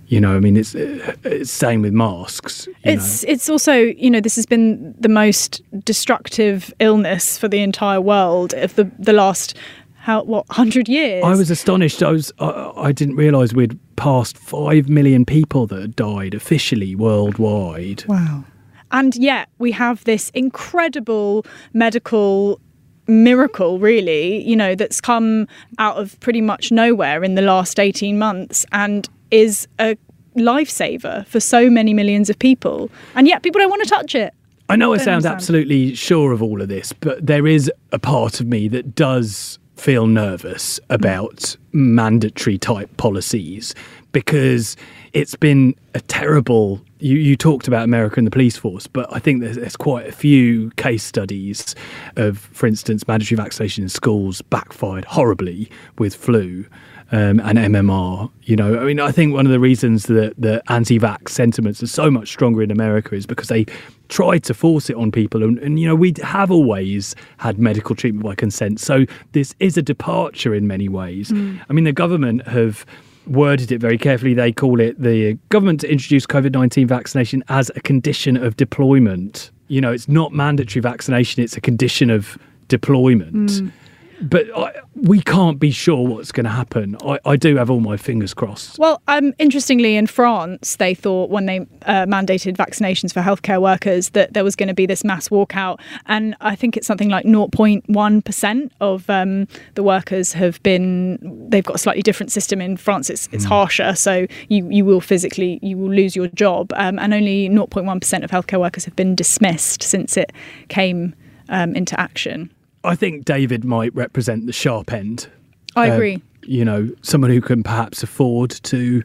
You 0.09 0.21
know, 0.21 0.37
I 0.37 0.41
mean, 0.41 0.57
it's, 0.57 0.75
it's 0.75 1.51
same 1.51 1.83
with 1.83 1.93
masks. 1.93 2.69
It's 2.85 3.25
know. 3.25 3.33
it's 3.33 3.49
also 3.49 3.75
you 3.75 4.11
know 4.11 4.21
this 4.21 4.37
has 4.37 4.47
been 4.47 4.95
the 4.99 5.09
most 5.09 5.63
destructive 5.85 6.73
illness 6.79 7.39
for 7.39 7.49
the 7.49 7.61
entire 7.61 8.01
world 8.01 8.55
of 8.55 8.75
the 8.77 8.91
the 8.99 9.13
last 9.13 9.57
how 9.97 10.23
what 10.23 10.47
hundred 10.51 10.89
years. 10.89 11.25
I 11.25 11.35
was 11.35 11.51
astonished. 11.51 12.03
I 12.03 12.13
was 12.13 12.33
I, 12.39 12.73
I 12.77 12.93
didn't 12.93 13.17
realise 13.17 13.53
we'd 13.53 13.79
passed 13.97 14.39
five 14.39 14.89
million 14.89 15.25
people 15.25 15.67
that 15.67 15.81
had 15.81 15.97
died 15.97 16.35
officially 16.35 16.95
worldwide. 16.95 18.05
Wow. 18.07 18.45
And 18.93 19.17
yet 19.17 19.49
we 19.59 19.73
have 19.73 20.05
this 20.05 20.31
incredible 20.31 21.45
medical 21.73 22.61
miracle 23.09 23.79
really 23.79 24.43
you 24.43 24.57
know 24.57 24.75
that's 24.75 25.01
come 25.01 25.47
out 25.79 25.97
of 25.97 26.19
pretty 26.19 26.41
much 26.41 26.73
nowhere 26.73 27.23
in 27.23 27.37
the 27.37 27.43
last 27.43 27.79
18 27.79 28.19
months 28.19 28.67
and 28.73 29.09
is 29.31 29.67
a 29.79 29.97
lifesaver 30.37 31.27
for 31.27 31.41
so 31.41 31.71
many 31.71 31.95
millions 31.95 32.31
of 32.31 32.39
people, 32.39 32.91
and 33.15 33.27
yet 33.27 33.43
people 33.43 33.61
don't 33.61 33.71
want 33.71 33.83
to 33.83 33.89
touch 33.89 34.15
it. 34.15 34.35
I 34.69 34.77
know 34.77 34.93
I 34.93 34.97
sound 34.97 35.09
understand. 35.09 35.35
absolutely 35.35 35.95
sure 35.95 36.33
of 36.33 36.43
all 36.43 36.61
of 36.61 36.69
this, 36.69 36.93
but 36.93 37.25
there 37.25 37.47
is 37.47 37.71
a 37.93 37.99
part 37.99 38.41
of 38.41 38.47
me 38.47 38.69
that 38.69 38.95
does 38.95 39.59
feel 39.77 40.07
nervous 40.07 40.81
about 40.91 41.37
mm. 41.37 41.57
mandatory 41.73 42.59
type 42.59 42.95
policies 42.97 43.75
because 44.13 44.77
it's 45.13 45.37
been 45.37 45.75
a 45.95 46.01
terrible. 46.01 46.81
You, 46.99 47.19
you 47.19 47.37
talked 47.37 47.69
about 47.69 47.85
America 47.85 48.17
and 48.17 48.27
the 48.27 48.31
police 48.31 48.57
force, 48.57 48.87
but 48.87 49.07
I 49.15 49.19
think 49.19 49.43
there's, 49.43 49.57
there's 49.57 49.77
quite 49.77 50.07
a 50.07 50.13
few 50.13 50.71
case 50.73 51.05
studies 51.05 51.75
of, 52.17 52.39
for 52.39 52.67
instance, 52.67 53.07
mandatory 53.07 53.37
vaccination 53.37 53.83
in 53.83 53.91
schools 53.91 54.41
backfired 54.41 55.05
horribly 55.05 55.71
with 55.99 56.15
flu 56.15 56.65
um, 57.13 57.41
and 57.41 57.59
MMR. 57.59 58.31
You 58.43 58.57
know, 58.57 58.79
I 58.79 58.85
mean, 58.85 59.01
I 59.01 59.13
think 59.13 59.33
one 59.33 59.47
of 59.47 59.53
the 59.53 59.61
reasons 59.61 60.05
that 60.07 60.35
the 60.39 60.63
anti-vax 60.71 61.31
sentiments 61.31 61.83
are 61.83 61.87
so 61.87 62.11
much 62.11 62.29
stronger 62.29 62.63
in 62.63 62.71
America 62.71 63.15
is 63.15 63.27
because 63.27 63.49
they 63.49 63.67
tried 64.09 64.45
to 64.45 64.55
force 64.55 64.89
it 64.91 64.97
on 64.97 65.11
people, 65.13 65.43
and, 65.43 65.59
and 65.59 65.81
you 65.81 65.87
know, 65.87 65.95
we 65.95 66.15
have 66.23 66.51
always 66.51 67.15
had 67.39 67.59
medical 67.59 67.95
treatment 67.95 68.25
by 68.25 68.35
consent. 68.35 68.81
So 68.81 69.05
this 69.33 69.55
is 69.61 69.77
a 69.77 69.83
departure 69.83 70.55
in 70.55 70.67
many 70.67 70.89
ways. 70.89 71.31
Mm. 71.31 71.61
I 71.69 71.73
mean, 71.73 71.85
the 71.85 71.93
government 71.93 72.47
have 72.47 72.87
worded 73.27 73.73
it 73.73 73.81
very 73.81 73.99
carefully. 73.99 74.35
They 74.35 74.53
call 74.53 74.81
it 74.81 75.01
the 75.01 75.35
government 75.49 75.81
to 75.81 75.91
introduce 75.91 76.27
COVID 76.27 76.53
19 76.53 76.87
vaccination 76.87 77.43
as 77.49 77.71
a 77.75 77.81
condition 77.81 78.37
of 78.37 78.57
deployment. 78.57 79.51
You 79.69 79.81
know, 79.81 79.93
it's 79.93 80.09
not 80.09 80.33
mandatory 80.33 80.81
vaccination, 80.81 81.43
it's 81.43 81.57
a 81.57 81.61
condition 81.61 82.11
of 82.11 82.39
deployment. 82.69 83.51
Mm 83.51 83.73
but 84.21 84.47
I, 84.57 84.73
we 84.95 85.21
can't 85.21 85.59
be 85.59 85.71
sure 85.71 86.07
what's 86.07 86.33
going 86.33 86.45
to 86.45 86.51
happen. 86.51 86.97
I, 87.05 87.19
I, 87.25 87.37
do 87.37 87.57
have 87.57 87.71
all 87.71 87.81
my 87.81 87.97
fingers 87.97 88.33
crossed. 88.33 88.79
Well, 88.79 89.03
um, 89.09 89.35
interestingly, 89.39 89.97
in 89.97 90.07
France, 90.07 90.77
they 90.77 90.95
thought 90.95 91.31
when 91.31 91.47
they 91.47 91.61
uh, 91.83 92.07
mandated 92.07 92.57
vaccinations 92.57 93.13
for 93.13 93.21
healthcare 93.21 93.61
workers 93.61 94.11
that 94.11 94.33
there 94.33 94.45
was 94.45 94.57
going 94.57 94.69
to 94.69 94.75
be 94.75 94.87
this 94.87 95.05
mass 95.05 95.29
walkout, 95.29 95.81
and 96.07 96.35
I 96.41 96.57
think 96.57 96.77
it's 96.77 96.87
something 96.87 97.09
like 97.09 97.27
0.1 97.27 98.25
percent 98.25 98.73
of 98.81 99.09
um, 99.11 99.47
the 99.75 99.83
workers 99.83 100.33
have 100.33 100.63
been. 100.63 101.19
They've 101.51 101.65
got 101.65 101.77
a 101.77 101.79
slightly 101.79 102.03
different 102.03 102.33
system 102.33 102.61
in 102.61 102.77
France. 102.77 103.11
It's, 103.11 103.29
it's 103.33 103.45
mm. 103.45 103.49
harsher, 103.49 103.95
so 103.95 104.27
you 104.49 104.69
you 104.71 104.85
will 104.85 105.01
physically 105.01 105.59
you 105.63 105.77
will 105.77 105.93
lose 105.93 106.17
your 106.17 106.29
job, 106.29 106.73
um, 106.77 106.99
and 106.99 107.13
only 107.13 107.49
0.1 107.49 108.01
percent 108.01 108.25
of 108.25 108.31
healthcare 108.31 108.61
workers 108.61 108.85
have 108.85 108.97
been 108.97 109.15
dismissed 109.15 109.83
since 109.83 110.17
it 110.17 110.33
came 110.69 111.15
um, 111.49 111.75
into 111.75 111.99
action. 112.01 112.51
I 112.87 112.95
think 112.95 113.25
David 113.25 113.65
might 113.65 113.95
represent 113.95 114.47
the 114.47 114.53
sharp 114.53 114.93
end. 114.93 115.29
I 115.75 115.91
uh, 115.91 115.95
agree. 115.95 116.23
You 116.43 116.65
know, 116.65 116.91
someone 117.03 117.33
who 117.33 117.41
can 117.41 117.65
perhaps 117.65 118.03
afford 118.03 118.51
to 118.51 119.03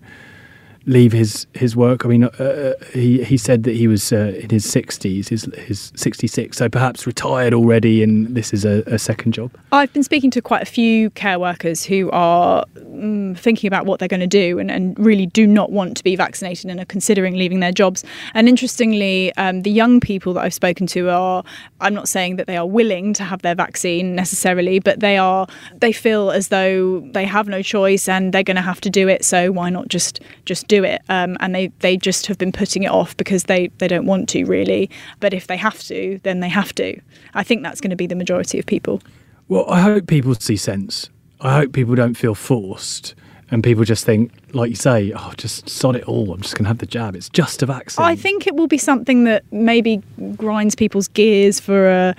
leave 0.85 1.11
his 1.11 1.45
his 1.53 1.75
work. 1.75 2.05
I 2.05 2.09
mean, 2.09 2.23
uh, 2.23 2.27
uh, 2.39 2.85
he 2.93 3.23
he 3.23 3.37
said 3.37 3.63
that 3.63 3.75
he 3.75 3.87
was 3.87 4.11
uh, 4.11 4.39
in 4.39 4.49
his 4.49 4.69
sixties, 4.69 5.27
his 5.27 5.45
his 5.55 5.91
sixty 5.95 6.27
six, 6.27 6.57
so 6.57 6.69
perhaps 6.69 7.05
retired 7.05 7.53
already, 7.53 8.03
and 8.03 8.35
this 8.35 8.53
is 8.53 8.65
a, 8.65 8.83
a, 8.87 8.97
second 8.97 9.33
job. 9.33 9.51
I've 9.71 9.91
been 9.93 10.03
speaking 10.03 10.31
to 10.31 10.41
quite 10.41 10.61
a 10.61 10.65
few 10.65 11.09
care 11.11 11.39
workers 11.39 11.83
who 11.83 12.09
are 12.11 12.65
um, 12.77 13.35
thinking 13.35 13.67
about 13.67 13.85
what 13.85 13.99
they're 13.99 14.07
going 14.07 14.21
to 14.21 14.27
do, 14.27 14.59
and, 14.59 14.71
and 14.71 14.97
really 14.99 15.25
do 15.27 15.45
not 15.45 15.71
want 15.71 15.97
to 15.97 16.03
be 16.03 16.15
vaccinated 16.15 16.69
and 16.69 16.79
are 16.79 16.85
considering 16.85 17.35
leaving 17.35 17.59
their 17.59 17.71
jobs. 17.71 18.03
And 18.33 18.49
interestingly, 18.49 19.33
um, 19.35 19.61
the 19.61 19.71
young 19.71 19.99
people 19.99 20.33
that 20.33 20.41
I've 20.41 20.53
spoken 20.53 20.87
to 20.87 21.09
are. 21.09 21.43
I'm 21.79 21.93
not 21.95 22.07
saying 22.07 22.35
that 22.35 22.45
they 22.45 22.57
are 22.57 22.65
willing 22.65 23.13
to 23.13 23.23
have 23.23 23.41
their 23.41 23.55
vaccine 23.55 24.15
necessarily, 24.15 24.79
but 24.79 24.99
they 24.99 25.17
are. 25.17 25.47
They 25.77 25.91
feel 25.91 26.31
as 26.31 26.49
though 26.49 26.99
they 27.11 27.25
have 27.25 27.47
no 27.47 27.61
choice 27.61 28.07
and 28.07 28.33
they're 28.33 28.43
going 28.43 28.55
to 28.55 28.61
have 28.61 28.81
to 28.81 28.89
do 28.89 29.07
it. 29.07 29.25
So 29.25 29.51
why 29.51 29.69
not 29.69 29.87
just 29.87 30.19
just 30.45 30.67
do 30.71 30.83
it. 30.85 31.01
Um, 31.09 31.35
and 31.41 31.53
they, 31.53 31.67
they 31.79 31.97
just 31.97 32.27
have 32.27 32.37
been 32.37 32.53
putting 32.53 32.83
it 32.83 32.91
off 32.91 33.15
because 33.17 33.43
they, 33.43 33.67
they 33.79 33.87
don't 33.89 34.05
want 34.05 34.29
to 34.29 34.45
really. 34.45 34.89
But 35.19 35.33
if 35.33 35.47
they 35.47 35.57
have 35.57 35.79
to, 35.83 36.19
then 36.23 36.39
they 36.39 36.49
have 36.49 36.73
to. 36.75 36.99
I 37.33 37.43
think 37.43 37.61
that's 37.61 37.81
going 37.81 37.89
to 37.89 37.97
be 37.97 38.07
the 38.07 38.15
majority 38.15 38.57
of 38.57 38.65
people. 38.65 39.01
Well, 39.49 39.69
I 39.69 39.81
hope 39.81 40.07
people 40.07 40.33
see 40.35 40.55
sense. 40.55 41.09
I 41.41 41.55
hope 41.55 41.73
people 41.73 41.95
don't 41.95 42.15
feel 42.15 42.35
forced 42.35 43.15
and 43.49 43.61
people 43.61 43.83
just 43.83 44.05
think, 44.05 44.31
like 44.53 44.69
you 44.69 44.77
say, 44.77 45.11
oh, 45.13 45.33
just 45.35 45.67
sod 45.67 45.97
it 45.97 46.05
all. 46.05 46.31
I'm 46.33 46.39
just 46.39 46.55
going 46.55 46.63
to 46.63 46.69
have 46.69 46.77
the 46.77 46.85
jab. 46.85 47.17
It's 47.17 47.27
just 47.27 47.61
a 47.61 47.65
vaccine. 47.65 48.05
I 48.05 48.15
think 48.15 48.47
it 48.47 48.55
will 48.55 48.67
be 48.67 48.77
something 48.77 49.25
that 49.25 49.43
maybe 49.51 50.01
grinds 50.37 50.73
people's 50.73 51.09
gears 51.09 51.59
for 51.59 51.89
a, 51.89 52.15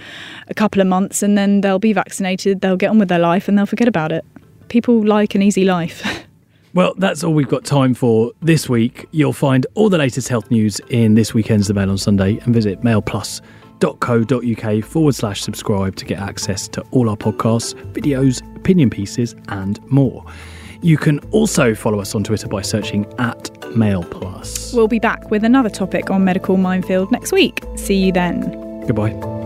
a 0.48 0.54
couple 0.54 0.82
of 0.82 0.86
months 0.86 1.22
and 1.22 1.38
then 1.38 1.62
they'll 1.62 1.78
be 1.78 1.94
vaccinated, 1.94 2.60
they'll 2.60 2.76
get 2.76 2.90
on 2.90 2.98
with 2.98 3.08
their 3.08 3.18
life 3.18 3.48
and 3.48 3.56
they'll 3.56 3.64
forget 3.64 3.88
about 3.88 4.12
it. 4.12 4.26
People 4.68 5.02
like 5.02 5.34
an 5.34 5.40
easy 5.40 5.64
life. 5.64 6.26
Well, 6.74 6.94
that's 6.96 7.22
all 7.22 7.34
we've 7.34 7.48
got 7.48 7.64
time 7.64 7.94
for 7.94 8.32
this 8.40 8.68
week. 8.68 9.06
You'll 9.10 9.34
find 9.34 9.66
all 9.74 9.90
the 9.90 9.98
latest 9.98 10.28
health 10.28 10.50
news 10.50 10.80
in 10.88 11.14
this 11.14 11.34
weekend's 11.34 11.68
The 11.68 11.74
Mail 11.74 11.90
on 11.90 11.98
Sunday 11.98 12.38
and 12.38 12.54
visit 12.54 12.80
mailplus.co.uk 12.80 14.84
forward 14.84 15.14
slash 15.14 15.42
subscribe 15.42 15.96
to 15.96 16.06
get 16.06 16.18
access 16.18 16.68
to 16.68 16.80
all 16.90 17.10
our 17.10 17.16
podcasts, 17.16 17.74
videos, 17.92 18.40
opinion 18.56 18.88
pieces, 18.88 19.34
and 19.48 19.84
more. 19.90 20.24
You 20.80 20.96
can 20.96 21.18
also 21.30 21.74
follow 21.74 22.00
us 22.00 22.14
on 22.14 22.24
Twitter 22.24 22.48
by 22.48 22.62
searching 22.62 23.04
at 23.18 23.52
MailPlus. 23.74 24.74
We'll 24.74 24.88
be 24.88 24.98
back 24.98 25.30
with 25.30 25.44
another 25.44 25.70
topic 25.70 26.10
on 26.10 26.24
Medical 26.24 26.56
Minefield 26.56 27.12
next 27.12 27.32
week. 27.32 27.62
See 27.76 27.96
you 27.96 28.12
then. 28.12 28.40
Goodbye. 28.86 29.41